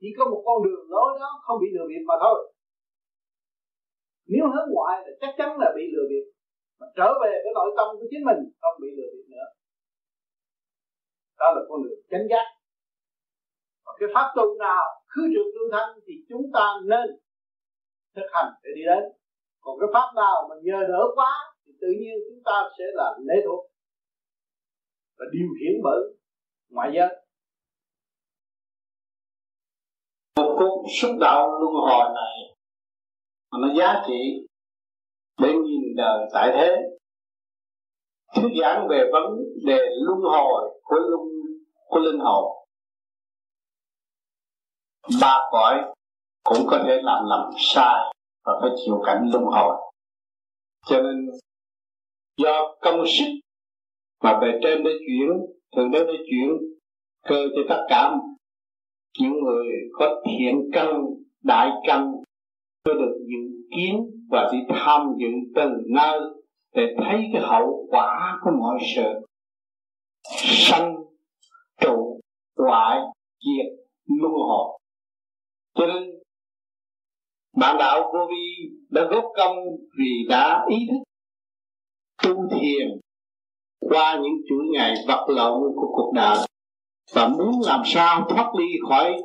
[0.00, 2.52] Chỉ có một con đường lối đó không bị lừa bịp mà thôi
[4.32, 6.24] nếu hướng ngoại là chắc chắn là bị lừa bịp.
[6.78, 9.46] Mà trở về cái nội tâm của chính mình, không bị lừa bịp nữa.
[11.38, 12.46] Đó là con đường chánh giác.
[13.84, 17.06] Và cái pháp tu nào khứ được lưu thanh thì chúng ta nên
[18.16, 19.04] thực hành để đi đến.
[19.60, 21.32] Còn cái pháp nào mà nhờ đỡ quá
[21.66, 23.62] thì tự nhiên chúng ta sẽ là lễ thuộc.
[25.18, 26.00] Và điều khiển bởi
[26.70, 27.08] ngoại giới.
[30.36, 32.59] Một cuộc xúc đạo luân hồi này
[33.50, 34.46] mà nó giá trị
[35.42, 36.76] để nhìn đời tại thế.
[38.34, 39.24] Thuyết giảng về vấn
[39.66, 41.20] đề luân hồi của luân,
[41.88, 42.66] của linh hồn.
[45.20, 45.94] Ba cõi
[46.44, 48.14] cũng có thể làm lầm sai
[48.44, 49.76] và phải chịu cảnh luân hồi.
[50.86, 51.30] Cho nên,
[52.36, 53.26] do công sức
[54.22, 55.28] mà về trên để chuyển
[55.76, 56.48] thường đến để chuyển
[57.28, 58.12] cơ cho tất cả
[59.18, 61.04] những người có thiện căn,
[61.42, 62.12] đại căn
[62.82, 66.20] tôi được dự kiến và đi tham dự từng nơi
[66.74, 69.26] để thấy cái hậu quả của mọi sự.
[70.42, 70.96] Sanh,
[71.80, 72.20] trụ,
[72.56, 72.98] hoại,
[73.40, 73.86] diệt,
[74.20, 74.78] luân hồi.
[75.74, 76.10] Cho nên,
[77.56, 79.56] bạn đạo vô vi đã góp công
[79.98, 81.02] vì đã ý thức
[82.22, 83.00] tu thiền
[83.80, 86.36] qua những chuỗi ngày vật lộn của cuộc đời
[87.12, 89.22] và muốn làm sao thoát ly khỏi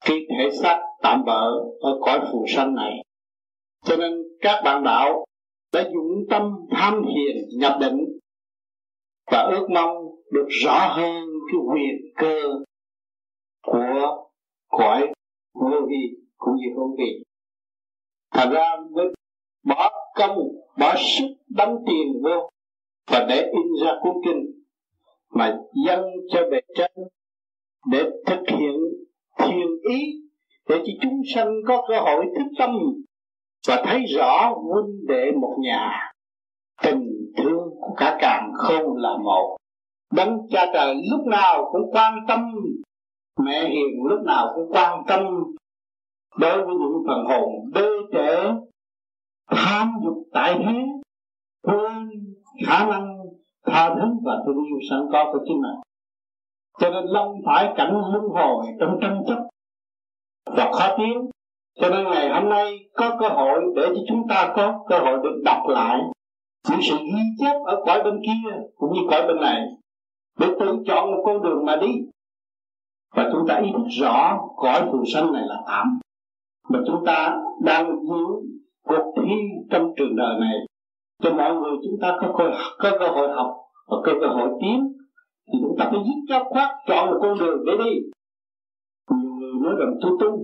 [0.00, 1.50] cái thể xác tạm bỡ
[1.80, 2.92] ở cõi phù sanh này.
[3.84, 5.24] Cho nên các bạn đạo
[5.72, 8.18] đã dụng tâm tham thiền, nhập định
[9.32, 9.96] và ước mong
[10.32, 12.42] được rõ hơn cái quyền cơ
[13.62, 14.26] của
[14.68, 15.12] cõi
[15.54, 17.24] vô vi cũng như hữu vi.
[18.30, 19.06] Thành ra mới
[19.64, 20.38] bỏ công,
[20.78, 22.50] bỏ sức đóng tiền vô
[23.10, 24.60] và để in ra cuốn kinh
[25.30, 26.90] mà dâng cho bề trên
[27.90, 28.76] để thực hiện
[29.38, 30.20] thiền ý
[30.68, 32.70] để cho chúng sanh có cơ hội thức tâm
[33.68, 36.12] và thấy rõ huynh đệ một nhà.
[36.82, 39.56] Tình thương của cả càng không là một.
[40.12, 42.54] Đấng cha trời lúc nào cũng quan tâm.
[43.44, 45.22] Mẹ hiền lúc nào cũng quan tâm.
[46.38, 48.50] Đối với những phần hồn đê trễ,
[49.50, 50.78] tham dục tại thế,
[51.62, 52.10] quên
[52.66, 53.16] khả năng
[53.66, 55.80] tha thứ và thương yêu sẵn có của chính mình.
[56.78, 59.49] Cho nên long phải cảnh luân hồi trong tranh chấp
[60.56, 61.30] và khó tiến
[61.80, 65.18] cho nên ngày hôm nay có cơ hội để cho chúng ta có cơ hội
[65.22, 66.00] được đọc lại
[66.68, 69.66] những sự ghi chép ở cõi bên kia cũng như cõi bên này.
[70.38, 71.92] Để tự chọn một con đường mà đi.
[73.14, 76.00] Và chúng ta ý thức rõ cõi phù sanh này là tạm
[76.68, 78.24] mà chúng ta đang giữ
[78.84, 79.34] cuộc thi
[79.70, 80.54] trong trường đời này.
[81.22, 83.56] Cho mọi người chúng ta có cơ, có cơ hội học
[83.88, 84.92] và có cơ hội tiến.
[85.52, 88.00] Thì chúng ta phải dứt cho khoát chọn một con đường để đi
[89.60, 90.38] nói rằng tu tu,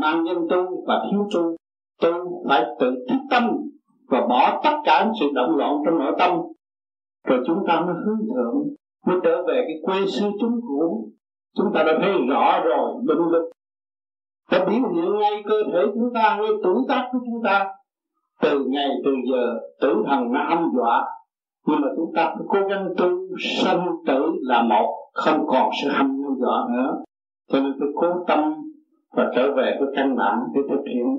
[0.00, 1.56] mang nhân tu và thiếu tu.
[2.02, 3.50] Tu phải tự thức tâm
[4.08, 6.38] và bỏ tất cả sự động loạn trong nội tâm.
[7.24, 8.54] Rồi chúng ta mới hướng thượng,
[9.06, 11.08] mới trở về cái quê sư chúng cũ.
[11.56, 13.50] Chúng ta đã thấy rõ rồi định lực.
[14.50, 17.66] Đã biểu hiện ngay cơ thể chúng ta, ngay tuổi tác của chúng ta.
[18.42, 21.04] Từ ngày, từ giờ, tử thần nó hâm dọa.
[21.66, 23.08] Nhưng mà chúng ta phải cố gắng tu
[23.40, 27.02] sanh tử là một, không còn sự hâm dọa nữa
[27.48, 28.54] cho nên tôi cố tâm
[29.12, 31.18] và trở về với căn bản để thực hiện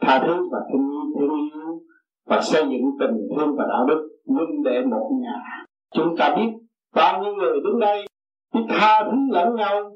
[0.00, 1.80] tha thứ và thương yêu thương yêu
[2.26, 5.64] và xây dựng tình thương và đạo đức huynh đệ một nhà.
[5.94, 6.52] Chúng ta biết
[6.94, 8.06] bao nhiêu người đứng đây
[8.54, 9.92] biết tha thứ lẫn nhau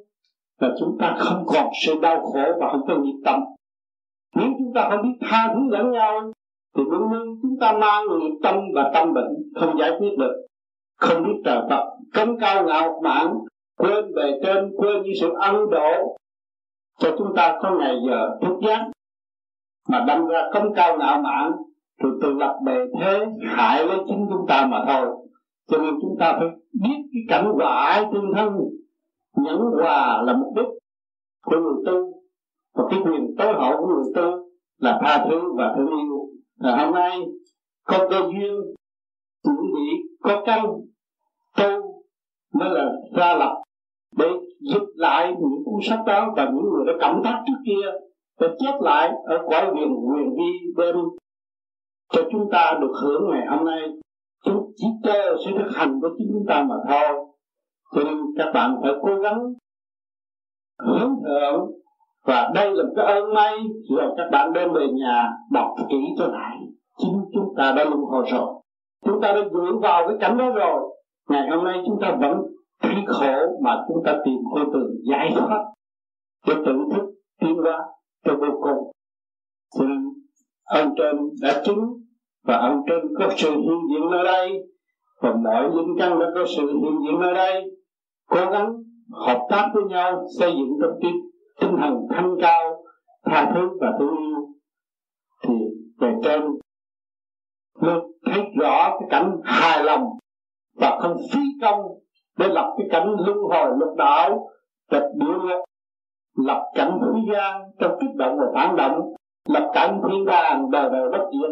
[0.60, 3.40] là chúng ta không còn sự đau khổ và không có nhiệt tâm.
[4.36, 6.32] Nếu chúng ta không biết tha thứ lẫn nhau,
[6.76, 10.46] thì luôn luôn chúng ta mang nhiệt tâm và tâm bệnh không giải quyết được.
[10.96, 13.34] Không biết trời Phật cấm cao ngạo mạn
[13.80, 16.16] quên bề trên, quên những sự ân độ
[16.98, 18.90] cho chúng ta có ngày giờ thức giác
[19.88, 21.52] mà đâm ra không cao ngạo mạn
[21.98, 25.06] rồi tự lập bề thế hại lấy chính chúng ta mà thôi.
[25.68, 28.48] Cho nên chúng ta phải biết cái cảnh quả ái tương thân.
[29.36, 30.66] Nhẫn hòa là mục đích
[31.44, 32.12] của người tu
[32.74, 36.26] và cái quyền tối hậu của người tu là tha thứ và thương yêu.
[36.58, 37.20] Là hôm nay,
[37.84, 38.54] có cơ duyên
[39.44, 39.90] những vị
[40.20, 40.66] có căn
[41.56, 42.02] tu
[42.54, 43.59] mới là ra lập
[44.16, 44.30] để
[44.60, 47.90] giúp lại những cuốn sách đó và những người đã cảm tác trước kia
[48.40, 50.96] để chép lại ở cõi quyền quyền vi bên
[52.12, 53.80] cho chúng ta được hưởng ngày hôm nay.
[54.44, 57.24] Chúng chỉ cơ sẽ thực hành của chính chúng ta mà thôi.
[57.94, 59.38] Cho nên các bạn phải cố gắng
[60.78, 61.70] hướng thượng
[62.24, 63.54] và đây là một cái ơn may
[63.90, 66.56] rồi các bạn đem về nhà đọc kỹ cho lại.
[66.98, 68.62] Chính chúng ta đã luân hồi rồi.
[69.06, 70.96] Chúng ta đã dựa vào cái cảnh đó rồi.
[71.28, 72.42] Ngày hôm nay chúng ta vẫn
[72.80, 75.64] cái khổ mà chúng ta tìm con đường giải thoát
[76.46, 77.04] cho tự thức
[77.40, 77.78] tiến hóa
[78.24, 78.92] cho vô cùng.
[79.78, 80.12] Xin nên
[80.64, 81.78] ơn trên đã chứng
[82.44, 84.50] và ơn trên có sự hiện diện nơi đây.
[85.20, 87.64] Và mọi linh căn đã có sự hiện diện nơi đây.
[88.28, 88.72] Cố gắng
[89.26, 91.20] hợp tác với nhau xây dựng trong tinh,
[91.60, 92.84] tinh thần thanh cao
[93.24, 94.48] tha thứ và thương yêu.
[95.42, 95.54] Thì
[96.00, 96.42] về trên
[97.80, 100.04] mới thấy rõ cái cảnh hài lòng
[100.76, 101.80] và không phí công
[102.40, 104.48] để lập cái cảnh luân hồi lục đạo
[104.90, 105.64] tịch địa ngục
[106.36, 109.14] lập cảnh thế gian trong kích động và phản động,
[109.48, 111.50] lập cảnh thiên đàng đời đời bất diệt.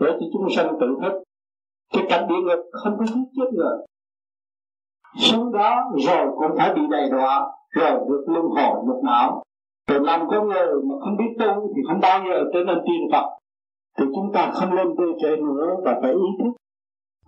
[0.00, 1.22] Để cho chúng sanh tự thức.
[1.92, 3.78] Cái cảnh địa ngục không có giết chết người.
[5.16, 9.42] Sống đó rồi cũng phải bị đầy đọa, rồi được luân hồi lục đạo.
[9.88, 13.08] Rồi làm con người mà không biết tu thì không bao giờ trở nên tiên
[13.12, 13.26] phật.
[13.98, 16.52] Thì chúng ta không nên tư trệ nữa và phải ý thức.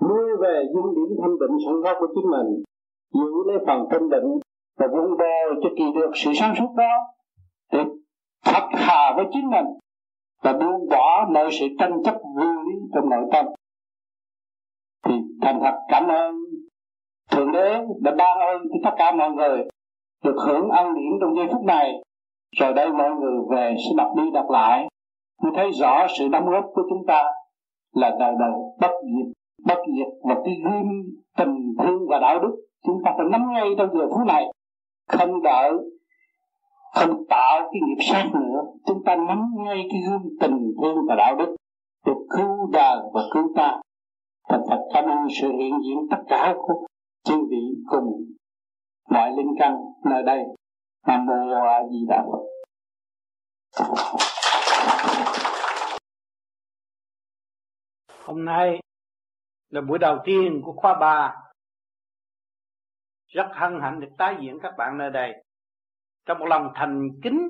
[0.09, 2.63] Nuôi về dung điểm thanh định sẵn có của chính mình
[3.13, 4.39] giữ lấy phần tinh định
[4.79, 6.97] và vun bồi cho kỳ được sự sáng suốt đó,
[7.73, 7.85] để
[8.45, 9.67] thật thà với chính mình
[10.43, 13.47] và buông bỏ mọi sự tranh chấp vô lý trong nội tâm.
[15.05, 16.35] Thì thành thật cảm ơn.
[17.31, 19.69] Thượng đế đã ban ơn cho tất cả mọi người
[20.25, 21.93] được hưởng ân điển trong giây phút này.
[22.57, 24.89] Rồi đây mọi người về sẽ đọc đi đọc lại.
[25.43, 27.23] Mới thấy rõ sự đóng góp của chúng ta
[27.95, 29.33] là đời đời bất diệt
[29.67, 30.89] bất diệt và cái gương
[31.37, 32.57] tình thương và đạo đức
[32.87, 34.45] chúng ta phải nắm ngay trong giờ phút này.
[35.09, 35.73] Không đợi,
[36.95, 41.15] không tạo cái nghiệp sát nữa, chúng ta nắm ngay cái gương tình thương và
[41.15, 41.57] đạo đức
[42.07, 43.81] để cứu đời và cứu ta.
[44.49, 46.87] Thành thật cảm ơn sự hiện diện tất cả của
[47.25, 48.25] chư vị cùng
[49.11, 50.45] mọi linh căn nơi đây.
[51.07, 52.43] Nam mô a di đà phật.
[58.25, 58.81] Hôm nay
[59.71, 61.35] là buổi đầu tiên của khóa 3
[63.33, 65.45] rất hân hạnh được tái diễn các bạn nơi đây.
[66.27, 67.49] Trong một lòng thành kính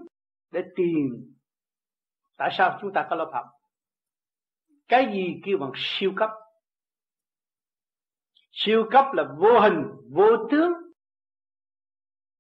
[0.50, 1.34] để tìm.
[2.38, 3.46] Tại sao chúng ta có lớp học?
[4.88, 6.30] Cái gì kêu bằng siêu cấp?
[8.50, 10.72] Siêu cấp là vô hình, vô tướng.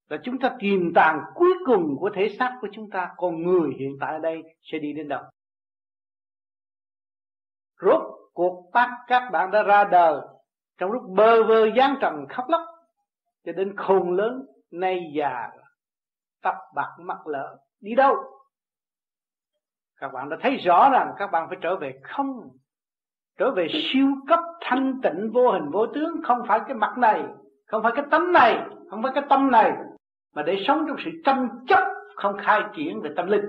[0.08, 3.14] Là chúng ta tìm tàng cuối cùng của thể xác của chúng ta.
[3.16, 5.22] Con người hiện tại ở đây sẽ đi đến đâu?
[7.80, 8.02] Rốt
[8.32, 10.20] cuộc bác các bạn đã ra đời.
[10.78, 12.60] Trong lúc bơ vơ gian trần khóc lóc
[13.44, 15.50] cho đến khôn lớn, nay già,
[16.42, 18.16] tóc bạc mắt lỡ đi đâu?
[19.96, 22.48] Các bạn đã thấy rõ rằng các bạn phải trở về không,
[23.38, 27.24] trở về siêu cấp thanh tịnh vô hình vô tướng, không phải cái mặt này,
[27.66, 29.72] không phải cái tấm này, không phải cái tâm này,
[30.34, 33.44] mà để sống trong sự tranh chấp, không khai triển về tâm linh.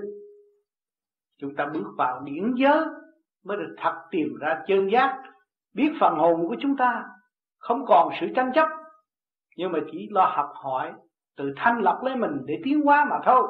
[1.40, 2.84] Chúng ta bước vào điển giới
[3.44, 5.22] mới được thật tìm ra chân giác,
[5.74, 7.04] biết phần hồn của chúng ta,
[7.58, 8.68] không còn sự tranh chấp
[9.56, 10.92] nhưng mà chỉ lo học hỏi,
[11.36, 13.42] tự thanh lọc lấy mình để tiến hóa mà thôi.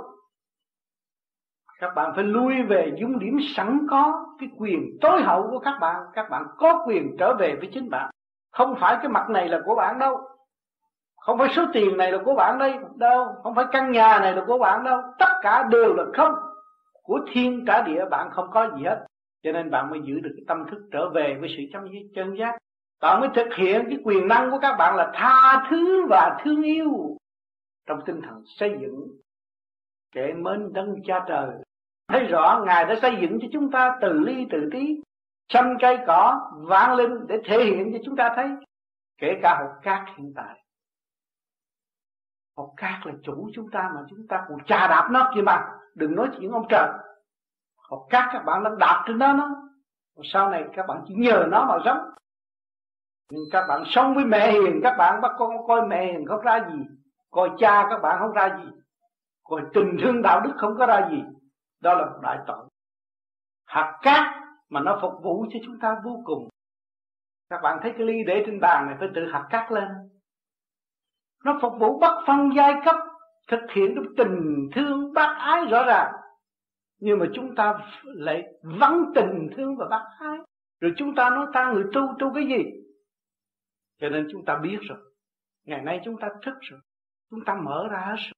[1.78, 5.78] Các bạn phải lui về dung điểm sẵn có, cái quyền tối hậu của các
[5.80, 6.02] bạn.
[6.12, 8.10] Các bạn có quyền trở về với chính bạn.
[8.52, 10.20] Không phải cái mặt này là của bạn đâu.
[11.16, 13.26] Không phải số tiền này là của bạn đây, đâu.
[13.42, 15.00] Không phải căn nhà này là của bạn đâu.
[15.18, 16.34] Tất cả đều là không.
[17.02, 19.06] Của thiên cả địa, bạn không có gì hết.
[19.42, 22.38] Cho nên bạn mới giữ được cái tâm thức trở về với sự chấm chân
[22.38, 22.58] giác
[23.04, 26.62] bạn mới thực hiện cái quyền năng của các bạn là tha thứ và thương
[26.62, 27.16] yêu
[27.86, 29.08] trong tinh thần xây dựng
[30.12, 31.48] kệ mến đấng cha trời.
[32.08, 35.02] Thấy rõ, ngài đã xây dựng cho chúng ta từ ly, từ tí
[35.48, 38.50] trăm cây cỏ vạn linh để thể hiện cho chúng ta thấy
[39.18, 40.64] kể cả hột cát hiện tại.
[42.56, 45.66] Hột cát là chủ chúng ta mà chúng ta còn trà đạp nó kia mà.
[45.94, 46.88] Đừng nói chuyện ông trời.
[47.76, 49.50] Hột cát các bạn đang đạp trên đó nó.
[50.24, 51.98] Sau này các bạn chỉ nhờ nó mà sống
[53.30, 56.40] nhưng các bạn sống với mẹ hiền, các bạn bắt con coi mẹ hiền không
[56.40, 56.78] ra gì,
[57.30, 58.70] coi cha các bạn không ra gì,
[59.44, 61.22] coi tình thương đạo đức không có ra gì.
[61.80, 62.66] Đó là một đại tội.
[63.66, 64.26] Hạt cát
[64.70, 66.48] mà nó phục vụ cho chúng ta vô cùng.
[67.50, 69.88] Các bạn thấy cái ly để trên bàn này phải tự hạt cát lên.
[71.44, 72.96] Nó phục vụ bất phân giai cấp,
[73.48, 76.12] thực hiện cái tình thương bác ái rõ ràng.
[77.00, 80.38] Nhưng mà chúng ta lại vắng tình thương và bác ái.
[80.80, 82.83] Rồi chúng ta nói ta người tu tu cái gì?
[84.04, 84.98] Cho nên chúng ta biết rồi.
[85.64, 86.80] Ngày nay chúng ta thức rồi.
[87.30, 88.32] Chúng ta mở ra rồi.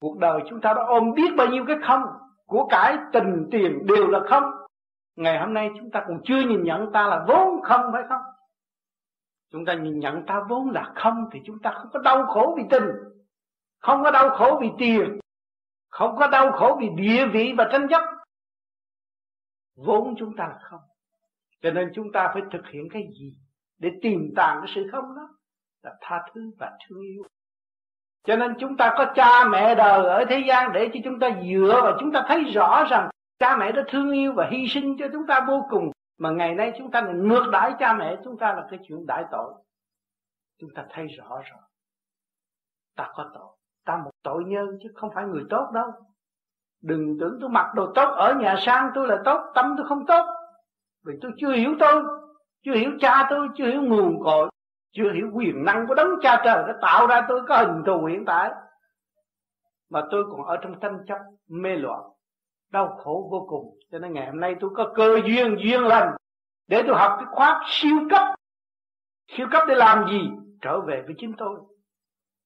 [0.00, 2.02] Cuộc đời chúng ta đã ôm biết bao nhiêu cái không?
[2.46, 4.44] Của cải tình tiền đều là không.
[5.16, 8.20] Ngày hôm nay chúng ta còn chưa nhìn nhận ta là vốn không phải không?
[9.52, 12.54] Chúng ta nhìn nhận ta vốn là không thì chúng ta không có đau khổ
[12.56, 12.84] vì tình.
[13.80, 15.18] Không có đau khổ vì tiền.
[15.90, 18.02] Không có đau khổ vì địa vị và tranh chấp.
[19.76, 20.80] Vốn chúng ta là không.
[21.62, 23.45] Cho nên chúng ta phải thực hiện cái gì?
[23.78, 25.28] Để tìm tàng cái sự không đó,
[25.82, 27.22] là tha thứ và thương yêu.
[28.24, 31.30] Cho nên chúng ta có cha mẹ đời ở thế gian để cho chúng ta
[31.50, 34.96] dựa và chúng ta thấy rõ rằng cha mẹ đã thương yêu và hy sinh
[34.98, 38.16] cho chúng ta vô cùng, mà ngày nay chúng ta lại ngược đãi cha mẹ,
[38.24, 39.54] chúng ta là cái chuyện đại tội.
[40.60, 41.60] Chúng ta thấy rõ rồi.
[42.96, 43.56] Ta có tội.
[43.84, 45.90] Ta một tội nhân chứ không phải người tốt đâu.
[46.82, 50.06] Đừng tưởng tôi mặc đồ tốt ở nhà sang tôi là tốt, tâm tôi không
[50.06, 50.26] tốt.
[51.04, 52.02] Vì tôi chưa hiểu tôi
[52.66, 54.50] chưa hiểu cha tôi, chưa hiểu nguồn cội,
[54.92, 58.04] chưa hiểu quyền năng của đấng cha trời đã tạo ra tôi, có hình thù
[58.04, 58.50] hiện tại.
[59.90, 61.18] Mà tôi còn ở trong tranh chấp,
[61.48, 62.02] mê loạn,
[62.72, 63.78] đau khổ vô cùng.
[63.92, 66.16] Cho nên ngày hôm nay tôi có cơ duyên duyên lành
[66.68, 68.22] để tôi học cái khóa siêu cấp.
[69.36, 70.30] Siêu cấp để làm gì?
[70.62, 71.60] Trở về với chính tôi.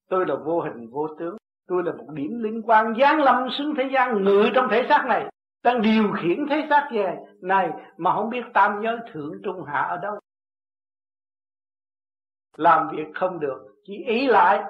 [0.09, 1.37] Tôi là vô hình, vô tướng.
[1.67, 5.05] Tôi là một điểm liên quan, giáng lâm xuống thế gian ngự trong thể xác
[5.05, 5.25] này
[5.63, 9.81] đang điều khiển thế xác về này mà không biết tam giới thượng trung hạ
[9.81, 10.19] ở đâu.
[12.57, 14.63] Làm việc không được, chỉ ý lại.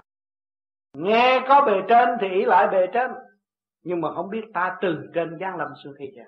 [0.97, 3.11] Nghe có bề trên thì ý lại bề trên.
[3.83, 6.25] Nhưng mà không biết ta từ trên giang lâm xuống thế gian.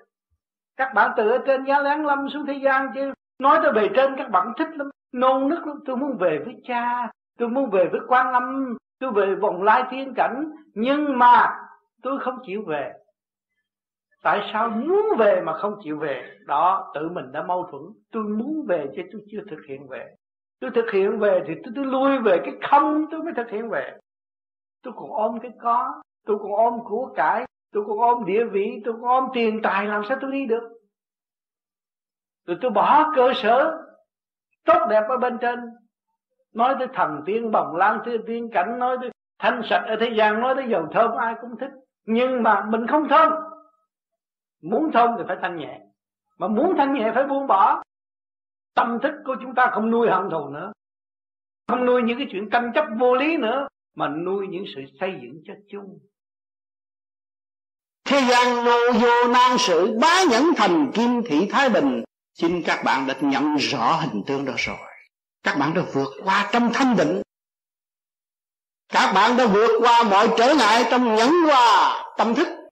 [0.76, 3.88] Các bạn từ ở trên giá láng lâm xuống thế gian chứ, nói tới bề
[3.96, 4.90] trên các bạn thích lắm.
[5.12, 9.12] Nôn nức lắm, tôi muốn về với cha, tôi muốn về với quan âm, tôi
[9.12, 10.50] về vòng lai thiên cảnh.
[10.74, 11.60] Nhưng mà
[12.02, 12.92] tôi không chịu về
[14.24, 16.36] tại sao muốn về mà không chịu về?
[16.46, 17.82] Đó tự mình đã mâu thuẫn.
[18.12, 20.14] Tôi muốn về chứ tôi chưa thực hiện về.
[20.60, 23.68] Tôi thực hiện về thì tôi, tôi lui về cái không tôi mới thực hiện
[23.68, 23.98] về.
[24.82, 28.82] Tôi còn ôm cái có tôi còn ôm của cải tôi còn ôm địa vị
[28.84, 30.70] tôi còn ôm tiền tài làm sao tôi đi được?
[32.46, 33.82] Rồi tôi bỏ cơ sở
[34.64, 35.60] tốt đẹp ở bên trên.
[36.54, 40.10] Nói tới thần tiên bồng lan tiên tiên cảnh nói tới thanh sạch ở thế
[40.16, 41.70] gian nói tới dầu thơm ai cũng thích.
[42.06, 43.32] Nhưng mà mình không thơm
[44.64, 45.80] muốn thông thì phải thanh nhẹ.
[46.36, 47.82] Mà muốn thanh nhẹ phải buông bỏ.
[48.74, 50.72] Tâm thức của chúng ta không nuôi hận thù nữa.
[51.68, 55.18] Không nuôi những cái chuyện tranh chấp vô lý nữa, mà nuôi những sự xây
[55.22, 55.98] dựng cho chung.
[58.04, 62.04] Thế gian nô vô nan sự bá nhẫn thành kim thị thái bình,
[62.34, 64.76] xin các bạn đã nhận rõ hình tướng đó rồi.
[65.42, 67.22] Các bạn đã vượt qua trong thanh định.
[68.88, 72.63] Các bạn đã vượt qua mọi trở ngại trong nhẫn hòa tâm thức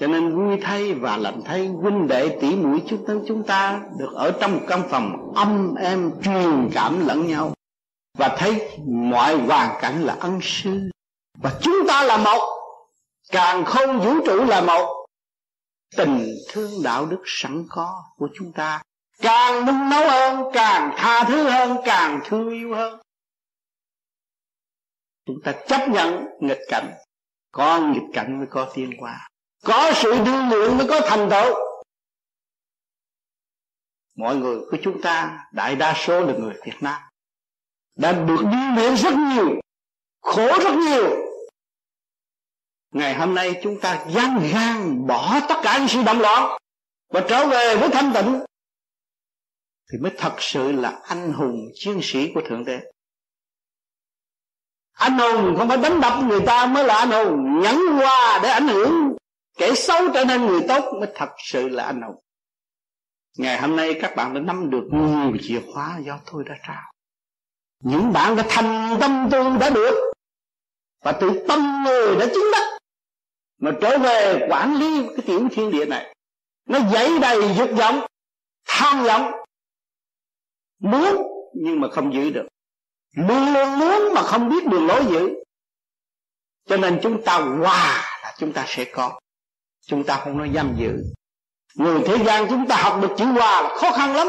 [0.00, 3.80] cho nên vui thay và lạnh thay, huynh đệ tỷ muội chúng ta chúng ta
[3.98, 7.54] được ở trong một căn phòng âm em truyền cảm lẫn nhau.
[8.18, 10.90] Và thấy mọi hoàn cảnh là ân sư.
[11.42, 12.60] Và chúng ta là một,
[13.30, 15.06] càng không vũ trụ là một.
[15.96, 18.82] Tình thương đạo đức sẵn có của chúng ta
[19.18, 23.00] càng nung nấu hơn, càng tha thứ hơn, càng thương yêu hơn.
[25.26, 26.90] Chúng ta chấp nhận nghịch cảnh,
[27.52, 29.29] có nghịch cảnh mới có tiên hóa
[29.64, 31.54] có sự đương lượng mới có thành tựu.
[34.16, 37.00] Mọi người của chúng ta, đại đa số là người Việt Nam,
[37.96, 39.60] đã được đi luyện rất nhiều,
[40.20, 41.16] khổ rất nhiều.
[42.90, 46.58] Ngày hôm nay chúng ta gian gan bỏ tất cả những sự động loạn
[47.08, 48.40] và trở về với thanh tịnh,
[49.92, 52.80] thì mới thật sự là anh hùng chiến sĩ của thượng đế.
[54.92, 58.48] Anh hùng không phải đánh đập người ta mới là anh hùng, nhẫn qua để
[58.48, 59.09] ảnh hưởng
[59.60, 62.22] kẻ xấu trở nên người tốt mới thật sự là anh hùng.
[63.38, 66.92] Ngày hôm nay các bạn đã nắm được nhiều chìa khóa do tôi đã trao.
[67.84, 70.12] Những bạn đã thành tâm tu đã được,
[71.04, 72.78] và từ tâm người đã chứng đắc,
[73.58, 76.14] mà trở về quản lý cái tiểu thiên địa này.
[76.66, 78.06] Nó dậy đầy dục vọng,
[78.66, 79.32] tham vọng.
[80.78, 81.16] Muốn
[81.54, 82.46] nhưng mà không giữ được.
[83.16, 85.34] Luôn luôn muốn mà không biết đường lối giữ.
[86.68, 89.20] Cho nên chúng ta hòa là chúng ta sẽ có
[89.86, 91.04] chúng ta không nói giam giữ.
[91.74, 94.28] Người thế gian chúng ta học được chữ hòa là khó khăn lắm.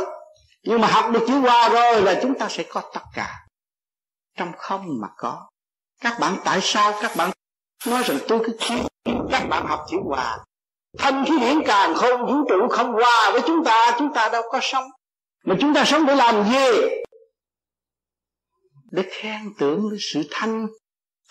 [0.64, 3.45] Nhưng mà học được chữ hòa rồi là chúng ta sẽ có tất cả.
[4.38, 5.48] Trong không mà có.
[6.02, 7.32] Các bạn tại sao các bạn
[7.88, 8.82] nói rằng tôi cứ khí
[9.32, 10.38] các bạn học chữ hòa.
[10.98, 14.44] Thanh khí điển càng không, vũ trụ không hòa với chúng ta chúng ta đâu
[14.52, 14.86] có sống.
[15.45, 16.82] Mà chúng ta sống để làm gì?
[18.91, 20.68] Để khen tưởng sự thanh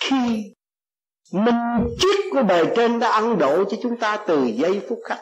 [0.01, 0.53] khi
[1.33, 5.19] minh triết của bề trên đã ăn độ cho chúng ta từ giây phút khắc.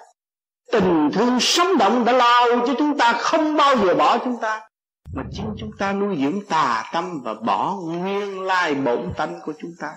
[0.72, 4.68] Tình thương sống động đã lao cho chúng ta, không bao giờ bỏ chúng ta.
[5.14, 9.52] Mà chính chúng ta nuôi dưỡng tà tâm và bỏ nguyên lai bổn tánh của
[9.58, 9.96] chúng ta.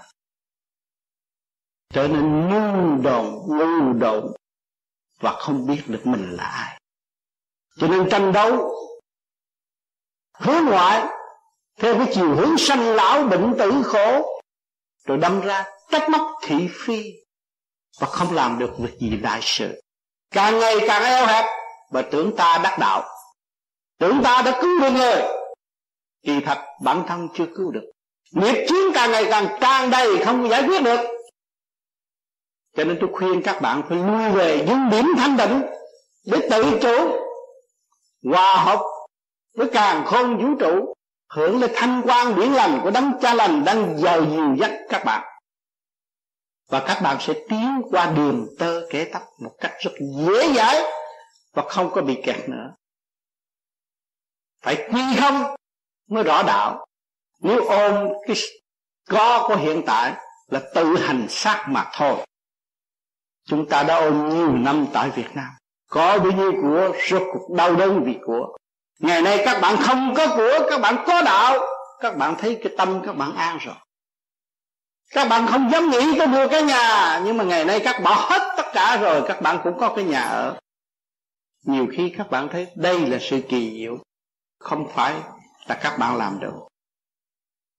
[1.94, 4.34] Trở nên ngu đồn ngu đồn
[5.20, 6.82] và không biết được mình là ai.
[7.78, 8.76] Cho nên tranh đấu,
[10.38, 11.08] hướng ngoại,
[11.80, 14.40] theo cái chiều hướng sanh lão bệnh tử khổ,
[15.06, 17.04] rồi đâm ra trách móc thị phi
[18.00, 19.82] và không làm được việc gì đại sự.
[20.32, 21.46] Càng ngày càng eo hẹp
[21.92, 23.04] và tưởng ta đắc đạo.
[24.00, 25.22] Tưởng ta đã cứu được người.
[26.24, 27.92] Kỳ thật, bản thân chưa cứu được.
[28.32, 31.00] Nghiệp chiến càng ngày càng tràn đầy, không giải quyết được.
[32.78, 35.62] Cho nên tôi khuyên các bạn phải lui về những điểm thanh định
[36.26, 37.20] để tự chủ,
[38.32, 38.80] hòa hợp
[39.58, 40.94] với càng khôn vũ trụ,
[41.30, 45.06] hưởng lên thanh quan điển lành của đấng cha lành đang giàu dìu dắt các
[45.06, 45.31] bạn
[46.72, 50.84] và các bạn sẽ tiến qua đường tơ kế tóc một cách rất dễ dãi
[51.54, 52.74] và không có bị kẹt nữa.
[54.62, 55.56] Phải quy không
[56.10, 56.86] mới rõ đạo.
[57.40, 58.36] Nếu ôm cái
[59.10, 60.14] có của hiện tại
[60.48, 62.16] là tự hành sát mà thôi.
[63.46, 65.50] Chúng ta đã ôm nhiều năm tại Việt Nam.
[65.90, 68.58] Có bao nhiêu của rốt cuộc đau đớn vì của.
[69.00, 71.60] Ngày nay các bạn không có của, các bạn có đạo.
[72.00, 73.76] Các bạn thấy cái tâm các bạn an rồi
[75.12, 78.28] các bạn không dám nghĩ có mua cái nhà, nhưng mà ngày nay các bỏ
[78.30, 80.60] hết tất cả rồi, các bạn cũng có cái nhà ở.
[81.66, 83.98] Nhiều khi các bạn thấy đây là sự kỳ diệu,
[84.60, 85.14] không phải
[85.68, 86.54] là các bạn làm được.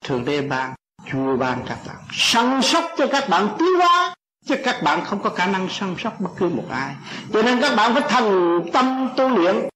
[0.05, 0.75] Thượng đế ban,
[1.13, 1.97] chúa ban các bạn.
[2.13, 4.15] Săn sóc cho các bạn tiến hóa
[4.47, 6.95] chứ các bạn không có khả năng săn sóc bất cứ một ai.
[7.33, 9.69] Cho nên các bạn phải thành tâm tu luyện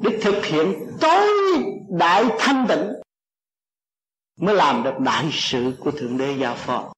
[0.00, 1.28] để thực hiện tối
[1.98, 2.92] đại thanh tịnh
[4.38, 6.92] mới làm được đại sự của thượng đế giao phó.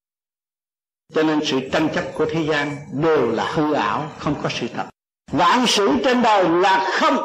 [1.15, 4.67] Cho nên sự tranh chấp của thế gian đều là hư ảo, không có sự
[4.75, 4.85] thật.
[5.33, 7.17] Vạn sự trên đời là không.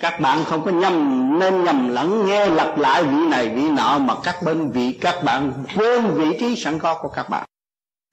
[0.00, 3.98] Các bạn không có nhầm, nên nhầm lẫn nghe lặp lại vị này vị nọ
[3.98, 7.44] mà các bên vị, các bạn quên vị trí sẵn có của các bạn.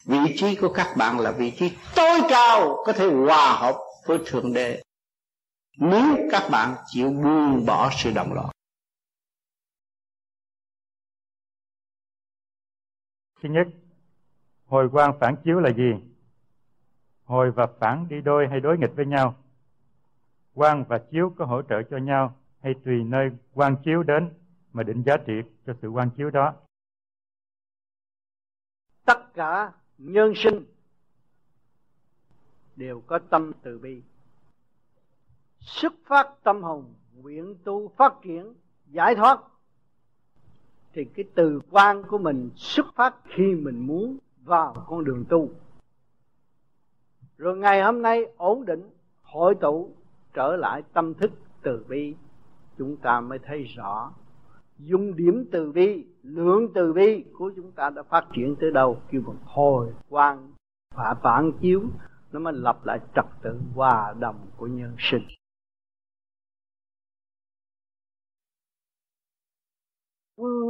[0.05, 3.75] Vị trí của các bạn là vị trí tối cao có thể hòa hợp
[4.05, 4.81] với thượng đế.
[5.77, 8.49] Nếu các bạn chịu buông bỏ sự đồng loạn
[13.43, 13.67] thứ nhất,
[14.65, 15.93] hồi quang phản chiếu là gì?
[17.25, 19.35] Hồi và phản đi đôi hay đối nghịch với nhau?
[20.53, 24.29] Quang và chiếu có hỗ trợ cho nhau hay tùy nơi quang chiếu đến
[24.73, 25.33] mà định giá trị
[25.65, 26.53] cho sự quang chiếu đó?
[29.05, 30.65] Tất cả nhân sinh
[32.75, 34.01] đều có tâm từ bi.
[35.59, 38.53] Xuất phát tâm hồn, nguyện tu phát triển,
[38.87, 39.39] giải thoát
[40.93, 45.49] thì cái từ quan của mình xuất phát khi mình muốn vào con đường tu.
[47.37, 48.89] Rồi ngày hôm nay ổn định,
[49.21, 49.89] hội tụ,
[50.33, 52.15] trở lại tâm thức từ bi.
[52.77, 54.11] Chúng ta mới thấy rõ
[54.79, 58.97] dung điểm từ bi, lượng từ bi của chúng ta đã phát triển tới đâu.
[59.09, 60.51] Kêu bằng hồi quang
[60.95, 61.81] và phản chiếu,
[62.31, 65.23] nó mới lập lại trật tự hòa đồng của nhân sinh.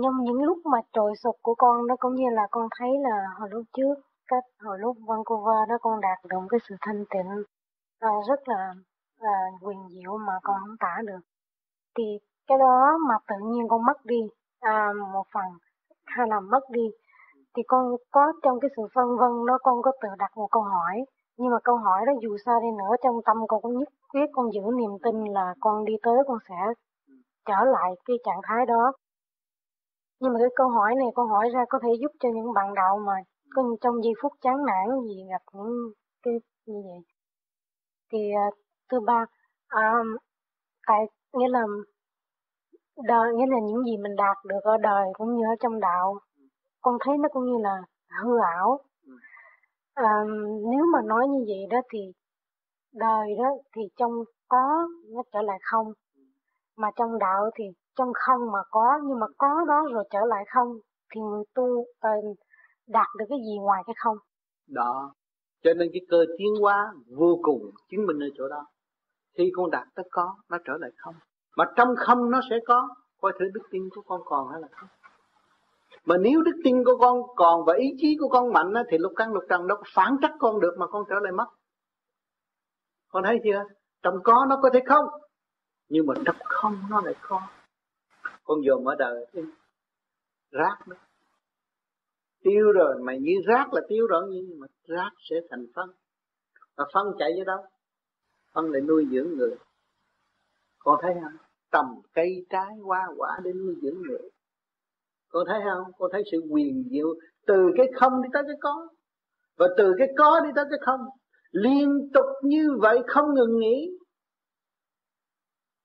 [0.04, 3.26] Trong những lúc mà trồi sụp của con đó cũng như là con thấy là
[3.40, 3.96] hồi lúc trước
[4.28, 7.44] cách hồi lúc Vancouver đó con đạt được cái sự thanh tịnh
[8.00, 8.74] à, rất là
[9.20, 11.20] ờ, à, quyền diệu mà con không tả được.
[11.98, 12.04] Thì
[12.48, 14.22] cái đó mà tự nhiên con mất đi
[14.60, 15.46] à, một phần
[16.06, 16.90] hay là mất đi
[17.56, 20.64] thì con có trong cái sự phân vân đó con có tự đặt một câu
[20.64, 21.06] hỏi.
[21.38, 24.30] Nhưng mà câu hỏi đó dù sao đi nữa trong tâm con cũng nhất quyết
[24.34, 26.56] con giữ niềm tin là con đi tới con sẽ
[27.46, 28.94] trở lại cái trạng thái đó
[30.20, 32.74] nhưng mà cái câu hỏi này con hỏi ra có thể giúp cho những bạn
[32.74, 33.14] đạo mà
[33.56, 35.92] có trong giây phút chán nản gì gặp những
[36.24, 36.34] cái
[36.66, 37.00] như vậy.
[38.12, 38.54] Thì à, uh,
[38.92, 39.26] thứ ba
[39.72, 40.18] um,
[40.88, 41.64] tại nghĩa là
[42.98, 46.20] đời nghĩa là những gì mình đạt được ở đời cũng như ở trong đạo
[46.84, 47.82] con thấy nó cũng như là
[48.24, 48.80] hư ảo.
[49.94, 50.24] À,
[50.72, 52.00] nếu mà nói như vậy đó thì
[52.94, 54.12] đời đó thì trong
[54.48, 55.94] có nó trở lại không.
[56.78, 57.64] Mà trong đạo thì
[57.96, 60.78] trong không mà có nhưng mà có đó rồi trở lại không?
[61.16, 62.38] Thì người tu uh,
[62.88, 64.18] đạt được cái gì ngoài cái không?
[64.68, 65.14] Đó.
[65.64, 68.66] Cho nên cái cơ tiến hóa vô cùng chứng minh ở chỗ đó.
[69.38, 71.16] Khi con đạt tới có nó trở lại không?
[71.58, 72.88] Mà trong không nó sẽ có.
[73.22, 74.90] Coi thử đức tin của con còn hay là không?
[76.06, 79.12] Mà nếu đức tin của con còn và ý chí của con mạnh thì lục
[79.16, 81.48] căn lục trần đâu có phản trắc con được mà con trở lại mất.
[83.12, 83.64] Con thấy chưa?
[84.04, 85.06] Trong có nó có thể không?
[85.90, 87.42] Nhưng mà trong không nó lại có
[88.44, 89.26] con dòm ở đời
[90.52, 90.96] rác đó.
[92.44, 95.90] Tiêu rồi mà như rác là tiêu rồi, nhưng mà rác sẽ thành phân.
[96.76, 97.66] Và phân chạy với đâu?
[98.54, 99.56] Phân lại nuôi dưỡng người.
[100.80, 101.38] Con thấy không?
[101.72, 104.30] Tầm cây trái hoa quả để nuôi dưỡng người.
[105.30, 105.92] Con thấy không?
[105.98, 107.08] Con thấy sự quyền diệu
[107.48, 108.88] từ cái không đi tới cái có.
[109.58, 111.02] Và từ cái có đi tới cái không,
[111.52, 113.98] liên tục như vậy không ngừng nghỉ,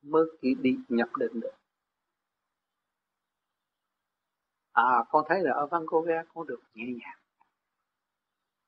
[0.02, 1.57] mới chỉ đi nhập định được.
[4.82, 7.18] À con thấy là ở Vancouver con được nhẹ nhàng.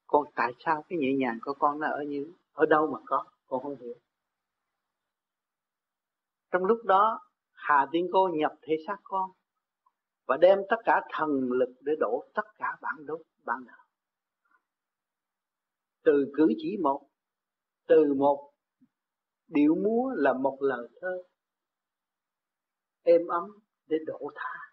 [0.07, 3.24] Con, tại sao cái nhẹ nhàng của con nó ở như, ở đâu mà có?
[3.47, 3.95] Con không hiểu.
[6.51, 7.20] Trong lúc đó,
[7.53, 9.31] Hà Tiên Cô nhập thể xác con
[10.27, 13.87] và đem tất cả thần lực để đổ tất cả bản đốt, bản đạo.
[16.05, 17.03] Từ cử chỉ một,
[17.87, 18.53] từ một
[19.49, 21.23] điệu múa là một lời thơ
[23.03, 23.45] êm ấm
[23.87, 24.70] để đổ tha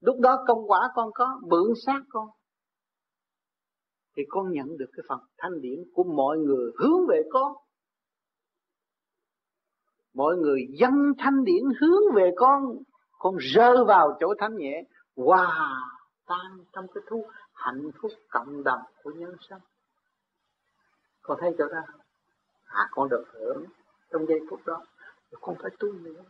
[0.00, 2.28] lúc đó công quả con có, bưởng sát con.
[4.16, 7.52] Thì con nhận được cái phần thanh điển của mọi người hướng về con.
[10.14, 12.62] Mọi người dâng thanh điển hướng về con.
[13.18, 14.82] Con rơi vào chỗ thanh nhẹ,
[15.16, 15.80] hòa
[16.26, 19.58] tan trong cái thú hạnh phúc cộng đồng của nhân sinh
[21.30, 21.80] con thấy chỗ đó
[22.64, 23.64] à con được hưởng
[24.12, 24.82] trong giây phút đó.
[25.40, 26.24] Con phải tu nữa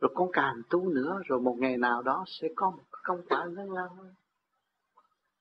[0.00, 3.44] rồi con càng tu nữa, rồi một ngày nào đó sẽ có một công quả
[3.44, 4.14] lớn lao hơn.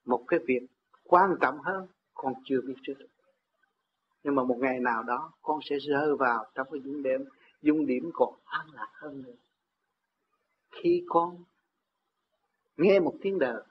[0.06, 0.68] Một cái việc
[1.04, 2.94] quan trọng hơn, con chưa biết trước.
[4.24, 7.26] Nhưng mà một ngày nào đó, con sẽ rơi vào trong cái dung điểm
[7.62, 9.34] dung điểm còn an lạc hơn nữa.
[10.72, 11.44] Khi con
[12.78, 13.64] nghe một tiếng đời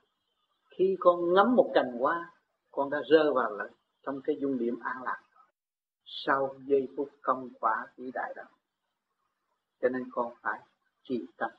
[0.79, 2.33] khi con ngắm một cành hoa,
[2.71, 3.69] con đã rơi vào lại
[4.03, 5.23] trong cái dung điểm an lạc.
[6.05, 8.45] Sau giây phút công quả vĩ đại đó,
[9.81, 10.61] cho nên con phải
[11.09, 11.51] trì tâm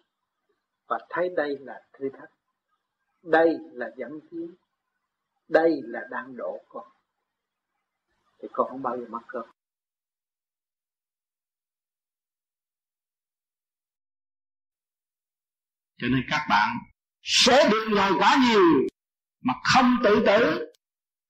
[0.88, 2.30] và thấy đây là thử thách.
[3.24, 4.56] Đây là dẫn tiến
[5.48, 6.88] đây là đang độ con.
[8.42, 9.46] Thì con không bao giờ mắc cơm
[15.98, 16.78] cho nên các bạn
[17.22, 18.88] sẽ được nhồi quá nhiều
[19.42, 20.72] mà không tự tử,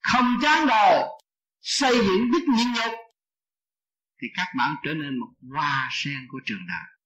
[0.02, 1.04] không chán đời
[1.62, 2.94] xây dựng đức nhịn nhục,
[4.22, 6.97] thì các bạn trở nên một hoa sen của trường đại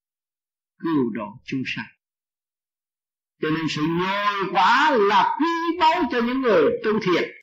[0.83, 1.85] cứu độ chúng sanh.
[3.41, 7.41] Cho nên sự nhồi quá là quý báu cho những người tu thiện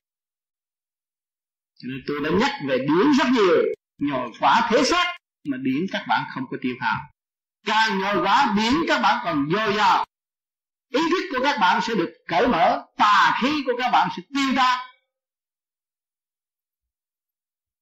[1.78, 3.62] cho nên tôi đã nhắc về điển rất nhiều,
[3.98, 5.16] nhồi quá thế xác
[5.48, 6.96] mà điển các bạn không có tiêu hao
[7.66, 10.04] càng nhồi quá điển các bạn còn dồi dào.
[10.94, 14.22] Ý thức của các bạn sẽ được cởi mở, tà khí của các bạn sẽ
[14.34, 14.87] tiêu ra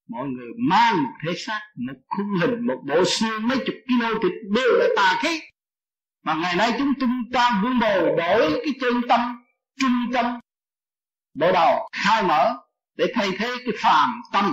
[0.09, 4.09] mọi người mang một thể xác, một khung hình, một bộ xương mấy chục kilo
[4.23, 5.41] thịt đều là tà khí.
[6.25, 9.45] Mà ngày nay chúng tung ta vun bồi đổi cái chân tâm,
[9.81, 10.41] trung tâm.
[11.35, 12.57] Bộ đầu khai mở
[12.97, 14.53] để thay thế cái phàm tâm.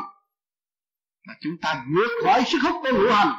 [1.28, 3.34] Là chúng ta vượt khỏi sức hút của ngũ hành.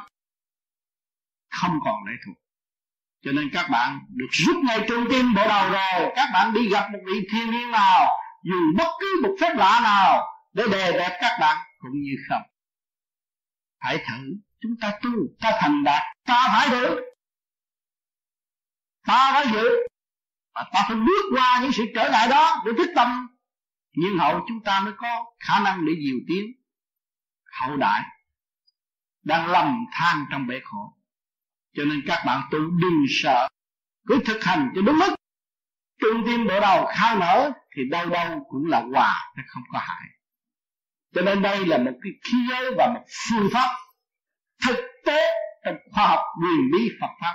[1.49, 2.35] Không còn lệ thuộc.
[3.25, 6.11] Cho nên các bạn được rút ngay trung tim bộ đầu rồi.
[6.15, 8.07] Các bạn đi gặp một vị thiên nhiên nào
[8.43, 10.21] dùng bất cứ một phép lạ nào,
[10.53, 11.57] để đè đẹp các bạn
[11.91, 12.41] cũng như không.
[13.79, 17.01] Hãy thử, chúng ta tu, ta thành đạt, ta phải thử.
[19.05, 19.69] Ta phải giữ.
[20.53, 23.27] Và ta phải bước qua những sự trở ngại đó để thức tâm.
[23.93, 26.51] Nhưng hậu chúng ta mới có khả năng để diều tiến.
[27.61, 28.03] Hậu đại
[29.23, 30.97] đang lầm than trong bể khổ.
[31.73, 33.47] Cho nên các bạn tu đừng sợ.
[34.07, 35.15] Cứ thực hành cho đúng mức.
[36.01, 39.79] Trung tim bộ đầu khai mở thì đâu đâu cũng là hòa chứ không có
[39.79, 40.14] hại
[41.15, 43.75] cho nên đây là một cái khí giới và một phương pháp
[44.67, 45.31] thực tế
[45.65, 47.33] trong khoa học nguyên lý Phật pháp.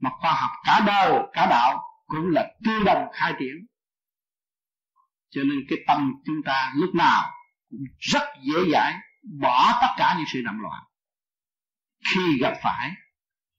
[0.00, 3.66] Mà khoa học cả đời, cả đạo cũng là tương đồng khai triển.
[5.30, 7.30] Cho nên cái tâm chúng ta lúc nào
[7.70, 8.94] cũng rất dễ dãi,
[9.40, 10.82] bỏ tất cả những sự động loạn.
[12.12, 12.90] Khi gặp phải,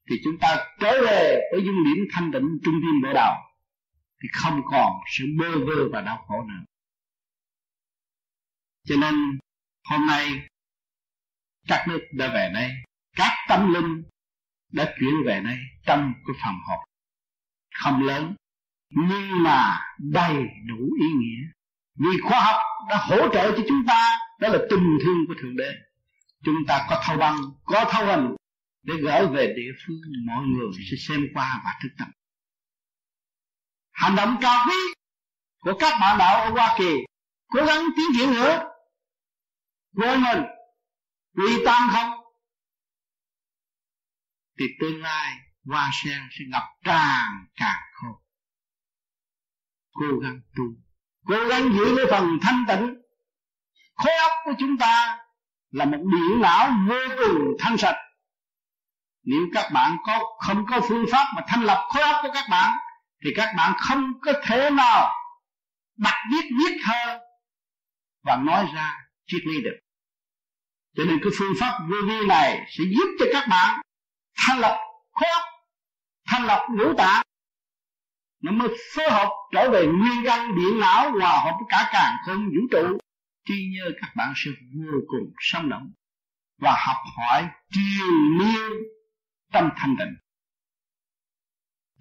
[0.10, 3.34] thì chúng ta trở về với dung điểm thanh tịnh trung tâm bộ đầu
[4.24, 6.64] thì không còn sự bơ vơ và đau khổ nữa.
[8.88, 9.39] Cho nên
[9.90, 10.48] hôm nay,
[11.68, 12.72] các nước đã về đây
[13.20, 14.04] các tâm linh
[14.72, 16.80] đã chuyển về đây trong cái phòng họp.
[17.84, 18.36] Không lớn,
[18.90, 20.36] nhưng mà đầy
[20.68, 21.42] đủ ý nghĩa.
[21.96, 22.56] Vì khoa học
[22.90, 25.72] đã hỗ trợ cho chúng ta, đó là tình thương của thượng đế.
[26.44, 28.36] Chúng ta có thâu băng, có thâu hình
[28.84, 32.08] để gửi về địa phương mọi người sẽ xem qua và thức tập.
[33.92, 34.78] hành động cao quý
[35.60, 36.98] của các bạn đạo ở Hoa Kỳ
[37.48, 38.69] cố gắng tiến triển nữa
[39.96, 40.44] quên mình
[41.34, 42.12] ly tam không?
[44.60, 48.16] Thì tương lai hoa sen sẽ ngập tràn càng khôn.
[49.94, 50.64] Cố gắng tu.
[51.26, 52.96] Cố gắng giữ cái phần thanh tịnh.
[53.96, 55.18] Khối óc của chúng ta
[55.72, 57.98] là một điện não vô cùng thanh sạch.
[59.24, 62.46] Nếu các bạn có, không có phương pháp mà thanh lập khối óc của các
[62.50, 62.78] bạn,
[63.24, 65.16] thì các bạn không có thể nào
[65.98, 67.20] đặt viết viết thơ
[68.24, 69.78] và nói ra triết lý được.
[70.96, 73.82] Cho nên cái phương pháp vô vi này sẽ giúp cho các bạn
[74.38, 74.78] thanh lọc
[75.12, 75.44] khối óc
[76.26, 77.22] thanh lọc ngũ tạng.
[78.42, 82.46] Nó mới phối hợp trở về nguyên căn, điện não, hòa hợp cả càng không
[82.46, 82.98] vũ trụ.
[83.46, 85.92] Trí nhớ các bạn sẽ vô cùng sống động
[86.58, 88.08] và học hỏi triều
[88.40, 88.72] miên
[89.52, 90.16] tâm thanh tịnh.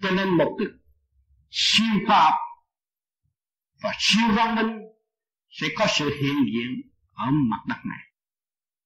[0.01, 0.67] Cho nên một cái
[1.49, 2.39] siêu khoa học
[3.81, 4.79] và siêu văn minh
[5.49, 6.88] sẽ có sự hiện diện
[7.19, 7.99] ở mặt đất này.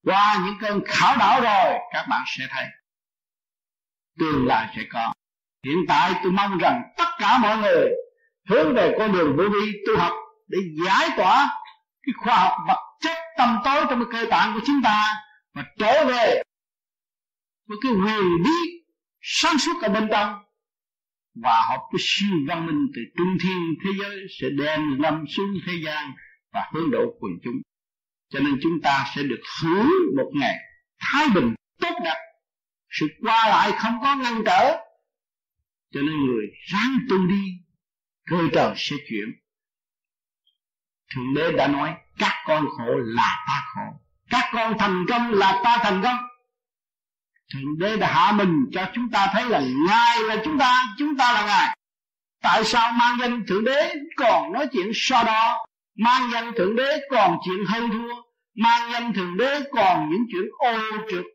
[0.05, 2.65] Qua những cơn khảo đảo rồi, các bạn sẽ thấy
[4.19, 5.13] tương lai sẽ có.
[5.65, 7.89] Hiện tại tôi mong rằng tất cả mọi người
[8.49, 10.13] hướng về con đường vô vi tu học
[10.47, 11.61] để giải tỏa
[12.03, 15.13] cái khoa học vật chất tâm tối trong cái cơ tạng của chúng ta
[15.53, 16.43] và trở về
[17.67, 18.83] với cái quyền bí
[19.21, 20.43] sáng suốt ở bên trong.
[21.43, 25.53] Và hợp với siêu văn minh từ trung thiên thế giới sẽ đem lâm xuống
[25.67, 26.11] thế gian
[26.51, 27.61] và hướng độ quần chúng
[28.33, 30.55] cho nên chúng ta sẽ được hưởng một ngày
[30.99, 32.19] thái bình tốt đẹp.
[32.89, 34.77] Sự qua lại không có ngăn trở.
[35.93, 37.43] Cho nên người ráng tu đi
[38.29, 39.25] cơ trời sẽ chuyển.
[41.15, 43.99] Thượng đế đã nói, các con khổ là ta khổ,
[44.29, 46.17] các con thành công là ta thành công.
[47.53, 51.17] Thượng đế đã hạ mình cho chúng ta thấy là ngài là chúng ta chúng
[51.17, 51.77] ta là ngài.
[52.41, 55.65] Tại sao mang danh thượng đế còn nói chuyện so đo?
[55.95, 58.22] Mang danh thượng đế còn chuyện hơn thua
[58.55, 60.77] mang danh thượng đế còn những chuyện ô
[61.11, 61.25] trượt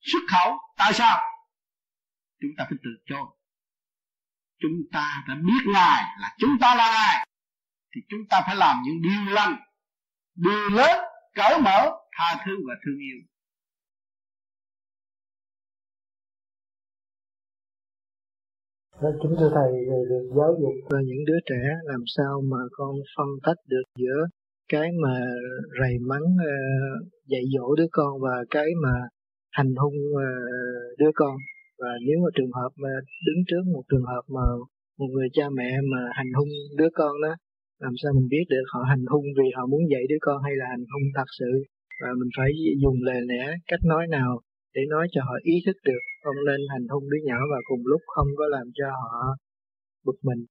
[0.00, 0.58] xuất khẩu.
[0.76, 1.18] Tại sao?
[2.40, 3.36] Chúng ta phải từ chối
[4.58, 7.26] chúng ta đã biết ngài là chúng ta là ngài.
[7.94, 9.56] Thì chúng ta phải làm những điều lành
[10.34, 10.98] điều lớn
[11.34, 13.18] cởi mở tha thứ và thương yêu.
[19.02, 19.72] Đó, chúng thưa thầy
[20.10, 24.20] được giáo dục và những đứa trẻ làm sao mà con phân tách được giữa
[24.68, 25.14] cái mà
[25.80, 28.94] rầy mắng uh, dạy dỗ đứa con và cái mà
[29.50, 31.36] hành hung uh, đứa con.
[31.78, 32.92] Và nếu mà trường hợp mà
[33.26, 34.46] đứng trước một trường hợp mà
[34.98, 36.48] một người cha mẹ mà hành hung
[36.78, 37.34] đứa con đó
[37.84, 40.52] làm sao mình biết được họ hành hung vì họ muốn dạy đứa con hay
[40.56, 41.50] là hành hung thật sự?
[42.02, 42.50] Và mình phải
[42.82, 44.40] dùng lời lẽ cách nói nào
[44.74, 47.82] để nói cho họ ý thức được không nên hành hung đứa nhỏ và cùng
[47.84, 49.36] lúc không có làm cho họ
[50.06, 50.44] bực mình.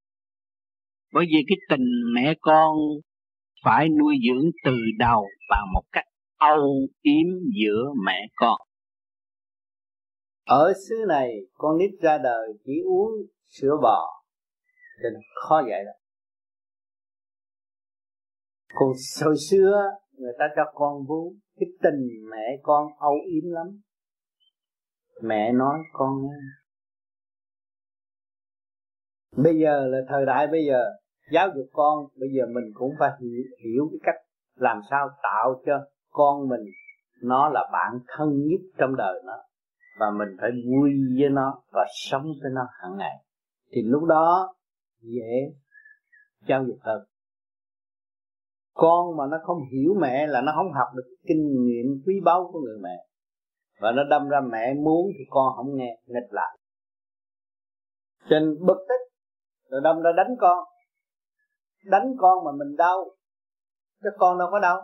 [1.14, 1.86] Bởi vì cái tình
[2.16, 2.78] mẹ con
[3.66, 6.06] phải nuôi dưỡng từ đầu bằng một cách
[6.38, 7.28] âu yếm
[7.62, 8.62] giữa mẹ con.
[10.46, 13.12] Ở xứ này, con nít ra đời chỉ uống
[13.46, 14.24] sữa bò.
[15.04, 15.96] Cho nên khó dạy lắm.
[18.74, 18.90] Còn
[19.26, 23.82] hồi xưa người ta cho con vú cái tình mẹ con âu yếm lắm.
[25.22, 26.38] Mẹ nói con nghe
[29.38, 30.86] bây giờ là thời đại bây giờ
[31.32, 34.22] giáo dục con bây giờ mình cũng phải hiểu, hiểu cái cách
[34.56, 35.74] làm sao tạo cho
[36.10, 36.62] con mình
[37.22, 39.34] nó là bạn thân nhất trong đời nó.
[40.00, 43.16] Và mình phải vui với nó và sống với nó hàng ngày.
[43.72, 44.56] Thì lúc đó
[45.02, 45.54] dễ
[46.48, 47.02] giáo dục hơn.
[48.74, 52.50] Con mà nó không hiểu mẹ là nó không học được kinh nghiệm quý báu
[52.54, 53.06] của người mẹ.
[53.82, 56.58] Và nó đâm ra mẹ muốn thì con không nghe nghịch lại.
[58.30, 59.14] Trên bực tức
[59.70, 60.64] rồi đâm ra đánh con
[61.86, 63.16] đánh con mà mình đau
[64.04, 64.82] cái con đâu có đau.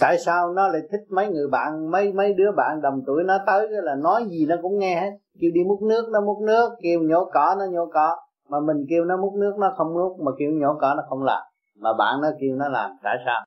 [0.00, 3.38] Tại sao nó lại thích mấy người bạn, mấy mấy đứa bạn đồng tuổi nó
[3.46, 5.10] tới là nói gì nó cũng nghe hết.
[5.40, 8.16] Kêu đi múc nước, nó múc nước, kêu nhổ cỏ, nó nhổ cỏ.
[8.48, 11.22] Mà mình kêu nó múc nước, nó không múc, mà kêu nhổ cỏ, nó không
[11.22, 11.42] làm.
[11.76, 13.46] Mà bạn nó kêu nó làm, tại sao?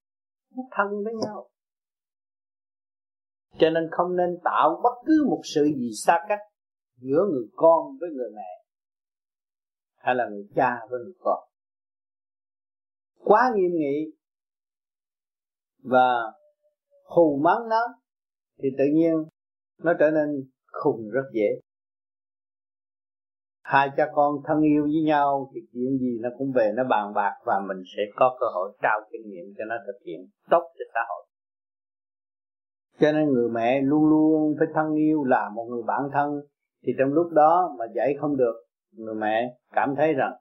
[0.56, 1.48] Nó thân với nhau.
[3.60, 6.40] Cho nên không nên tạo bất cứ một sự gì xa cách
[6.98, 8.61] giữa người con với người mẹ
[10.04, 11.40] hay là người cha với người con.
[13.20, 14.12] Quá nghiêm nghị
[15.84, 16.32] và
[17.06, 17.82] hù mắng nó
[18.64, 19.14] thì tự nhiên
[19.84, 20.30] nó trở nên
[20.72, 21.62] khùng rất dễ.
[23.62, 27.14] Hai cha con thân yêu với nhau thì chuyện gì nó cũng về, nó bàn
[27.14, 30.64] bạc và mình sẽ có cơ hội trao kinh nghiệm cho nó thực hiện tốt
[30.78, 31.26] cho xã hội.
[33.00, 36.42] Cho nên người mẹ luôn luôn phải thân yêu là một người bạn thân.
[36.84, 38.56] Thì trong lúc đó mà dạy không được
[38.92, 40.34] người mẹ cảm thấy rằng,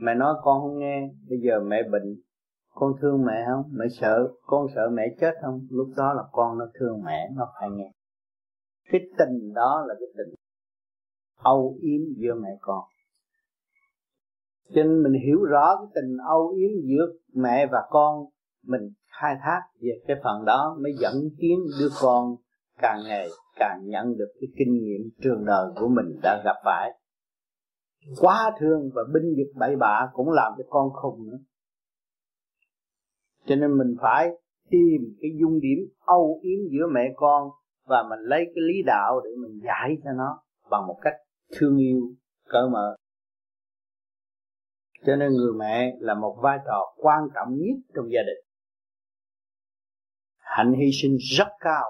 [0.00, 2.16] mẹ nói con không nghe, bây giờ mẹ bệnh,
[2.74, 3.70] con thương mẹ không?
[3.72, 5.66] Mẹ sợ, con sợ mẹ chết không?
[5.70, 7.92] Lúc đó là con nó thương mẹ, nó phải nghe.
[8.92, 10.34] Cái tình đó là cái tình
[11.38, 12.84] âu yếm giữa mẹ con.
[14.74, 18.24] Cho nên mình hiểu rõ cái tình âu yếm giữa mẹ và con,
[18.62, 18.90] mình
[19.20, 22.36] khai thác về cái phần đó mới dẫn tiến đứa con
[22.78, 26.90] càng ngày càng nhận được cái kinh nghiệm trường đời của mình đã gặp phải.
[28.20, 31.38] Quá thương và binh vực bậy bạ cũng làm cho con khùng nữa.
[33.46, 34.28] Cho nên mình phải
[34.70, 37.48] tìm cái dung điểm âu yếm giữa mẹ con
[37.86, 41.14] và mình lấy cái lý đạo để mình giải cho nó bằng một cách
[41.56, 42.00] thương yêu,
[42.48, 42.96] cởi mở.
[45.06, 48.44] Cho nên người mẹ là một vai trò quan trọng nhất trong gia đình.
[50.38, 51.84] Hạnh hy sinh rất cao.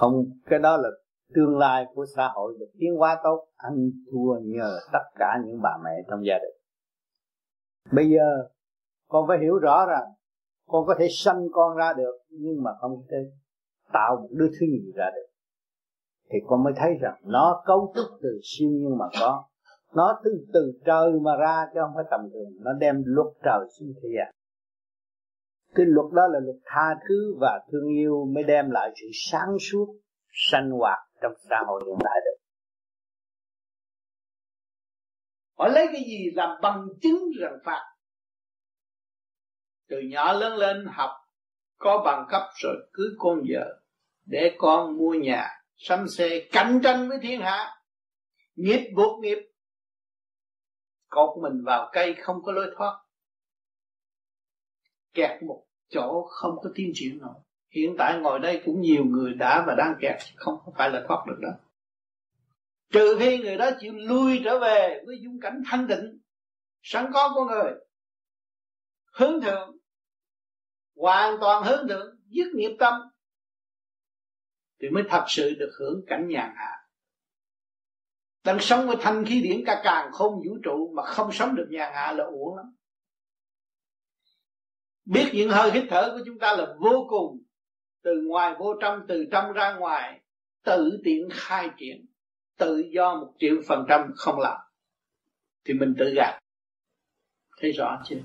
[0.00, 0.88] Không, cái đó là
[1.34, 3.46] tương lai của xã hội được tiến hóa tốt.
[3.56, 6.56] Anh thua nhờ tất cả những bà mẹ trong gia đình.
[7.92, 8.48] Bây giờ,
[9.08, 10.04] con phải hiểu rõ rằng,
[10.68, 13.16] con có thể sanh con ra được, nhưng mà không thể
[13.92, 15.26] tạo một đứa thứ gì ra được.
[16.30, 19.44] Thì con mới thấy rằng nó cấu trúc từ siêu nhiên mà có.
[19.94, 22.50] Nó từ từ trời mà ra, chứ không phải tầm thường.
[22.60, 24.34] Nó đem luật trời xuống thế gian
[25.74, 29.56] cái luật đó là luật tha thứ và thương yêu mới đem lại sự sáng
[29.70, 29.86] suốt,
[30.32, 32.38] sanh hoạt trong xã hội hiện đại được
[35.58, 37.82] họ lấy cái gì làm bằng chứng rằng phạt?
[39.88, 41.10] Từ nhỏ lớn lên học,
[41.78, 43.80] có bằng cấp rồi cưới con vợ,
[44.26, 47.74] để con mua nhà, sắm xe, cạnh tranh với thiên hạ.
[48.54, 49.38] Nghiệp buộc nghiệp.
[51.08, 53.00] Cột mình vào cây không có lối thoát
[55.14, 57.34] kẹt một chỗ không có tiến triển nổi
[57.70, 61.24] hiện tại ngồi đây cũng nhiều người đã và đang kẹt, không phải là thoát
[61.26, 61.48] được đó.
[62.92, 66.18] Trừ khi người đó chịu lui trở về với dung cảnh thanh tịnh,
[66.82, 67.72] sẵn có của người.
[69.12, 69.76] Hướng thượng,
[70.96, 72.94] hoàn toàn hướng thượng, dứt nghiệp tâm,
[74.80, 76.70] thì mới thật sự được hưởng cảnh nhàn hạ.
[78.44, 81.66] Đang sống với thanh khí điển cả càng không vũ trụ mà không sống được
[81.70, 82.66] nhàn hạ là uổng lắm
[85.08, 87.42] biết những hơi hít thở của chúng ta là vô cùng
[88.02, 90.20] từ ngoài vô trong, từ trong ra ngoài,
[90.64, 92.06] tự tiện khai triển,
[92.56, 94.56] tự do một triệu phần trăm không làm.
[95.64, 96.40] Thì mình tự gạt.
[97.60, 98.16] Thấy rõ chưa?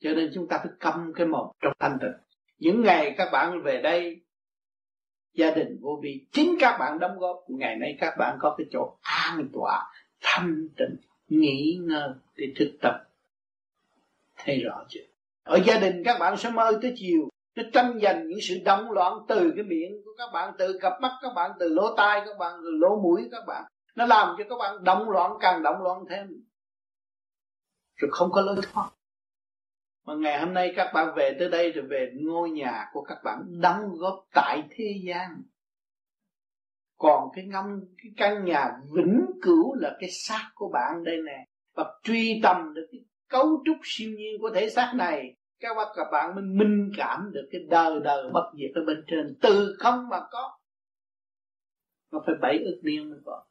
[0.00, 2.12] Cho nên chúng ta phải câm cái mồm trong thanh tịnh.
[2.58, 4.20] Những ngày các bạn về đây,
[5.34, 8.66] gia đình vô vi, chính các bạn đóng góp, ngày nay các bạn có cái
[8.70, 10.96] chỗ an tọa, thanh tịnh,
[11.28, 12.94] nghỉ ngơi, để thực tập.
[14.36, 15.11] Thấy rõ chưa?
[15.42, 18.90] Ở gia đình các bạn sẽ mơ tới chiều nó tranh giành những sự động
[18.90, 22.22] loạn từ cái miệng của các bạn, từ cặp mắt các bạn, từ lỗ tai
[22.26, 23.64] các bạn, từ lỗ mũi các bạn.
[23.94, 26.26] Nó làm cho các bạn động loạn, càng động loạn thêm.
[27.96, 28.90] Rồi không có lối thoát.
[30.06, 33.18] Mà ngày hôm nay các bạn về tới đây rồi về ngôi nhà của các
[33.24, 35.42] bạn đóng góp tại thế gian.
[36.98, 41.44] Còn cái ngâm, cái căn nhà vĩnh cửu là cái xác của bạn đây nè.
[41.74, 43.00] Và truy tầm được cái
[43.32, 47.30] cấu trúc siêu nhiên của thể xác này, các bạn các bạn mới minh cảm
[47.32, 50.58] được cái đời đời bất diệt ở bên trên, từ không mà có.
[52.12, 53.44] Nó phải bảy ước niên mới có.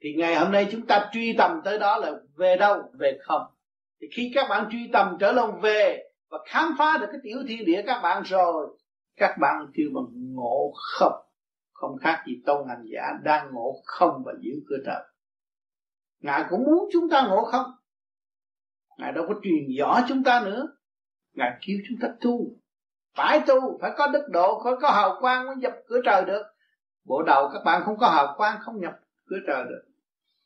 [0.00, 2.82] Thì ngày hôm nay chúng ta truy tầm tới đó là về đâu?
[2.98, 3.42] Về không.
[4.00, 7.38] Thì khi các bạn truy tầm trở lòng về và khám phá được cái tiểu
[7.48, 8.76] thiên địa các bạn rồi,
[9.16, 11.22] các bạn kêu bằng ngộ không.
[11.72, 15.11] Không khác gì tôn hành giả đang ngộ không và giữ cơ trời
[16.22, 17.66] ngài cũng muốn chúng ta ngộ không?
[18.98, 20.66] Ngài đâu có truyền rõ chúng ta nữa.
[21.32, 22.46] Ngài kêu chúng ta tu.
[23.16, 26.42] Phải tu, phải có đức độ, phải có hào quang mới nhập cửa trời được.
[27.04, 28.94] Bộ đầu các bạn không có hào quang, không nhập
[29.26, 29.82] cửa trời được.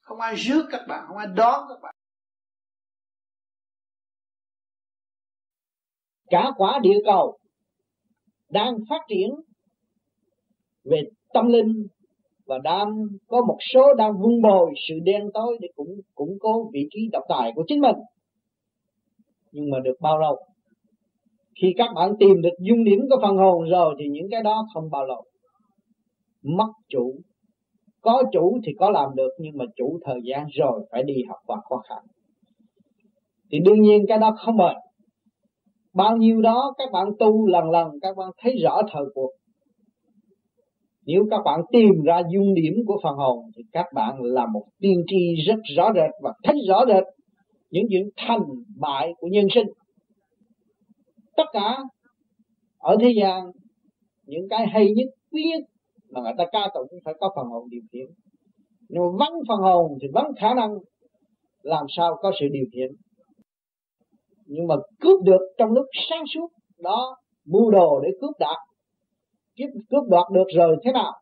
[0.01, 1.95] Không ai rước các bạn, không ai đón các bạn.
[6.31, 7.39] Cả quả địa cầu
[8.49, 9.31] đang phát triển
[10.85, 11.03] về
[11.35, 11.87] tâm linh
[12.47, 12.89] và đang
[13.29, 17.09] có một số đang vun bồi sự đen tối để cũng củng cố vị trí
[17.13, 17.97] độc tài của chính mình.
[19.53, 20.37] Nhưng mà được bao lâu?
[21.63, 24.67] Khi các bạn tìm được dung điểm của phần hồn rồi thì những cái đó
[24.75, 25.25] không bao lâu.
[26.43, 27.15] Mất chủ.
[28.03, 31.39] Có chủ thì có làm được, nhưng mà chủ thời gian rồi phải đi học
[31.47, 31.99] qua khó khăn.
[33.53, 34.77] Thì đương nhiên cái đó không bền.
[35.95, 39.31] Bao nhiêu đó các bạn tu lần lần, các bạn thấy rõ thời cuộc
[41.07, 44.65] nếu các bạn tìm ra dung điểm của phần hồn, thì các bạn là một
[44.81, 47.05] tiên tri rất rõ rệt và thấy rõ rệt
[47.71, 48.43] những chuyện thành
[48.81, 49.67] bại của nhân sinh.
[51.37, 51.79] Tất cả
[52.79, 53.45] ở thế gian,
[54.27, 55.63] những cái hay nhất, quý nhất
[56.11, 58.07] mà người ta ca tụng phải có phần hồn điều khiển.
[58.89, 60.71] Nhưng mà vắng phần hồn thì vắng khả năng
[61.63, 62.91] làm sao có sự điều khiển.
[64.47, 67.17] Nhưng mà cướp được trong lúc sáng suốt đó,
[67.47, 68.57] mưu đồ để cướp đạt
[69.59, 71.13] cướp, cướp đoạt được rồi thế nào?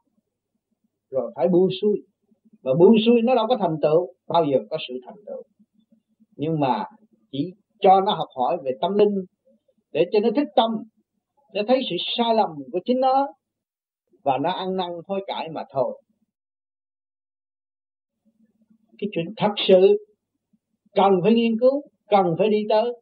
[1.11, 2.02] Rồi phải buông xuôi.
[2.62, 5.43] Và buông xuôi nó đâu có thành tựu bao giờ có sự thành tựu.
[6.36, 6.85] Nhưng mà
[7.32, 9.24] chỉ cho nó học hỏi về tâm linh
[9.93, 10.70] để cho nó thích tâm
[11.55, 13.28] nó thấy sự sai lầm của chính nó
[14.23, 16.02] và nó ăn năn hối cải mà thôi.
[18.98, 19.97] Cái chuyện thật sự
[20.94, 22.93] cần phải nghiên cứu cần phải đi tới.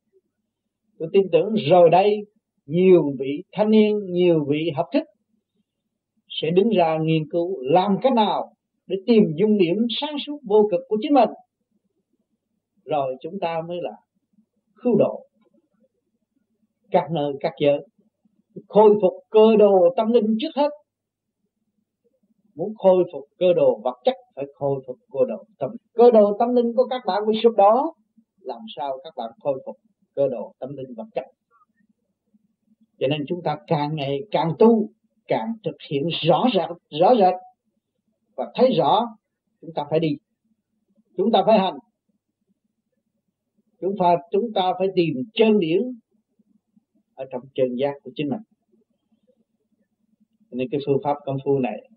[0.98, 2.20] Tôi tin tưởng rồi đây
[2.66, 5.02] nhiều vị thanh niên nhiều vị học thức
[6.40, 8.52] sẽ đứng ra nghiên cứu làm cách nào
[8.86, 11.28] để tìm dung điểm sáng suốt vô cực của chính mình.
[12.84, 13.92] Rồi chúng ta mới là
[14.82, 15.26] cứu độ.
[16.90, 17.86] Các nơi, các giới,
[18.68, 20.70] khôi phục cơ đồ tâm linh trước hết.
[22.54, 26.36] Muốn khôi phục cơ đồ vật chất, phải khôi phục cơ đồ tâm cơ đồ
[26.38, 27.94] tâm linh của các bạn bị sụp đó
[28.40, 29.76] làm sao các bạn khôi phục
[30.14, 31.24] cơ đồ tâm linh vật chất?
[32.98, 34.88] Cho nên chúng ta càng ngày càng tu
[35.28, 36.68] càng thực hiện rõ rệt
[37.00, 37.34] rõ rệt.
[38.36, 39.06] Và thấy rõ,
[39.60, 40.16] chúng ta phải đi.
[41.16, 41.74] Chúng ta phải hành.
[43.80, 45.80] Chúng ta chúng ta phải tìm chân điển
[47.14, 48.40] ở trong chân giác của chính mình.
[50.50, 51.90] Nên cái phương pháp công phu này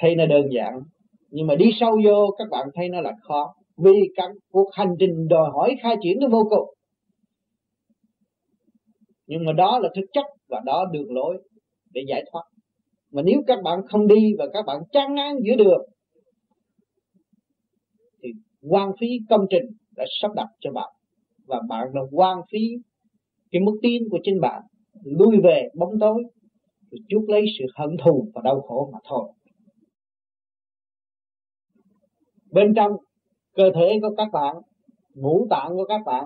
[0.00, 0.80] thấy nó đơn giản,
[1.30, 3.54] nhưng mà đi sâu vô, các bạn thấy nó là khó.
[3.76, 6.74] Vì các cuộc hành trình đòi hỏi khai triển nó vô cùng.
[9.26, 11.42] Nhưng mà đó là thực chất và đó đường lối
[11.94, 12.42] để giải thoát.
[13.12, 15.88] Mà nếu các bạn không đi và các bạn chán ngán giữa đường,
[18.22, 18.28] thì
[18.62, 19.64] quan phí công trình
[19.96, 20.92] đã sắp đặt cho bạn.
[21.46, 22.58] Và bạn đã quan phí
[23.50, 24.62] cái mức tin của chính bạn
[25.04, 26.24] lui về bóng tối,
[26.90, 29.32] rồi chuốc lấy sự hận thù và đau khổ mà thôi.
[32.50, 32.92] Bên trong
[33.54, 34.56] cơ thể của các bạn,
[35.14, 36.24] ngũ tạng của các bạn,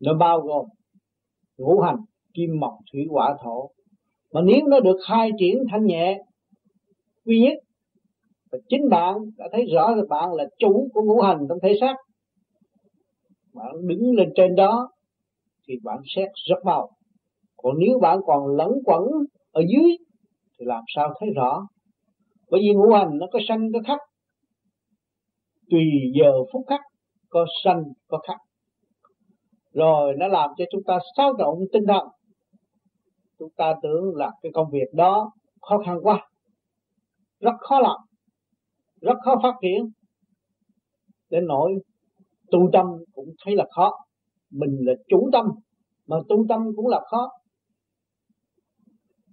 [0.00, 0.66] nó bao gồm
[1.58, 1.96] ngũ hành
[2.34, 3.70] kim mộc thủy hỏa thổ.
[4.32, 6.18] Mà nếu nó được khai triển thanh nhẹ
[7.24, 7.58] duy nhất
[8.52, 11.74] và chính bạn đã thấy rõ là bạn là chủ của ngũ hành trong thể
[11.80, 11.94] xác.
[13.54, 14.88] Bạn đứng lên trên đó,
[15.68, 16.90] thì bạn xét rất mau.
[17.56, 19.02] Còn nếu bạn còn lẫn quẩn
[19.52, 19.96] ở dưới,
[20.58, 21.66] thì làm sao thấy rõ?
[22.50, 23.98] Bởi vì ngũ hành nó có sanh, có khắc.
[25.70, 25.82] Tùy
[26.20, 26.80] giờ phút khắc,
[27.28, 28.36] có sanh, có khắc.
[29.72, 32.08] Rồi nó làm cho chúng ta sao động tinh thần
[33.44, 36.28] chúng ta tưởng là cái công việc đó khó khăn quá,
[37.40, 37.96] rất khó làm,
[39.00, 39.90] rất khó phát triển.
[41.30, 41.72] Đến nỗi
[42.50, 43.92] tu tâm cũng thấy là khó.
[44.50, 45.46] Mình là chủ tâm,
[46.06, 47.28] mà tu tâm cũng là khó.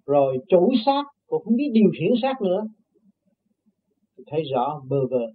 [0.05, 2.61] Rồi chủ sát cũng không biết điều khiển sát nữa.
[4.27, 5.25] Thấy rõ bơ vơ.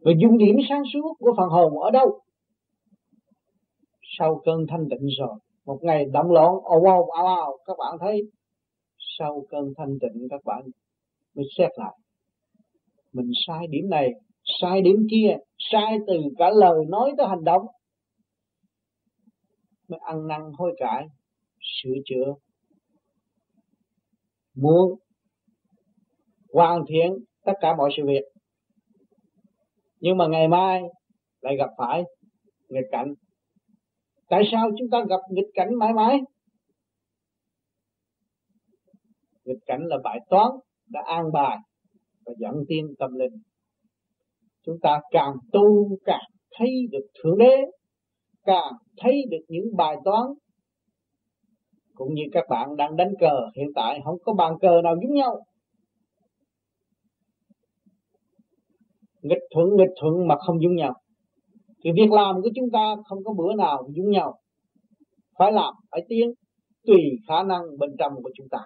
[0.00, 2.20] Và dung điểm sáng suốt của phần hồn ở đâu?
[4.18, 5.38] Sau cơn thanh tịnh rồi
[5.68, 8.22] một ngày động loạn, ồn ồn ào ào, các bạn thấy
[9.18, 10.62] sau cơn thanh tịnh các bạn
[11.34, 11.94] mới xét lại.
[13.12, 14.10] Mình sai điểm này,
[14.60, 17.66] sai điểm kia, sai từ cả lời nói tới hành động.
[19.88, 21.06] Mới ăn năn hối cải,
[21.60, 22.34] sửa chữa.
[24.54, 24.94] Muốn
[26.52, 28.24] hoàn thiện tất cả mọi sự việc.
[30.00, 30.82] Nhưng mà ngày mai
[31.40, 32.04] lại gặp phải
[32.68, 33.14] nghịch cảnh
[34.28, 36.20] tại sao chúng ta gặp nghịch cảnh mãi mãi?
[39.44, 40.50] Nghịch cảnh là bài toán
[40.88, 41.56] đã an bài
[42.26, 43.42] và dẫn tiên tâm linh.
[44.66, 47.56] Chúng ta càng tu càng thấy được thượng đế,
[48.42, 50.26] càng thấy được những bài toán.
[51.94, 55.14] Cũng như các bạn đang đánh cờ, hiện tại không có bàn cờ nào giống
[55.14, 55.44] nhau.
[59.22, 60.94] Nghịch thuận nghịch thuận mà không giống nhau
[61.84, 64.38] thì việc làm của chúng ta không có bữa nào giống nhau.
[65.38, 66.32] Phải làm, phải tiến,
[66.86, 68.58] tùy khả năng bên trong của chúng ta.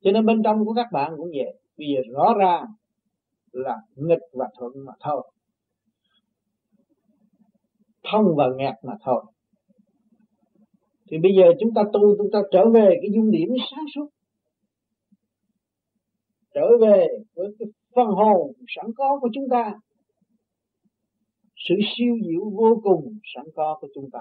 [0.00, 1.60] Cho nên bên trong của các bạn cũng vậy.
[1.76, 2.64] Vì rõ ràng
[3.52, 5.30] là nghịch và thuận mà thôi.
[8.04, 9.24] Thông và nghẹt mà thôi.
[11.10, 14.08] Thì bây giờ chúng ta tu, chúng ta trở về cái dung điểm sáng suốt.
[16.54, 19.74] Trở về với cái phần hồn sẵn có của chúng ta
[21.68, 24.20] sự siêu diệu vô cùng sẵn có của chúng ta.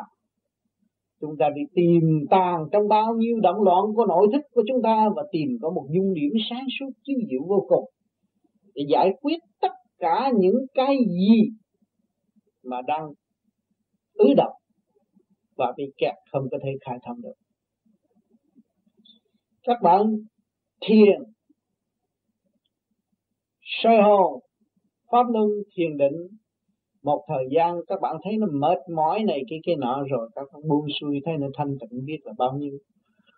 [1.22, 4.82] Chúng ta đi tìm tàng trong bao nhiêu động loạn của nội thức của chúng
[4.84, 7.86] ta và tìm có một dung điểm sáng suốt siêu diệu vô cùng
[8.76, 11.42] để giải quyết tất cả những cái gì
[12.64, 13.10] mà đang
[14.14, 14.54] ứ động
[15.56, 17.34] và bị kẹt không có thể khai thông được.
[19.64, 20.02] Các bạn
[20.82, 21.22] thiền,
[23.62, 24.40] soi hồn,
[25.12, 26.41] pháp luân, thiền định
[27.04, 30.48] một thời gian các bạn thấy nó mệt mỏi này, cái cái nọ rồi, các
[30.54, 32.78] bạn buông xuôi, thấy nó thanh tịnh biết là bao nhiêu.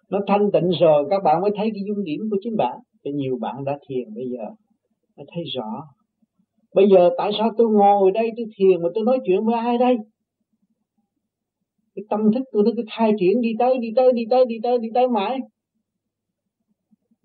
[0.10, 2.78] Nó thanh tịnh rồi, các bạn mới thấy cái dung điểm của chính bạn.
[3.04, 4.44] Cho nhiều bạn đã thiền bây giờ,
[5.18, 5.84] mới thấy rõ.
[6.76, 9.78] Bây giờ tại sao tôi ngồi đây tôi thiền mà tôi nói chuyện với ai
[9.78, 9.96] đây?
[11.96, 14.56] Cái tâm thức tôi nó cứ khai triển, đi tới đi tới đi tới đi
[14.64, 15.40] tới đi tới mãi.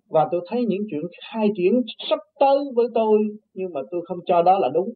[0.09, 1.01] Và tôi thấy những chuyện
[1.32, 3.19] khai triển sắp tới với tôi,
[3.55, 4.89] nhưng mà tôi không cho đó là đúng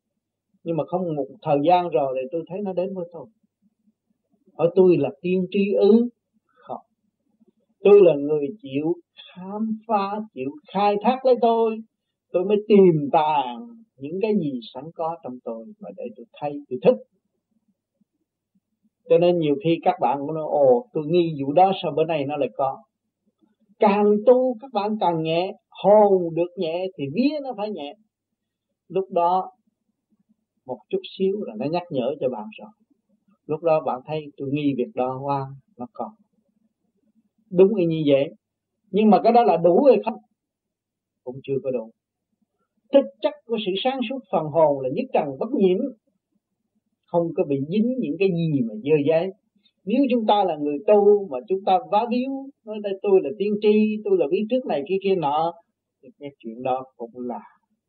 [0.65, 3.27] nhưng mà không một thời gian rồi thì tôi thấy nó đến với tôi.
[4.59, 6.09] Hỏi tôi là tiên tri ư?
[6.45, 6.81] Không.
[7.81, 11.77] Tôi là người chịu khám phá, chịu khai thác lấy tôi.
[12.33, 16.53] Tôi mới tìm tàng những cái gì sẵn có trong tôi mà để tôi thay,
[16.69, 16.97] tôi thức.
[19.09, 22.05] Cho nên nhiều khi các bạn cũng nói, ồ, tôi nghi vụ đó sao bữa
[22.05, 22.83] nay nó lại có?
[23.79, 25.53] Càng tu, các bạn càng nhẹ.
[25.71, 27.95] Hồn được nhẹ thì vía nó phải nhẹ.
[28.89, 29.51] Lúc đó
[30.67, 32.71] một chút xíu là nó nhắc nhở cho bạn rồi
[33.47, 35.47] lúc đó bạn thấy tôi nghi việc đó qua
[35.79, 36.09] nó còn
[37.51, 38.29] đúng như vậy.
[38.91, 40.19] Nhưng mà cái đó là đủ hay không?
[41.25, 41.91] Cũng chưa có đủ.
[42.93, 45.79] Thực chất của sự sáng suốt phần hồn là nhất trần bất nhiễm.
[47.07, 49.31] Không có bị dính những cái gì mà dơ giấy
[49.85, 52.31] nếu chúng ta là người tu mà chúng ta vá víu,
[52.67, 55.53] nói đây tôi là tiên tri, tôi là biết trước này, kia kia nọ,
[56.03, 57.41] thì cái chuyện đó cũng là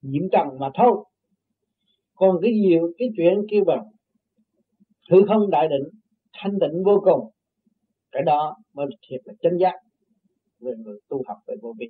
[0.01, 1.03] nhiễm trần mà thôi
[2.15, 3.83] còn cái gì, cái chuyện kia bằng,
[5.09, 5.89] hư không đại định,
[6.33, 7.29] thanh tịnh vô cùng,
[8.11, 9.73] cái đó mới thiệt là chân giác
[10.59, 11.89] về người tu học về vô vi.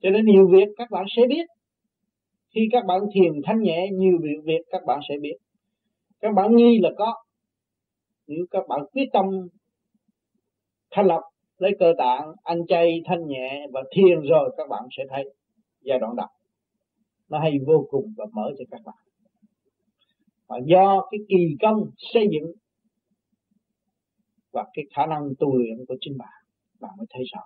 [0.00, 1.46] Cho nên nhiều việc các bạn sẽ biết.
[2.54, 5.36] Khi các bạn thiền thanh nhẹ, nhiều việc việc các bạn sẽ biết.
[6.20, 7.14] Các bạn nghi là có.
[8.26, 9.24] Nếu các bạn quyết tâm
[10.90, 11.20] thanh lập
[11.58, 15.24] lấy cơ tạng, ăn chay thanh nhẹ và thiền rồi, các bạn sẽ thấy
[15.82, 16.26] giai đoạn đầu
[17.28, 19.04] nó hay vô cùng và mở cho các bạn.
[20.48, 22.52] Và do cái kỳ công xây dựng
[24.52, 26.36] và cái khả năng tu luyện của chính bạn
[26.80, 27.42] bạn mới thấy rõ.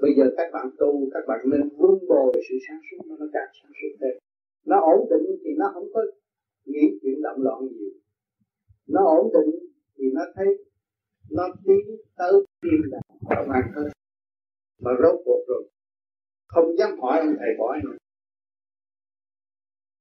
[0.00, 3.50] Bây giờ các bạn tu, các bạn nên vun bồi sự sáng suốt nó càng
[3.62, 4.14] sáng suốt thêm.
[4.66, 6.00] Nó ổn định thì nó không có
[6.64, 7.90] nghĩ chuyện động loạn nhiều.
[8.86, 9.54] Nó ổn định
[9.98, 10.46] thì nó thấy,
[11.30, 13.95] nó tiến tới thiên đàng và an hơn
[14.78, 15.70] mà rốt cuộc rồi,
[16.46, 17.96] không dám hỏi ông thầy bói nữa.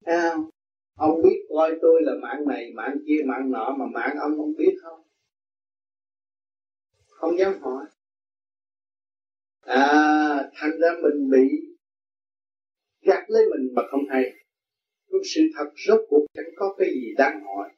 [0.05, 0.49] Sao?
[0.95, 4.53] Ông biết coi tôi là mạng này, mạng kia, mạng nọ, mà mạng ông không
[4.57, 5.01] biết không?
[7.07, 7.85] Không dám hỏi.
[9.61, 11.75] À thành ra mình bị
[13.01, 14.23] gạt lấy mình mà không hay.
[15.07, 17.69] Nhưng sự thật rốt cuộc chẳng có cái gì đáng hỏi.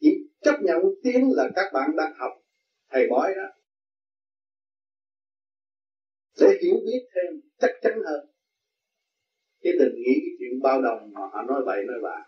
[0.00, 2.32] Chỉ chấp nhận tiếng là các bạn đang học.
[2.90, 3.57] Thầy bói đó
[6.40, 8.28] để hiểu biết thêm, chắc chắn hơn.
[9.62, 12.24] Chứ đừng nghĩ, cái chuyện bao đồng mà họ nói vậy nói bạ,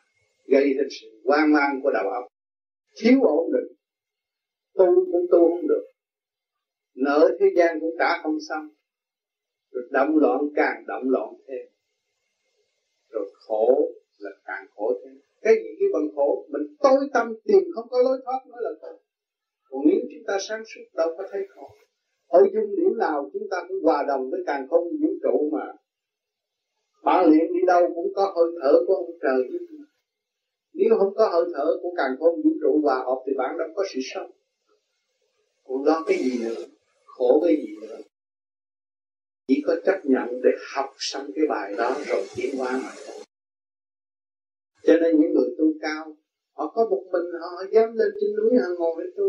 [0.46, 2.24] gây thêm sự hoang mang của đầu óc
[2.96, 3.76] thiếu ổn định.
[4.74, 5.84] Tu cũng tu không được.
[6.94, 8.68] Nợ thế gian cũng trả không xong.
[9.72, 11.66] Rồi động loạn càng động loạn thêm.
[13.10, 15.20] Rồi khổ là càng khổ thêm.
[15.42, 16.46] Cái gì cái bằng khổ?
[16.48, 19.00] Mình tối tâm tìm, không có lối thoát, mới là khổ.
[19.70, 21.70] Còn nếu chúng ta sáng suốt, đâu có thấy khổ
[22.30, 25.66] ở dung điểm nào chúng ta cũng hòa đồng với càng không vũ trụ mà.
[27.04, 29.66] Bạn luyện đi đâu cũng có hơi thở của ông trời giúp
[30.80, 33.68] nếu không có hơi thở của càng không vũ trụ hòa hợp thì bạn đâu
[33.74, 34.30] có sự sống.
[35.64, 36.62] Còn lo cái gì nữa?
[37.04, 37.96] Khổ cái gì nữa?
[39.48, 43.24] Chỉ có chấp nhận để học xong cái bài đó rồi tiến qua mà thôi.
[44.82, 46.16] Cho nên những người tu cao,
[46.52, 49.24] họ có một mình họ dám lên trên núi họ ngồi để tu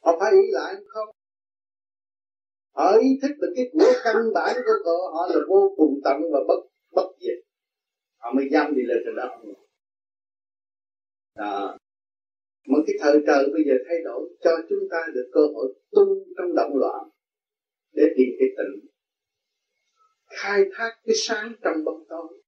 [0.00, 1.08] họ phải ý lại không?
[2.74, 6.16] Họ ý thức được cái của căn bản của họ, họ là vô cùng tận
[6.32, 6.60] và bất
[6.94, 7.38] bất diệt.
[8.16, 9.42] Họ mới dám đi lên trên đó
[11.36, 11.76] đó.
[12.68, 16.04] Một cái thời trời bây giờ thay đổi cho chúng ta được cơ hội tu
[16.36, 17.08] trong động loạn
[17.92, 18.90] để tìm cái tịnh
[20.30, 22.42] khai thác cái sáng trong bóng tối.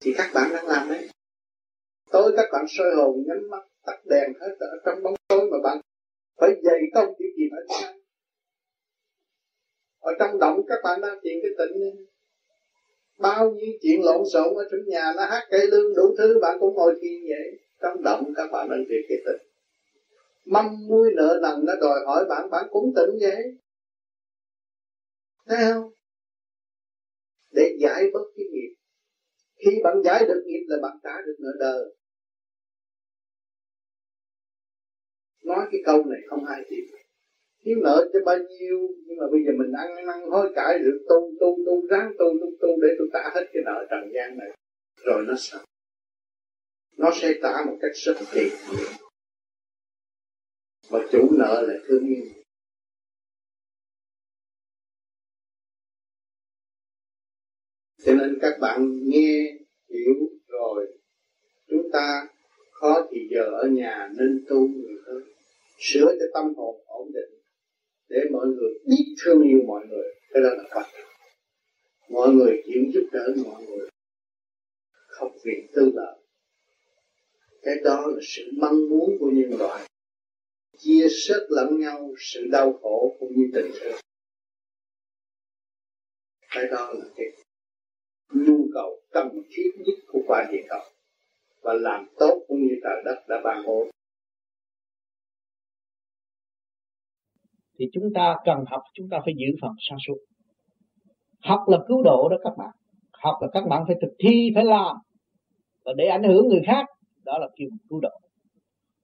[0.00, 1.08] Thì các bạn đang làm đấy.
[2.12, 5.56] Tối các bạn soi hồn nhắm mắt tắt đèn hết ở trong bóng tối mà
[5.62, 5.80] bạn
[6.40, 8.01] phải dày công để tìm ánh sáng
[10.02, 11.92] ở trong động các bạn đang tìm cái tịnh này.
[13.18, 16.56] bao nhiêu chuyện lộn xộn ở trong nhà nó hát cây lương đủ thứ, bạn
[16.60, 17.58] cũng ngồi thiền vậy.
[17.82, 19.48] Trong động các bạn đang tìm cái tịnh.
[20.44, 23.42] Mâm muối nợ nần nó đòi hỏi bạn bạn cũng tỉnh vậy.
[25.46, 25.92] Thấy không?
[27.50, 28.74] Để giải bớt cái nghiệp.
[29.56, 31.94] Khi bạn giải được nghiệp là bạn trả được nợ đời
[35.44, 37.01] nói cái câu này không ai tin
[37.64, 40.98] thiếu nợ cho bao nhiêu, nhưng mà bây giờ mình ăn năn hối cải được
[41.08, 44.38] tu tu tu, ráng tu tu tu để tôi trả hết cái nợ trần gian
[44.38, 44.48] này.
[45.04, 45.64] Rồi nó sao?
[46.98, 48.50] Nó sẽ trả một cách rất kỳ
[50.90, 52.24] mà chủ nợ là thương yêu.
[58.04, 59.56] Cho nên các bạn nghe,
[59.88, 60.14] hiểu
[60.48, 60.86] rồi,
[61.68, 62.28] chúng ta
[62.72, 65.22] khó thì giờ ở nhà nên tu nhiều hơn.
[65.78, 67.41] Sửa cho tâm hồn ổn định
[68.12, 70.14] để mọi người biết thương yêu mọi người.
[70.30, 70.86] Cái đó là Phật.
[72.08, 73.88] Mọi người chịu giúp đỡ mọi người.
[74.92, 76.18] Không vì tư lợi.
[77.62, 79.88] Cái đó là sự mong muốn của nhân loại.
[80.78, 83.98] Chia sớt lẫn nhau sự đau khổ cũng như tình thương.
[86.54, 87.26] Cái đó là cái
[88.32, 90.82] nhu cầu cần thiết nhất của quả địa cầu.
[91.62, 93.90] Và làm tốt cũng như trời đất đã ban bố
[97.82, 100.16] thì chúng ta cần học, chúng ta phải giữ phần sáng suốt
[101.42, 102.70] học là cứu độ đó các bạn.
[103.12, 104.96] Học là các bạn phải thực thi, phải làm.
[105.84, 106.86] Và để ảnh hưởng người khác,
[107.24, 108.10] đó là kêu cứu độ.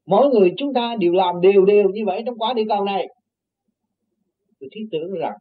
[0.06, 3.06] Mỗi người chúng ta đều làm đều đều như vậy trong quá địa cầu này.
[4.60, 5.36] Tôi thiết tưởng rằng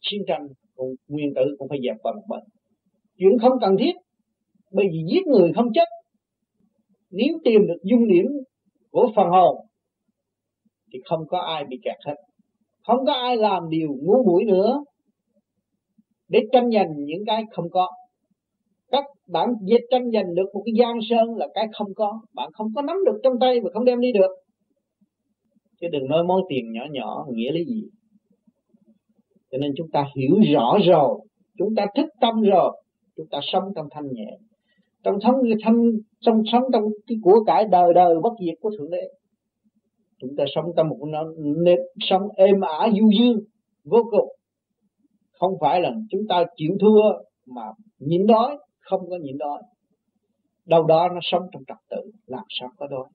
[0.00, 0.46] chiến tranh
[0.76, 2.40] cũng, nguyên tử cũng phải dẹp qua một bên.
[3.18, 3.92] Chuyện không cần thiết,
[4.72, 5.88] bởi vì giết người không chết.
[7.10, 8.26] Nếu tìm được dung điểm
[8.90, 9.66] của phần hồn
[10.92, 12.14] thì không có ai bị kẹt hết.
[12.86, 14.84] Không có ai làm điều ngu muội nữa.
[16.28, 17.88] Để tranh giành những cái không có.
[18.90, 22.20] Các bạn dịch tranh giành được một cái giang sơn là cái không có.
[22.34, 24.30] Bạn không có nắm được trong tay và không đem đi được.
[25.80, 27.82] Chứ đừng nói món tiền nhỏ nhỏ, nghĩa lý gì.
[29.50, 31.18] Cho nên chúng ta hiểu rõ rồi.
[31.58, 32.82] Chúng ta thức tâm rồi.
[33.16, 34.36] Chúng ta sống trong thanh nhẹ.
[35.04, 35.34] Trong sống,
[35.64, 35.90] thanh,
[36.20, 39.08] trong, sống trong cái của cải đời đời bất diệt của thượng đế
[40.20, 40.98] chúng ta sống trong một
[41.64, 43.38] nếp sống êm ả, du dương,
[43.84, 44.28] vô cùng.
[45.32, 47.02] Không phải là chúng ta chịu thua
[47.46, 47.62] mà
[47.98, 49.62] nhịn đói, không có nhịn đói.
[50.66, 53.08] Đâu đó nó sống trong trật tự, làm sao có đói.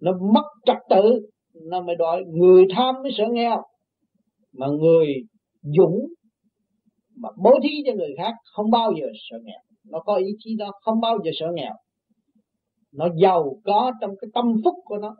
[0.00, 2.24] Nó mất trật tự, nó mới đói.
[2.26, 3.62] Người tham mới sợ nghèo,
[4.52, 5.14] mà người
[5.62, 6.06] dũng
[7.16, 9.60] mà bố thí cho người khác không bao giờ sợ nghèo.
[9.90, 11.72] Nó có ý chí đó, không bao giờ sợ nghèo.
[12.92, 15.16] Nó giàu có trong cái tâm phúc của nó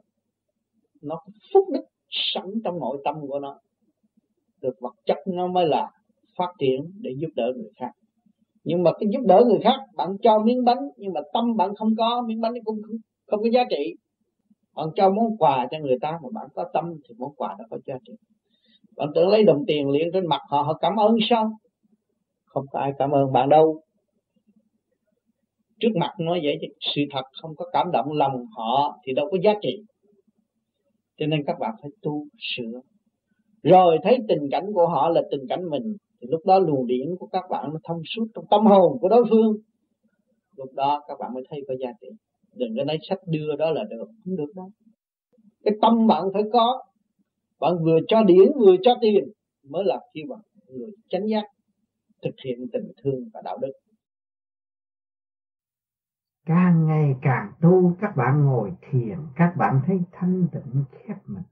[1.04, 1.20] nó
[1.54, 3.58] phúc đức sẵn trong nội tâm của nó.
[4.60, 5.90] Được vật chất nó mới là
[6.38, 7.90] phát triển để giúp đỡ người khác.
[8.64, 11.74] Nhưng mà cái giúp đỡ người khác bạn cho miếng bánh nhưng mà tâm bạn
[11.74, 13.94] không có miếng bánh cũng không, không có giá trị.
[14.76, 17.64] Bạn cho món quà cho người ta mà bạn có tâm thì món quà đó
[17.70, 18.12] có giá trị.
[18.96, 21.52] Bạn tưởng lấy đồng tiền liền trên mặt họ họ cảm ơn sao?
[22.44, 23.80] Không có ai cảm ơn bạn đâu.
[25.80, 29.28] Trước mặt nói vậy chứ sự thật không có cảm động lòng họ thì đâu
[29.30, 29.82] có giá trị
[31.18, 32.80] cho nên các bạn phải tu, sửa.
[33.62, 37.16] Rồi thấy tình cảnh của họ là tình cảnh mình, thì lúc đó luồng điển
[37.18, 39.56] của các bạn nó thông suốt trong tâm hồn của đối phương.
[40.56, 42.08] Lúc đó các bạn mới thấy có giá trị.
[42.54, 44.70] Đừng có lấy sách đưa đó là được, không được đâu.
[45.64, 46.82] Cái tâm bạn phải có.
[47.60, 49.24] Bạn vừa cho điển, vừa cho tiền,
[49.68, 51.44] mới là khi bạn người chánh giác
[52.22, 53.72] thực hiện tình thương và đạo đức
[56.44, 61.42] càng ngày càng tu, các bạn ngồi thiền, các bạn thấy thanh tịnh khép mình.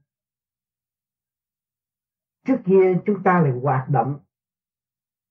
[2.47, 4.19] Trước kia chúng ta lại hoạt động,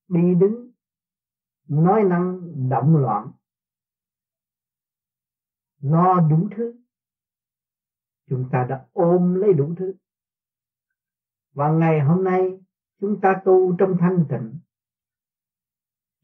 [0.09, 0.71] đi đứng,
[1.69, 2.41] nói năng,
[2.71, 3.33] động loạn.
[5.81, 6.83] Lo đủ thứ.
[8.29, 9.95] Chúng ta đã ôm lấy đủ thứ.
[11.53, 12.61] Và ngày hôm nay,
[13.01, 14.59] chúng ta tu trong thanh tịnh,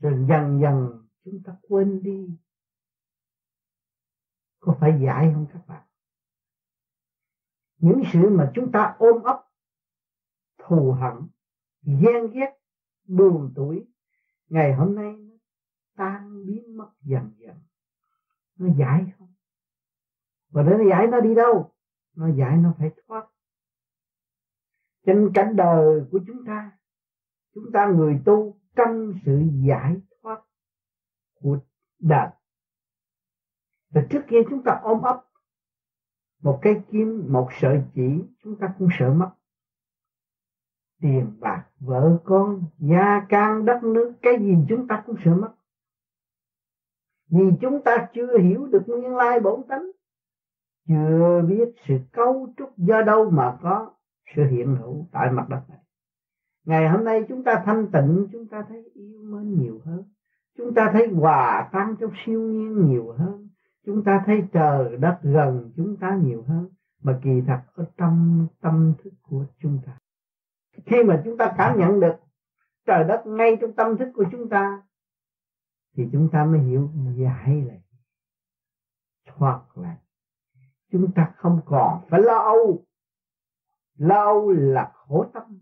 [0.01, 2.37] rồi dần dần chúng ta quên đi
[4.69, 5.83] có phải giải không các bạn?
[7.79, 9.45] Những sự mà chúng ta ôm ấp,
[10.59, 11.15] thù hận,
[11.83, 12.59] ghen ghét,
[13.05, 13.87] buồn tuổi
[14.49, 15.35] ngày hôm nay nó
[15.97, 17.57] tan biến mất dần dần.
[18.57, 19.35] Nó giải không?
[20.49, 21.75] Và để nó giải nó đi đâu?
[22.15, 23.27] Nó giải nó phải thoát.
[25.07, 26.79] Trên cảnh đời của chúng ta
[27.55, 30.43] chúng ta người tu trong sự giải thoát
[31.35, 31.59] của
[31.99, 32.29] đời
[33.91, 35.25] và trước kia chúng ta ôm ấp
[36.43, 39.31] một cây kim một sợi chỉ, chúng ta cũng sợ mất.
[41.01, 45.55] Tiền bạc, vợ con, gia can, đất nước, cái gì chúng ta cũng sợ mất.
[47.31, 49.91] Vì chúng ta chưa hiểu được nguyên lai bổn tánh,
[50.89, 53.91] chưa biết sự cấu trúc do đâu mà có
[54.37, 55.79] sự hiện hữu tại mặt đất này.
[56.65, 60.05] Ngày hôm nay chúng ta thanh tịnh, chúng ta thấy yêu mến nhiều hơn.
[60.57, 63.48] Chúng ta thấy hòa tan trong siêu nhiên nhiều hơn
[63.89, 66.69] chúng ta thấy trời, đất gần chúng ta nhiều hơn,
[67.03, 69.99] mà kỳ thật ở trong tâm thức của chúng ta.
[70.87, 72.15] Khi mà chúng ta cảm nhận được
[72.87, 74.83] trời đất ngay trong tâm thức của chúng ta,
[75.97, 77.83] thì chúng ta mới hiểu giải lại.
[79.35, 79.97] Hoặc là
[80.93, 82.85] chúng ta không còn phải lo âu.
[83.99, 85.59] Lo âu là khổ tâm.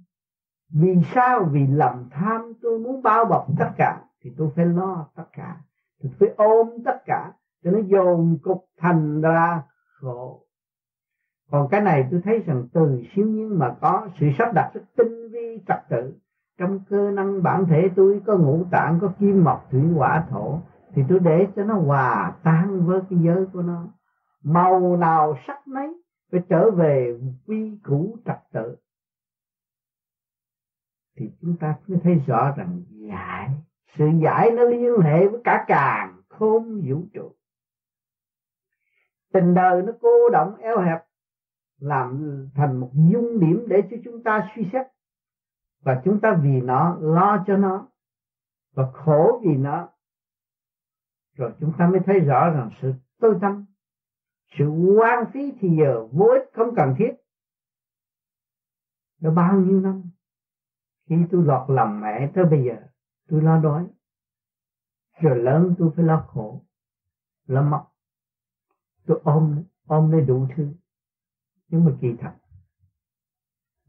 [0.68, 1.44] Vì sao?
[1.52, 5.60] Vì lòng tham tôi muốn bao bọc tất cả, thì tôi phải lo tất cả.
[6.02, 7.32] Tôi phải ôm tất cả
[7.66, 9.62] cho nó dồn cục thành ra
[10.00, 10.42] khổ.
[11.50, 14.80] Còn cái này tôi thấy rằng từ siêu nhiên mà có sự sắp đặt rất
[14.96, 16.14] tinh vi, trật tự.
[16.58, 20.60] Trong cơ năng bản thể tôi có ngũ tạng, có kim mộc, thủy hỏa, thổ,
[20.94, 23.84] thì tôi để cho nó hòa tan với cái giới của nó.
[24.42, 26.02] Màu nào sắc nấy
[26.32, 28.76] phải trở về quy củ trật tự.
[31.16, 33.50] Thì chúng ta mới thấy rõ rằng giải,
[33.98, 37.32] sự giải nó liên hệ với cả càng không vũ trụ
[39.36, 41.04] tình đời nó cô động eo hẹp,
[41.78, 44.86] làm thành một dung điểm để cho chúng ta suy xét.
[45.82, 47.88] Và chúng ta vì nó lo cho nó,
[48.74, 49.88] và khổ vì nó,
[51.34, 53.64] rồi chúng ta mới thấy rõ rằng sự tối tâm,
[54.58, 57.12] sự quan phí thì giờ vô ích không cần thiết.
[59.20, 60.02] Đã bao nhiêu năm?
[61.08, 62.76] Khi tôi lọt lòng mẹ tới bây giờ,
[63.28, 63.86] tôi lo đói.
[65.20, 66.62] Rồi lớn tôi phải lo khổ,
[67.46, 67.95] lo mọc
[69.06, 70.68] tôi ôm ôm lấy đủ thứ,
[71.68, 72.32] nhưng mà kỳ thật,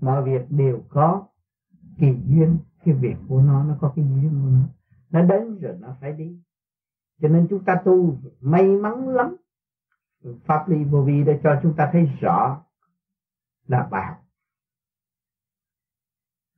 [0.02, 1.28] mọi việc đều có
[1.98, 4.68] kỳ duyên, cái việc của nó nó có cái duyên của nó.
[5.10, 6.42] Nó đến rồi nó phải đi.
[7.22, 9.36] Cho nên chúng ta tu may mắn lắm.
[10.46, 12.66] Pháp lý vô vi để cho chúng ta thấy rõ
[13.68, 14.24] là bảo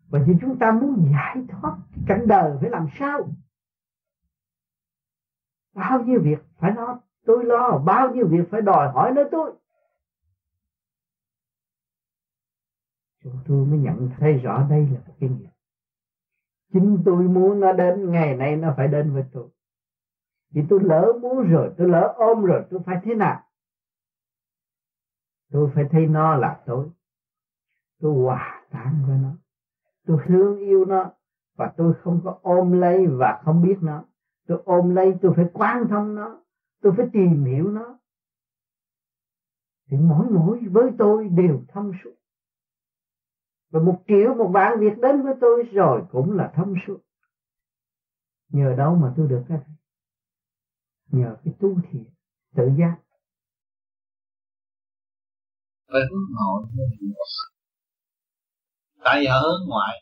[0.09, 3.33] và thì chúng ta muốn giải thoát cái cảnh đời phải làm sao?
[5.73, 9.51] Bao nhiêu việc phải nói tôi lo bao nhiêu việc phải đòi hỏi nơi tôi.
[13.23, 15.49] Chúng tôi mới nhận thấy rõ đây là một cái nghiệp.
[16.73, 19.49] Chính tôi muốn nó đến, ngày nay nó phải đến với tôi.
[20.51, 23.43] Vì tôi lỡ muốn rồi, tôi lỡ ôm rồi, tôi phải thế nào?
[25.51, 26.89] Tôi phải thấy nó là tôi.
[28.01, 29.29] Tôi hòa tan với nó.
[30.05, 31.11] Tôi thương yêu nó.
[31.55, 34.03] Và tôi không có ôm lấy và không biết nó.
[34.47, 36.41] Tôi ôm lấy, tôi phải quan thông nó
[36.81, 37.99] tôi phải tìm hiểu nó.
[39.91, 42.15] Thì mỗi mỗi với tôi đều thông suốt.
[43.69, 46.99] Và một triệu một vạn việc đến với tôi rồi cũng là thông suốt.
[48.49, 49.57] Nhờ đâu mà tôi được cái?
[49.57, 49.79] Này
[51.11, 52.05] nhờ cái tu thiền,
[52.55, 52.97] tự giác.
[55.87, 56.63] Phải hướng nội
[59.03, 59.95] tại ở hướng ngoại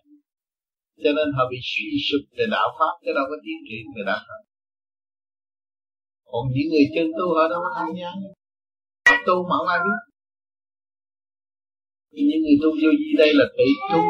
[1.03, 4.01] cho nên họ bị suy sụp về đạo pháp chứ đâu có tiến triển về
[4.05, 4.41] đạo pháp
[6.31, 8.09] còn những người chân tu họ đâu có tham gia?
[9.07, 9.99] Họ tu mà không ai biết.
[12.11, 14.01] Những người tu vô gì đây là tự tu.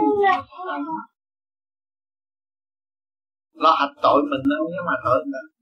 [3.64, 5.58] Lo hạch tội mình đâu không mà thôi tội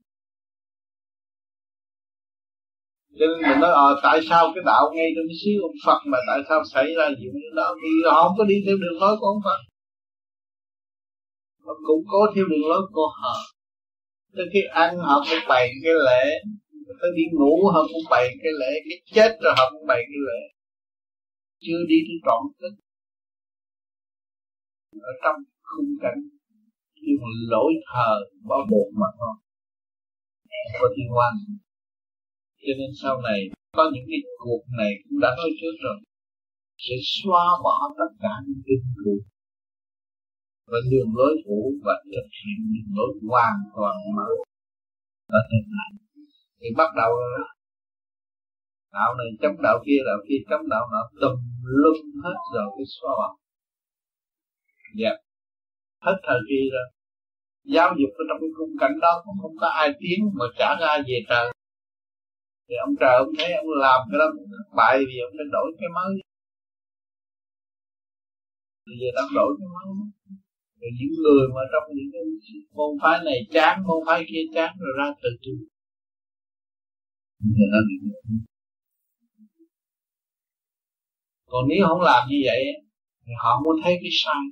[3.18, 6.18] cho nên mình nói ờ tại sao cái đạo ngay trong xíu ông Phật mà
[6.28, 7.74] tại sao xảy ra chuyện đó?
[7.82, 9.60] Vì họ không có đi theo đường lối của ông Phật.
[11.66, 13.34] Mà cũng có theo đường lối của họ
[14.36, 16.24] tới khi ăn họ cũng bày cái lễ.
[17.00, 20.20] Tới đi ngủ họ cũng bày cái lễ, cái chết rồi họ cũng bày cái
[20.28, 20.40] lễ.
[21.64, 22.74] Chưa đi tới trọn thức.
[25.10, 25.38] Ở trong
[25.68, 26.20] khung cảnh
[26.94, 28.12] khi mà lỗi thờ
[28.48, 29.34] bao bột mà thôi.
[30.80, 31.32] Có thiên quan
[32.66, 33.40] cho nên sau này,
[33.76, 35.98] có những cái cuộc này cũng đã nói trước rồi.
[36.84, 39.22] Sẽ xóa bỏ tất cả những cái cuộc
[40.70, 44.34] và đường lối cũ và thực hiện đường lối hoàn toàn mới
[45.36, 45.90] ở tương này.
[46.60, 47.12] Thì bắt đầu
[48.92, 51.36] đạo này chống đạo kia đạo kia chống đạo nọ tùm
[51.80, 53.36] lum hết rồi, cái xóa bỏ.
[55.00, 55.12] Dạ.
[56.04, 56.86] Hết thời kỳ rồi.
[57.74, 60.68] Giáo dục ở trong cái khung cảnh đó cũng không có ai tiến mà trả
[60.80, 61.46] ra về trời.
[62.68, 64.26] Thì ông trời ông thấy ông làm cái đó,
[64.76, 66.12] bại vì ông nên đổi cái mới.
[68.86, 69.86] Bây giờ đang đổi cái mới
[70.86, 72.22] rồi những người mà trong những cái
[72.76, 75.52] môn phái này chán, môn phái kia chán, rồi ra tự tu
[81.50, 82.62] còn nếu không làm như vậy,
[83.24, 84.42] thì họ muốn thấy cái sai.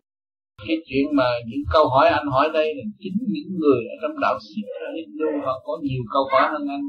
[0.66, 4.20] Cái chuyện mà những câu hỏi anh hỏi đây là chính những người ở trong
[4.20, 6.86] đạo Sikh Hindu họ có nhiều câu hỏi hơn anh.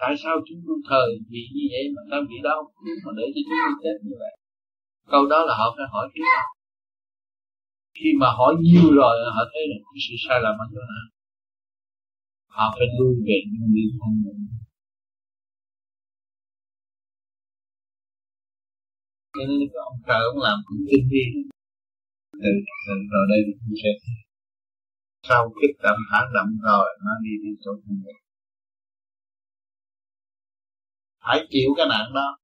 [0.00, 2.60] Tại sao chúng tôi thờ vì như vậy mà ta bị đau?
[3.04, 4.34] Mà để cho chúng tôi chết như vậy.
[5.12, 6.24] Câu đó là họ phải hỏi trước
[8.00, 11.06] khi mà hỏi nhiều rồi, họ thấy là cái sự sai lầm ở chỗ nào.
[12.56, 14.42] Họ phải lui về những điều không mình.
[19.34, 21.24] Cho nên cái ông trời ông làm cũng tinh vi
[22.42, 22.50] từ
[22.86, 23.90] từ rồi đây cũng sẽ
[25.28, 28.20] sau kích động thả động rồi, nó đi đi chỗ không được
[31.24, 32.39] phải chịu cái nạn đó.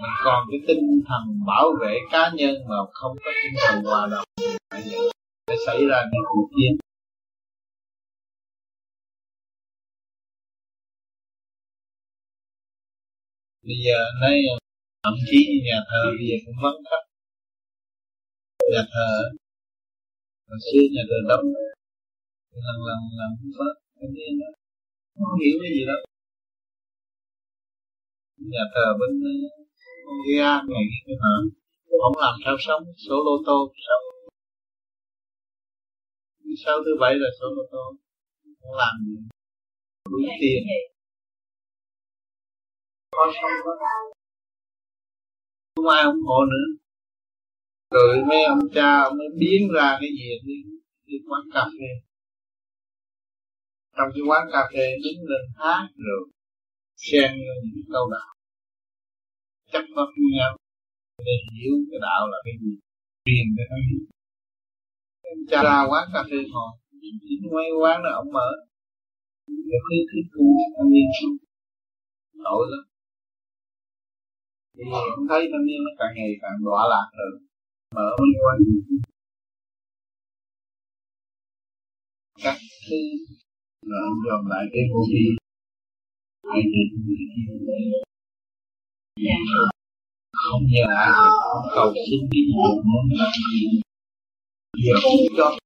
[0.00, 4.08] Mình còn cái tinh thần bảo vệ cá nhân mà không có tinh thần hòa
[4.12, 4.24] đồng
[5.48, 6.72] sẽ xảy ra những cuộc chiến.
[13.62, 14.38] Bây giờ nay,
[15.02, 17.06] thậm chí như nhà thờ bây giờ cũng vắng khách.
[18.72, 19.12] Nhà thờ,
[20.48, 21.46] hồi xưa nhà thờ đông,
[22.66, 24.50] lần lần lần mất cái gì đó
[25.18, 25.98] không hiểu cái gì đó
[28.52, 29.12] nhà thờ bên
[30.36, 30.84] Gia ngày
[31.22, 31.34] hả
[32.02, 34.04] không làm sao sống số lô tô sống
[36.64, 37.96] sau thứ bảy là số lô tô?
[38.60, 39.16] Không làm gì.
[40.10, 40.62] Đủ tiền.
[43.10, 43.86] có sống đó
[45.76, 46.66] không ai ủng hộ nữa.
[47.90, 50.54] Rồi mấy ông cha ông mới biến ra cái gì đi,
[51.06, 51.88] đi quán cà phê.
[53.96, 56.28] Trong cái quán cà phê đứng lên hát rồi
[56.96, 57.30] xen
[57.62, 58.34] những câu đạo
[59.72, 60.52] chấp pháp với nhau.
[61.26, 62.72] Để hiểu cái đạo là cái gì,
[63.24, 64.02] truyền cho nó hiểu
[65.50, 66.70] cha ra quán cà phê ngồi
[67.00, 68.48] chính mấy quán đó ông mở.
[69.68, 70.44] Để khuyến khích tu
[70.74, 71.28] thanh niên tu
[72.44, 72.82] tội lắm.
[74.76, 74.84] Thì
[75.16, 77.30] ông thấy thanh niên nó càng ngày càng đọa lạc rồi
[77.94, 78.56] mở mấy quán
[82.44, 82.96] các thứ
[83.86, 85.24] rồi ông dòm lại cái vô vi
[86.50, 86.62] hay
[90.32, 91.10] không nhờ ai
[91.74, 93.08] cầu xin cái gì muốn
[94.84, 95.58] giờ không cho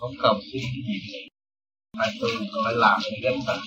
[0.00, 1.28] không cầu xin cái gì
[1.98, 2.30] phải tôi
[2.64, 3.64] phải làm cái gánh nặng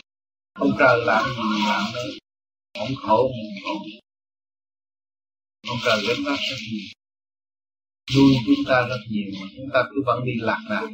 [0.59, 2.19] không trời làm gì làm đấy
[2.79, 3.75] không khổ mình khổ.
[5.67, 6.79] Không trời gánh vác cái gì.
[8.15, 10.87] Nuôi chúng ta rất nhiều mà chúng ta cứ vẫn đi lạc lạc.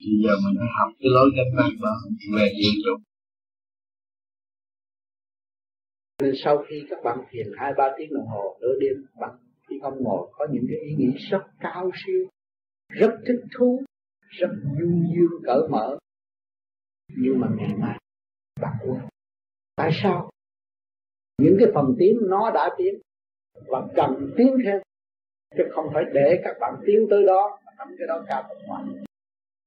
[0.00, 1.94] Thì giờ mình phải học cái lối gánh vác đó,
[2.36, 3.02] về dự dụng
[6.22, 9.30] nên sau khi các bạn thiền hai ba tiếng đồng hồ, nửa đêm bạn
[9.68, 12.26] khi không ngồi, có những cái ý nghĩ rất cao siêu,
[12.88, 13.82] rất thích thú,
[14.28, 14.48] rất
[14.80, 15.98] du dương cởi mở.
[17.16, 17.98] Nhưng mà ngày mai,
[18.60, 19.00] bạn quên.
[19.76, 20.30] Tại sao?
[21.38, 22.94] Những cái phần tiếng nó đã tiến
[23.66, 24.80] và cần tiến thêm,
[25.56, 28.62] chứ không phải để các bạn tiến tới đó mà nắm cái đó cao tầng
[28.66, 28.84] ngoài.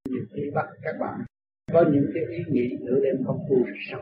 [0.10, 1.26] Nhiều khi bắt các bạn
[1.74, 4.02] có những cái ý nghĩ nửa đêm không vui, rất sâu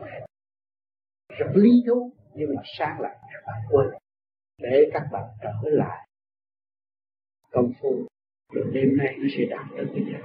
[1.38, 3.88] rất lý thú nhưng mà sáng lại, các bạn quên.
[4.58, 6.08] Để các bạn trở lại.
[7.50, 8.06] Công phu,
[8.52, 10.18] rồi đêm nay nó sẽ đạt tới cái giờ.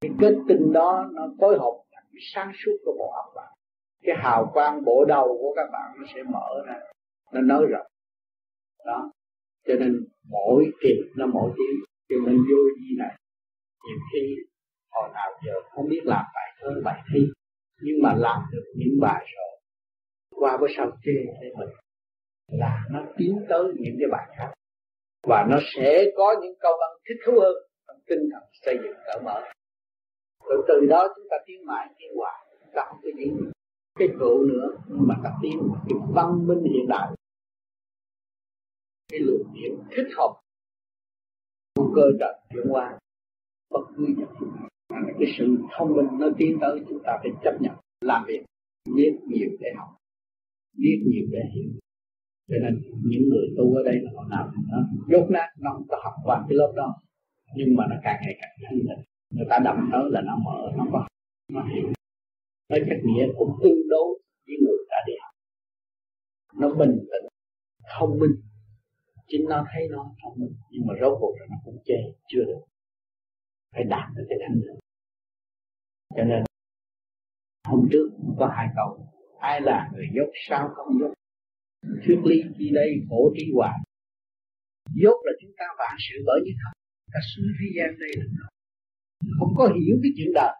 [0.00, 3.54] Cái kết tinh đó nó phối hợp thành cái sáng suốt của bộ óc bạn.
[4.02, 6.80] Cái hào quang bộ đầu của các bạn nó sẽ mở ra.
[7.32, 7.86] Nó nới rộng.
[8.86, 9.12] Đó.
[9.66, 11.80] Cho nên mỗi kỳ nó mỗi tiếng.
[12.08, 13.16] Cho nên vô di này.
[13.86, 14.36] Nhiều khi,
[14.90, 17.20] hồi nào giờ không biết làm bài thơ bài thi,
[17.80, 19.49] nhưng mà làm được những bài rồi
[20.40, 21.68] qua với sao chê để mình.
[22.48, 24.52] Là nó tiến tới những cái bài khác
[25.28, 27.54] và nó sẽ có những câu văn thích thú hơn
[27.86, 29.40] trong tinh thần xây dựng cởi mở.
[30.44, 33.50] Rồi từ đó chúng ta tiến mãi, tiến hoài ta không có những
[33.98, 35.58] cái cựu nữa mà ta tiến
[35.88, 37.08] cái văn minh hiện đại.
[39.12, 40.40] Cái luồng điểm thích hợp.
[41.74, 42.98] Của cơ trận chuyển qua,
[43.70, 44.28] bất cứ nhận
[44.90, 45.44] cái sự
[45.78, 48.44] thông minh nó tiến tới, chúng ta phải chấp nhận, làm việc
[48.94, 49.88] biết nhiều để học
[50.72, 51.70] biết nhiều để hiểu.
[52.48, 54.78] Cho nên những người tu ở đây là họ nào nó
[55.10, 57.02] dốt nát, nó không có học qua cái lớp đó.
[57.56, 59.04] Nhưng mà nó càng ngày càng thanh tịnh.
[59.30, 61.08] Người ta đậm tới là nó mở, nó có,
[61.52, 61.92] nó hiểu.
[62.68, 64.08] Nó chắc nghĩa cũng tương đối
[64.46, 65.34] với người đã đi học.
[66.60, 67.28] Nó bình tĩnh,
[67.98, 68.30] thông minh.
[69.26, 71.94] Chính nó thấy nó thông minh, nhưng mà rốt cuộc là nó cũng chê,
[72.28, 72.60] chưa được.
[73.72, 74.80] Phải đạt được cái thanh tịnh.
[76.16, 76.42] Cho nên
[77.68, 79.06] hôm trước có hai câu
[79.40, 81.12] ai là người dốt sao không dốt
[82.04, 83.78] thuyết lý chi đây, khổ trí hoài
[85.02, 86.72] dốt là chúng ta vạn sự bởi như không
[87.12, 88.50] ta xuống thế gian đây là không
[89.38, 90.54] không có hiểu cái chuyện đời.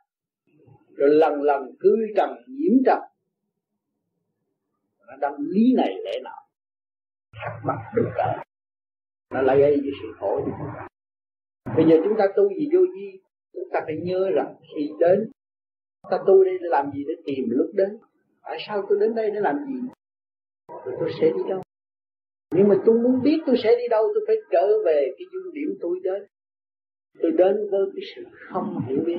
[0.97, 2.99] Rồi lần lần cứ trầm, nhiễm trầm.
[5.07, 6.41] Nó đâm lý này lẽ nào
[7.33, 8.45] thắc mắc được cả
[9.31, 10.87] nó lại gây cho sự khổ cho chúng ta.
[11.77, 13.21] Bây giờ chúng ta tu gì vô vi?
[13.53, 15.31] Chúng ta phải nhớ rằng khi đến,
[16.11, 17.99] ta tu đi làm gì để tìm lúc đến?
[18.51, 19.89] Tại sao tôi đến đây để làm gì?
[20.69, 21.63] Rồi tôi sẽ đi đâu?
[22.55, 25.55] Nhưng mà tôi muốn biết tôi sẽ đi đâu, tôi phải trở về cái dung
[25.55, 26.27] điểm tôi đến.
[27.23, 29.19] Tôi đến với cái sự không hiểu biết.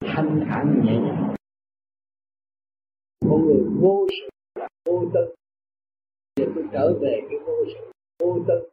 [0.00, 1.34] Thanh thản nhẹ nhàng.
[3.20, 5.34] Con người vô sự là vô tư
[6.36, 8.68] để tôi trở về cái vô sự, vô tư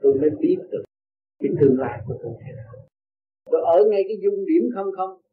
[0.00, 0.84] tôi mới biết được
[1.38, 2.72] cái tương lai của tôi thế nào
[3.50, 5.29] tôi ở ngay cái dung điểm không không?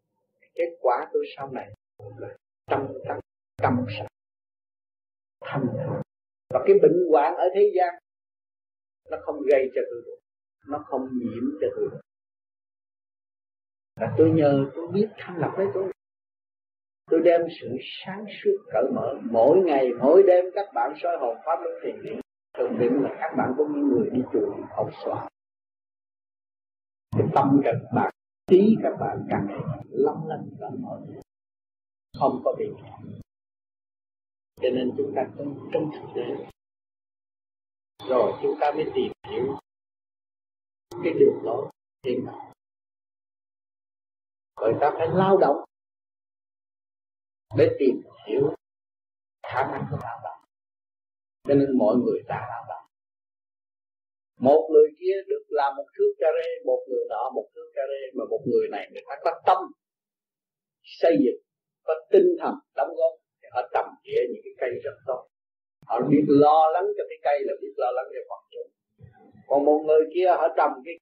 [0.57, 1.73] Kết quả tôi sau này
[2.17, 2.35] là
[2.65, 3.17] tâm tâm
[3.61, 4.07] tâm sạch.
[5.41, 5.65] Thanh
[6.49, 7.93] và cái bệnh hoạn ở thế gian,
[9.11, 10.17] nó không gây cho tôi được.
[10.67, 11.99] Nó không nhiễm cho tôi được.
[13.99, 15.91] Là tôi nhờ tôi biết thanh lập với tôi.
[17.11, 17.67] Tôi đem sự
[18.05, 19.15] sáng suốt cởi mở.
[19.31, 22.19] Mỗi ngày, mỗi đêm các bạn soi hồn pháp luân thiền điện
[22.57, 25.29] thường định là các bạn cũng như người đi chùa, học xóa.
[27.17, 28.13] Cái tâm các bạn
[28.47, 29.59] trí các bạn càng ngày
[29.89, 31.01] lắm lanh cởi mở
[32.19, 32.65] không có bị
[34.61, 36.49] cho nên chúng ta trong trong thực tế.
[38.09, 39.57] Rồi chúng ta mới tìm hiểu
[41.03, 41.69] cái đường lối
[42.05, 42.53] hiện tại.
[44.61, 45.57] Người ta phải lao động
[47.57, 48.55] để tìm hiểu
[49.43, 50.41] khả năng của lao động
[51.43, 52.76] cho nên mọi người ta lao động
[54.39, 57.81] một người kia được làm một thước cà rê, một người nọ một thước cà
[57.91, 59.57] rê, mà một người này người ta có tâm
[60.83, 61.41] xây dựng,
[61.83, 65.27] có tinh thần đóng góp thì họ trồng tỉa những cái cây rất tốt.
[65.87, 68.69] Họ biết lo lắng cho cái cây là biết lo lắng cho vật chúng.
[69.47, 70.95] Còn một người kia họ trồng cái,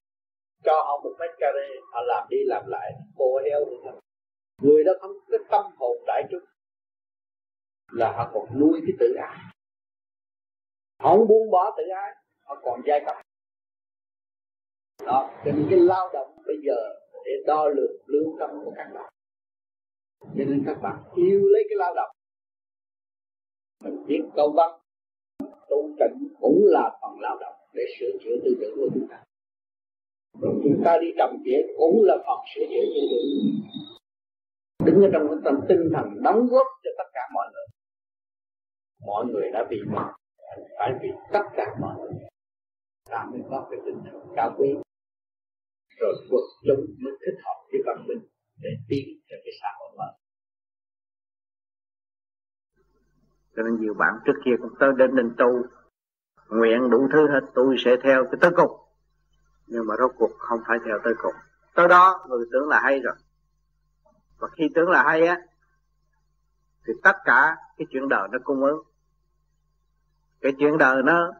[0.63, 3.99] cho họ một mét cà rê, họ làm đi làm lại cô heo được không?
[4.61, 6.43] người đó không có tâm hồn đại chúng,
[7.91, 9.37] là họ còn nuôi cái tự ái.
[10.99, 12.11] Họ không buông bỏ tự ái,
[12.45, 13.15] họ còn giai cấp
[15.05, 16.75] đó, cho nên cái lao động bây giờ
[17.25, 19.13] để đo lường, lương tâm của các bạn.
[20.21, 22.15] Cho nên các bạn yêu lấy cái lao động.
[23.83, 24.79] Mình biết câu văn,
[25.69, 29.23] tu tịnh cũng là phần lao động để sửa chữa tư tưởng của chúng ta.
[30.41, 33.25] Rồi chúng ta đi trầm tỉa cũng là phần sửa chữa tư tưởng.
[34.85, 37.65] Đứng ở trong cái tâm tinh thần đóng góp cho tất cả mọi người.
[39.05, 40.11] Mọi người đã bị mất
[40.77, 42.13] phải vì tất cả mọi người.
[43.09, 44.75] Ta mới có cái tinh thần cao quý
[45.99, 48.27] rồi quật chúng mới thích hợp với văn minh
[48.61, 50.13] để tiến cho cái xã hội mới
[53.55, 55.63] cho nên nhiều bạn trước kia cũng tới đến đình tu,
[56.49, 58.71] nguyện đủ thứ hết, tôi sẽ theo cái tới cùng
[59.67, 61.33] nhưng mà rốt cuộc không phải theo tới cùng
[61.75, 63.15] tới đó, người tưởng là hay rồi.
[64.39, 65.41] Và khi tưởng là hay á,
[66.87, 68.81] thì tất cả cái chuyện đời nó cung ứng.
[70.41, 71.31] Cái chuyện đời nó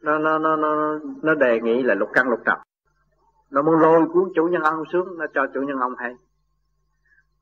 [0.00, 2.58] nó nó nó nó nó đề nghị là lục căn lục trần
[3.50, 6.16] nó muốn lôi cuốn chủ nhân ông xuống, nó cho chủ nhân ông hay.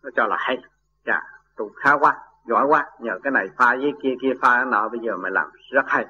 [0.03, 0.59] Nó cho là hay.
[1.07, 1.23] Dạ
[1.57, 2.17] tụ khá quá,
[2.47, 2.91] giỏi quá.
[3.01, 5.85] Nhờ cái này pha với kia kia pha cái nọ, bây giờ mày làm rất
[5.87, 6.07] hay.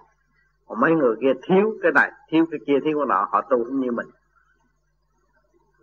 [0.66, 3.64] Còn mấy người kia thiếu cái này, thiếu cái kia, thiếu cái nọ, họ tu
[3.64, 4.06] cũng như mình.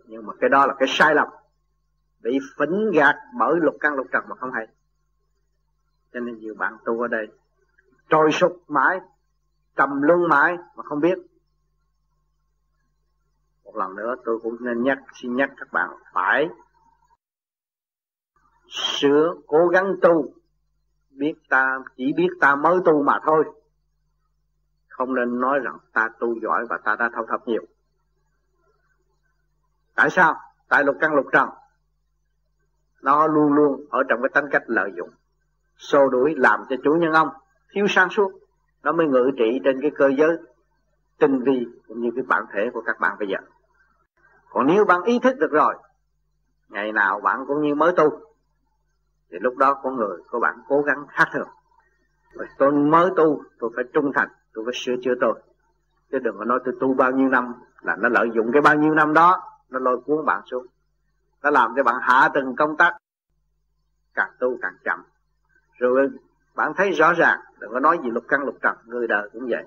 [0.06, 1.28] Nhưng mà cái đó là cái sai lầm.
[2.22, 4.66] Bị phỉnh gạt bởi lục căn, lục trần mà không hay.
[6.12, 7.28] Cho nên nhiều bạn tu ở đây,
[8.08, 9.00] trôi sụp mãi,
[9.76, 11.18] trầm luân mãi mà không biết
[13.74, 16.48] một lần nữa, tôi cũng nên nhắc, xin nhắc các bạn phải
[18.68, 20.32] sửa cố gắng tu.
[21.10, 23.44] Biết ta, chỉ biết ta mới tu mà thôi.
[24.88, 27.62] Không nên nói rằng ta tu giỏi và ta đã thâu thập nhiều.
[29.94, 30.36] Tại sao?
[30.68, 31.48] Tại lục căn lục trần.
[33.02, 35.10] Nó luôn luôn ở trong cái tính cách lợi dụng,
[35.76, 37.28] xô đuổi làm cho chủ nhân ông
[37.70, 38.32] thiếu sáng suốt.
[38.82, 40.36] Nó mới ngự trị trên cái cơ giới
[41.18, 43.53] tinh vi cũng như cái bản thể của các bạn bây giờ
[44.54, 45.74] còn nếu bạn ý thức được rồi,
[46.68, 48.20] ngày nào bạn cũng như mới tu,
[49.30, 51.48] thì lúc đó con người của bạn cố gắng khác thường.
[52.32, 55.42] Rồi tôi mới tu, tôi phải trung thành, tôi phải sửa chữa tôi.
[56.12, 58.74] Chứ đừng có nói tôi tu bao nhiêu năm là nó lợi dụng cái bao
[58.74, 60.66] nhiêu năm đó, nó lôi cuốn bạn xuống.
[61.42, 62.96] Nó làm cho bạn hạ từng công tác,
[64.14, 65.04] càng tu càng chậm.
[65.78, 66.10] Rồi
[66.54, 69.46] bạn thấy rõ ràng, đừng có nói gì lục căn lục trần, người đời cũng
[69.48, 69.64] vậy.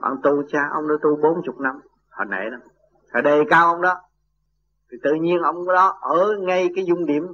[0.00, 1.80] Bạn tu cha ông đã tu bốn chục năm,
[2.10, 2.60] hồi nãy lắm
[3.14, 4.00] là đề cao ông đó.
[4.90, 7.26] Thì tự nhiên ông đó ở ngay cái dung điểm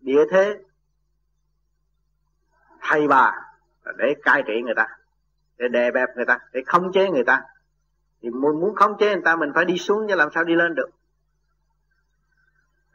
[0.00, 0.58] địa thế.
[2.80, 3.32] Thầy bà
[3.98, 4.86] để cai trị người ta,
[5.58, 7.42] để đè bẹp người ta, để khống chế người ta.
[8.22, 10.54] Thì muốn muốn khống chế người ta, mình phải đi xuống chứ làm sao đi
[10.54, 10.90] lên được.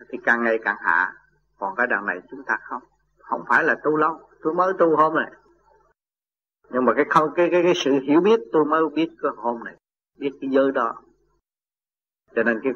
[0.09, 1.13] Thì càng ngày càng hạ.
[1.57, 2.83] Còn cái đằng này chúng ta không
[3.17, 4.29] không phải là tu lâu.
[4.41, 5.31] Tôi mới tu hôm này.
[6.69, 9.63] Nhưng mà cái không cái cái cái sự hiểu biết, tôi mới biết cái hôm
[9.63, 9.75] này.
[10.17, 11.01] Biết cái giới đó
[12.35, 12.73] cho nên cái,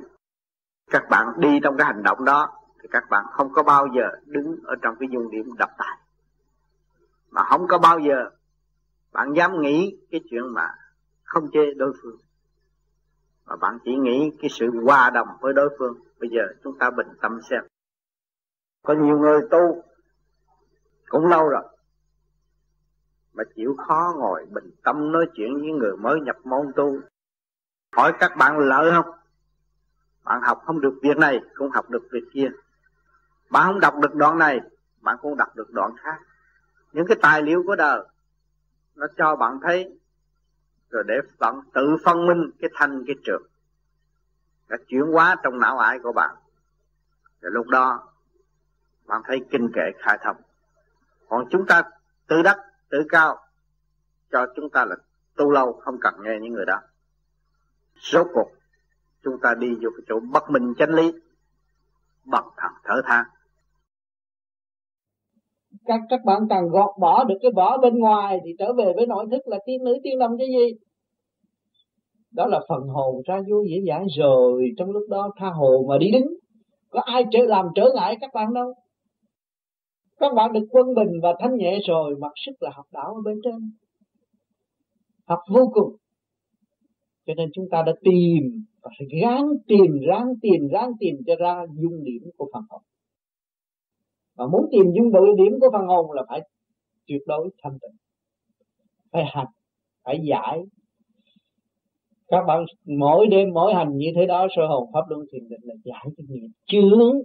[0.91, 4.09] các bạn đi trong cái hành động đó, thì các bạn không có bao giờ
[4.25, 5.97] đứng ở trong cái dung điểm đập tài.
[7.29, 8.29] Mà không có bao giờ
[9.11, 10.75] bạn dám nghĩ cái chuyện mà
[11.23, 12.17] không chê đối phương.
[13.45, 15.93] Mà bạn chỉ nghĩ cái sự hòa đồng với đối phương.
[16.19, 17.63] Bây giờ chúng ta bình tâm xem.
[18.83, 19.83] Có nhiều người tu
[21.09, 21.63] cũng lâu rồi,
[23.33, 26.99] mà chịu khó ngồi bình tâm nói chuyện với người mới nhập môn tu.
[27.95, 29.15] Hỏi các bạn lợi không?
[30.23, 32.49] Bạn học không được việc này cũng học được việc kia.
[33.49, 34.59] Bạn không đọc được đoạn này,
[35.01, 36.19] bạn cũng đọc được đoạn khác.
[36.91, 38.03] Những cái tài liệu của đời,
[38.95, 39.99] nó cho bạn thấy,
[40.89, 43.43] rồi để bạn tự phân minh cái thanh, cái trường.
[44.67, 46.35] Đã chuyển hóa trong não ải của bạn.
[47.41, 48.09] Rồi lúc đó,
[49.05, 50.37] bạn thấy kinh kệ khai thông.
[51.29, 51.83] Còn chúng ta
[52.27, 52.57] tự đắc,
[52.89, 53.39] tự cao,
[54.31, 54.95] cho chúng ta là
[55.35, 56.81] tu lâu, không cần nghe những người đó.
[57.95, 58.51] Rốt cuộc
[59.23, 61.11] chúng ta đi vô cái chỗ bất minh chánh lý,
[62.25, 63.25] bằng thằng thở than
[65.85, 69.05] các các bạn càng gọt bỏ được cái vỏ bên ngoài thì trở về với
[69.07, 70.77] nội thức là tiên nữ, tiên đồng cái gì?
[72.31, 74.71] Đó là phần hồn ra vô dễ dãi rồi.
[74.77, 76.27] Trong lúc đó tha hồ mà đi đứng.
[76.89, 78.73] Có ai trở làm trở ngại các bạn đâu.
[80.19, 83.21] Các bạn được quân bình và thanh nhẹ rồi, mặc sức là học đạo ở
[83.25, 83.71] bên trên.
[85.25, 85.95] Học vô cùng.
[87.25, 91.35] Cho nên chúng ta đã tìm và phải gắng tìm, ráng tìm ráng tìm cho
[91.35, 92.81] ra dung điểm của phần hồn.
[94.35, 96.41] Và muốn tìm dung đội điểm của phần hồn là phải
[97.07, 97.97] tuyệt đối thanh tịnh.
[99.11, 99.47] Phải hành,
[100.03, 100.59] phải giải.
[102.27, 105.61] Các bạn mỗi đêm, mỗi hành như thế đó, sơ hồn pháp luân thiền định
[105.63, 107.21] là giải cái nghiệp chướng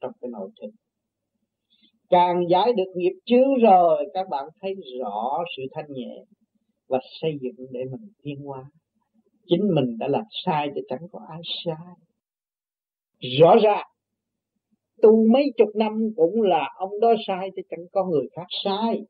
[0.00, 0.70] trong cái nội thức
[2.10, 6.24] càng giải được nghiệp chướng rồi, các bạn thấy rõ sự thanh nhẹ
[6.88, 8.70] và xây dựng để mình tiến hóa
[9.50, 11.94] chính mình đã làm sai thì chẳng có ai sai.
[13.40, 13.86] Rõ ràng,
[15.02, 19.00] tu mấy chục năm cũng là ông đó sai thì chẳng có người khác sai.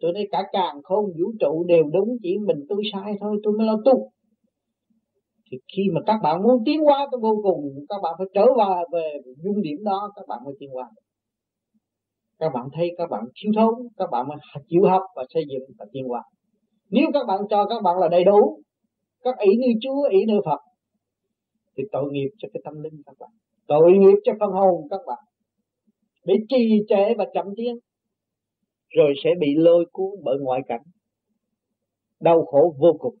[0.00, 3.54] Tôi nói cả càng không vũ trụ đều đúng chỉ mình tôi sai thôi, tôi
[3.58, 4.10] mới lo tu.
[5.50, 8.46] Thì khi mà các bạn muốn tiến qua tôi vô cùng, các bạn phải trở
[8.56, 10.90] vào về dung điểm đó, các bạn mới tiến qua
[12.38, 14.36] các bạn thấy các bạn thiếu thốn, các bạn mới
[14.68, 16.22] chịu học và xây dựng và tiến qua
[16.90, 18.58] nếu các bạn cho các bạn là đầy đủ
[19.26, 20.60] các ý như Chúa, ý như Phật,
[21.76, 23.30] thì tội nghiệp cho cái tâm linh các bạn.
[23.66, 25.18] Tội nghiệp cho phần hồn các bạn.
[26.26, 27.78] Bị trì trệ và chậm tiến,
[28.88, 30.82] rồi sẽ bị lôi cuốn bởi ngoại cảnh.
[32.20, 33.14] Đau khổ vô cùng.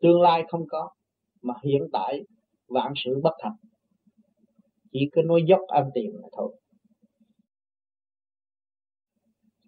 [0.00, 0.90] Tương lai không có,
[1.42, 2.20] mà hiện tại
[2.68, 3.56] vạn sự bất thành.
[4.92, 6.56] Chỉ cứ nói dốc ăn tiền là thôi.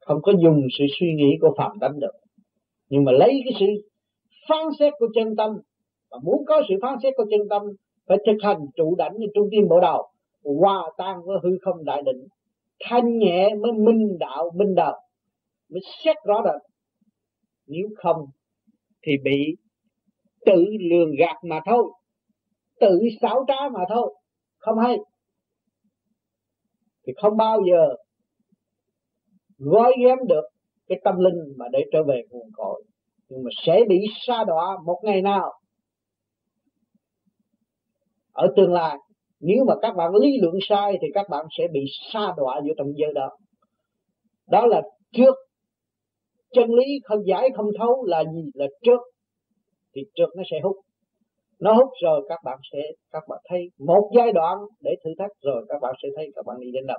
[0.00, 2.24] Không có dùng sự suy nghĩ của phạm tánh được
[2.88, 3.66] nhưng mà lấy cái sự
[4.48, 5.50] phán xét của chân tâm
[6.10, 7.62] và muốn có sự phán xét của chân tâm
[8.06, 10.08] phải thực hành trụ đảnh như trung tim bộ đầu
[10.44, 12.26] hòa tan với hư không đại định,
[12.80, 15.00] thanh nhẹ mới minh đạo minh đạo,
[15.68, 16.58] mới xét rõ được
[17.66, 18.26] nếu không
[19.02, 19.56] thì bị
[20.46, 21.84] tự lường gạt mà thôi,
[22.80, 24.14] tự xảo trá mà thôi,
[24.58, 24.98] không hay.
[27.06, 27.94] Thì không bao giờ
[29.58, 30.44] gói ghém được
[30.86, 32.82] cái tâm linh mà để trở về nguồn cội
[33.34, 33.96] nhưng mà sẽ bị
[34.26, 35.52] sa đọa một ngày nào.
[38.32, 38.96] Ở tương lai,
[39.40, 41.80] nếu mà các bạn lý luận sai thì các bạn sẽ bị
[42.12, 43.30] sa đọa vô trong giới đó.
[44.48, 44.82] Đó là
[45.12, 45.34] trước.
[46.52, 48.50] Chân lý không giải không thấu là gì?
[48.54, 49.00] Là trước.
[49.94, 50.76] Thì trước nó sẽ hút.
[51.60, 52.78] Nó hút rồi các bạn sẽ,
[53.10, 56.46] các bạn thấy một giai đoạn để thử thách rồi các bạn sẽ thấy các
[56.46, 56.98] bạn đi đến đâu.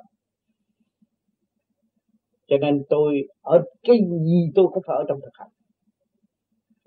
[2.47, 5.49] Cho nên tôi, ở cái gì tôi cũng phải ở trong thực hành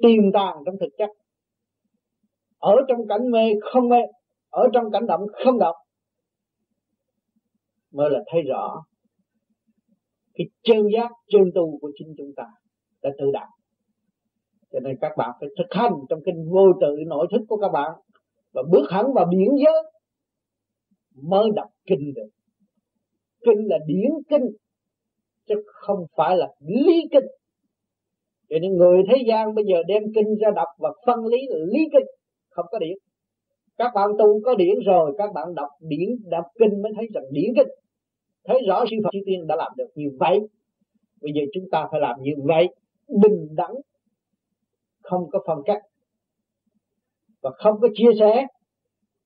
[0.02, 1.10] tiềm tàng trong thực chất.
[2.58, 3.98] Ở trong cảnh mê không mê,
[4.50, 5.76] ở trong cảnh động không động,
[7.92, 8.84] mới là thấy rõ
[10.34, 12.44] cái chân giác chân tu của chính chúng ta
[13.02, 13.48] đã tự đạt.
[14.72, 17.68] Cho nên các bạn phải thực hành trong kinh vô tự nội thức của các
[17.68, 17.92] bạn
[18.52, 19.82] và bước hẳn vào biển giới
[21.22, 22.28] mới đọc kinh được.
[23.40, 24.46] Kinh là điển kinh,
[25.48, 27.24] chứ không phải là lý kinh
[28.50, 31.58] cho nên người thế gian bây giờ đem kinh ra đọc và phân lý là
[31.72, 32.06] lý kinh,
[32.50, 32.98] không có điển.
[33.76, 37.24] Các bạn tu có điển rồi, các bạn đọc điển, đọc kinh mới thấy rằng
[37.30, 37.68] điển kinh.
[38.44, 40.38] Thấy rõ sư Phật chư tiên đã làm được như vậy.
[41.22, 42.68] Bây giờ chúng ta phải làm như vậy,
[43.22, 43.74] bình đẳng,
[45.02, 45.82] không có phân cách
[47.42, 48.46] và không có chia sẻ.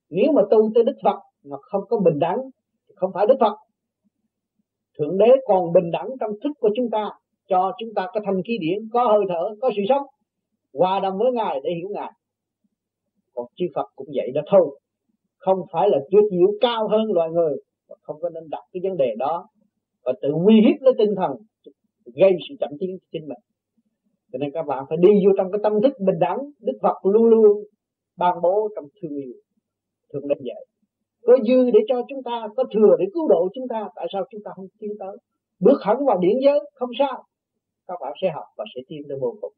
[0.09, 2.37] Nếu mà tu tới đức phật mà không có bình đẳng,
[2.87, 3.57] thì không phải đức phật.
[4.97, 7.09] Thượng đế còn bình đẳng trong thức của chúng ta
[7.49, 10.07] cho chúng ta có thanh khí điển, có hơi thở, có sự sống,
[10.73, 12.11] hòa đồng với ngài để hiểu ngài.
[13.33, 14.79] Còn chư phật cũng vậy đó thôi.
[15.37, 17.55] Không phải là tuyệt diệu cao hơn loài người,
[17.89, 19.47] mà không có nên đặt cái vấn đề đó
[20.05, 21.31] và tự uy hiếp lấy tinh thần,
[22.15, 23.39] gây sự chậm tiến cho chính mình.
[24.31, 27.05] Cho nên các bạn phải đi vô trong cái tâm thức bình đẳng, đức phật
[27.05, 27.57] luôn luôn
[28.17, 29.33] ban bố trong thương yêu,
[30.13, 30.65] thương đến vậy.
[31.21, 34.23] Có dư để cho chúng ta, có thừa để cứu độ chúng ta, tại sao
[34.31, 35.17] chúng ta không tiến tới?
[35.59, 37.23] Bước hẳn vào điển giới, không sao
[37.87, 39.53] các bạn sẽ học và sẽ tìm được vô cùng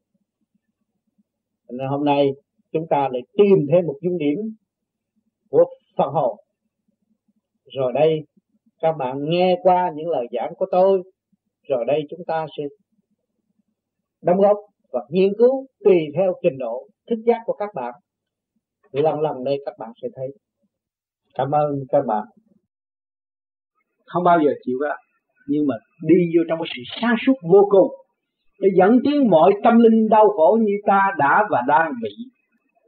[1.68, 2.30] nên hôm nay
[2.72, 4.38] chúng ta lại tìm thêm một dung điểm
[5.50, 5.64] của
[5.96, 6.36] phật hồn
[7.72, 8.20] rồi đây,
[8.80, 11.02] các bạn nghe qua những lời giảng của tôi.
[11.68, 12.64] Rồi đây chúng ta sẽ
[14.22, 14.56] đóng góp
[14.92, 17.94] và nghiên cứu tùy theo trình độ thức giác của các bạn.
[18.92, 20.26] Lần lần đây các bạn sẽ thấy.
[21.34, 22.24] Cảm ơn các bạn.
[24.06, 24.96] Không bao giờ chịu đó
[25.48, 28.05] nhưng mà đi vô trong cái sự sáng suốt vô cùng
[28.60, 32.14] để dẫn tiến mọi tâm linh đau khổ như ta đã và đang bị,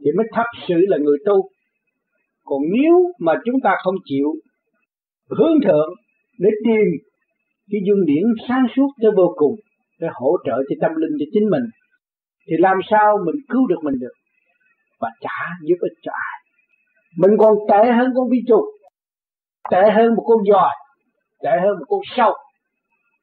[0.04, 1.48] thì mới thật sự là người tu.
[2.44, 4.28] Còn nếu mà chúng ta không chịu
[5.38, 5.90] hướng thượng
[6.38, 6.86] để tìm
[7.70, 9.54] cái dung điển sáng suốt tới vô cùng,
[10.00, 11.62] để hỗ trợ cho tâm linh cho chính mình,
[12.48, 14.12] thì làm sao mình cứu được mình được?
[15.00, 16.38] Và trả giúp ích cho ai.
[17.18, 18.64] Mình còn tệ hơn con vi trùng
[19.70, 20.74] tệ hơn một con giòi
[21.42, 22.32] tệ hơn một con sâu.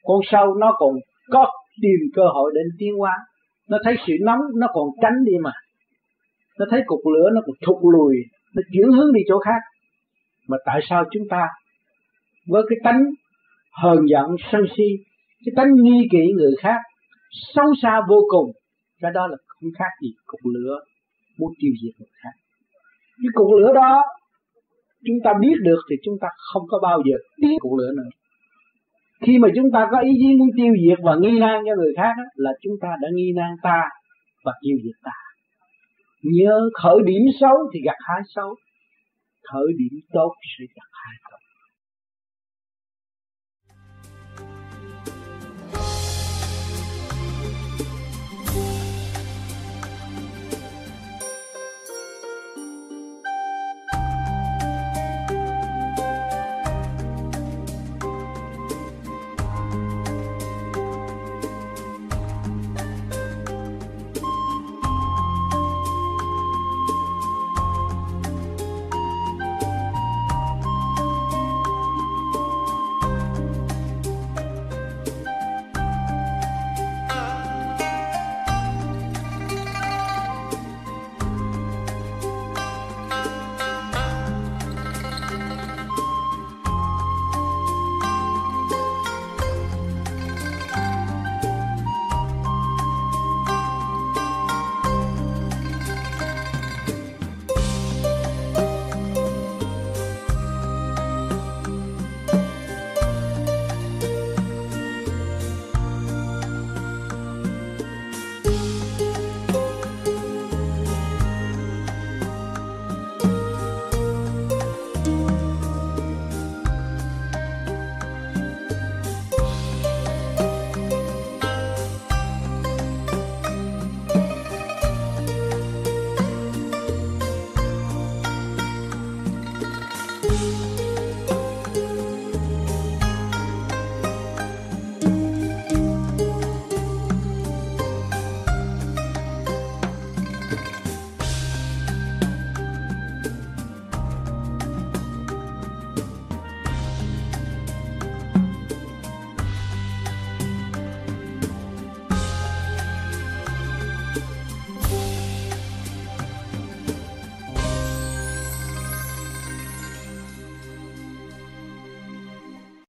[0.03, 0.93] Con sâu nó còn
[1.31, 1.51] có
[1.81, 3.13] tìm cơ hội để tiến hóa.
[3.69, 5.51] Nó thấy sự nóng, nó còn tránh đi mà.
[6.59, 8.15] Nó thấy cục lửa nó còn thụt lùi,
[8.55, 9.61] nó chuyển hướng đi chỗ khác.
[10.47, 11.47] Mà tại sao chúng ta
[12.47, 13.03] với cái tánh
[13.81, 14.83] hờn giận, sân si,
[15.45, 16.77] cái tánh nghi kỵ người khác
[17.55, 18.51] sâu xa vô cùng,
[19.01, 20.79] cái đó là không khác gì cục lửa
[21.39, 22.35] muốn tiêu diệt người khác.
[23.17, 24.03] Cái cục lửa đó,
[25.05, 28.09] chúng ta biết được thì chúng ta không có bao giờ biết cục lửa nữa
[29.21, 31.93] khi mà chúng ta có ý chí muốn tiêu diệt và nghi nan cho người
[31.97, 33.81] khác là chúng ta đã nghi nan ta
[34.45, 35.11] và tiêu diệt ta.
[36.23, 38.55] Nhớ khởi điểm xấu thì gặt hái xấu,
[39.51, 40.89] khởi điểm tốt sẽ gặt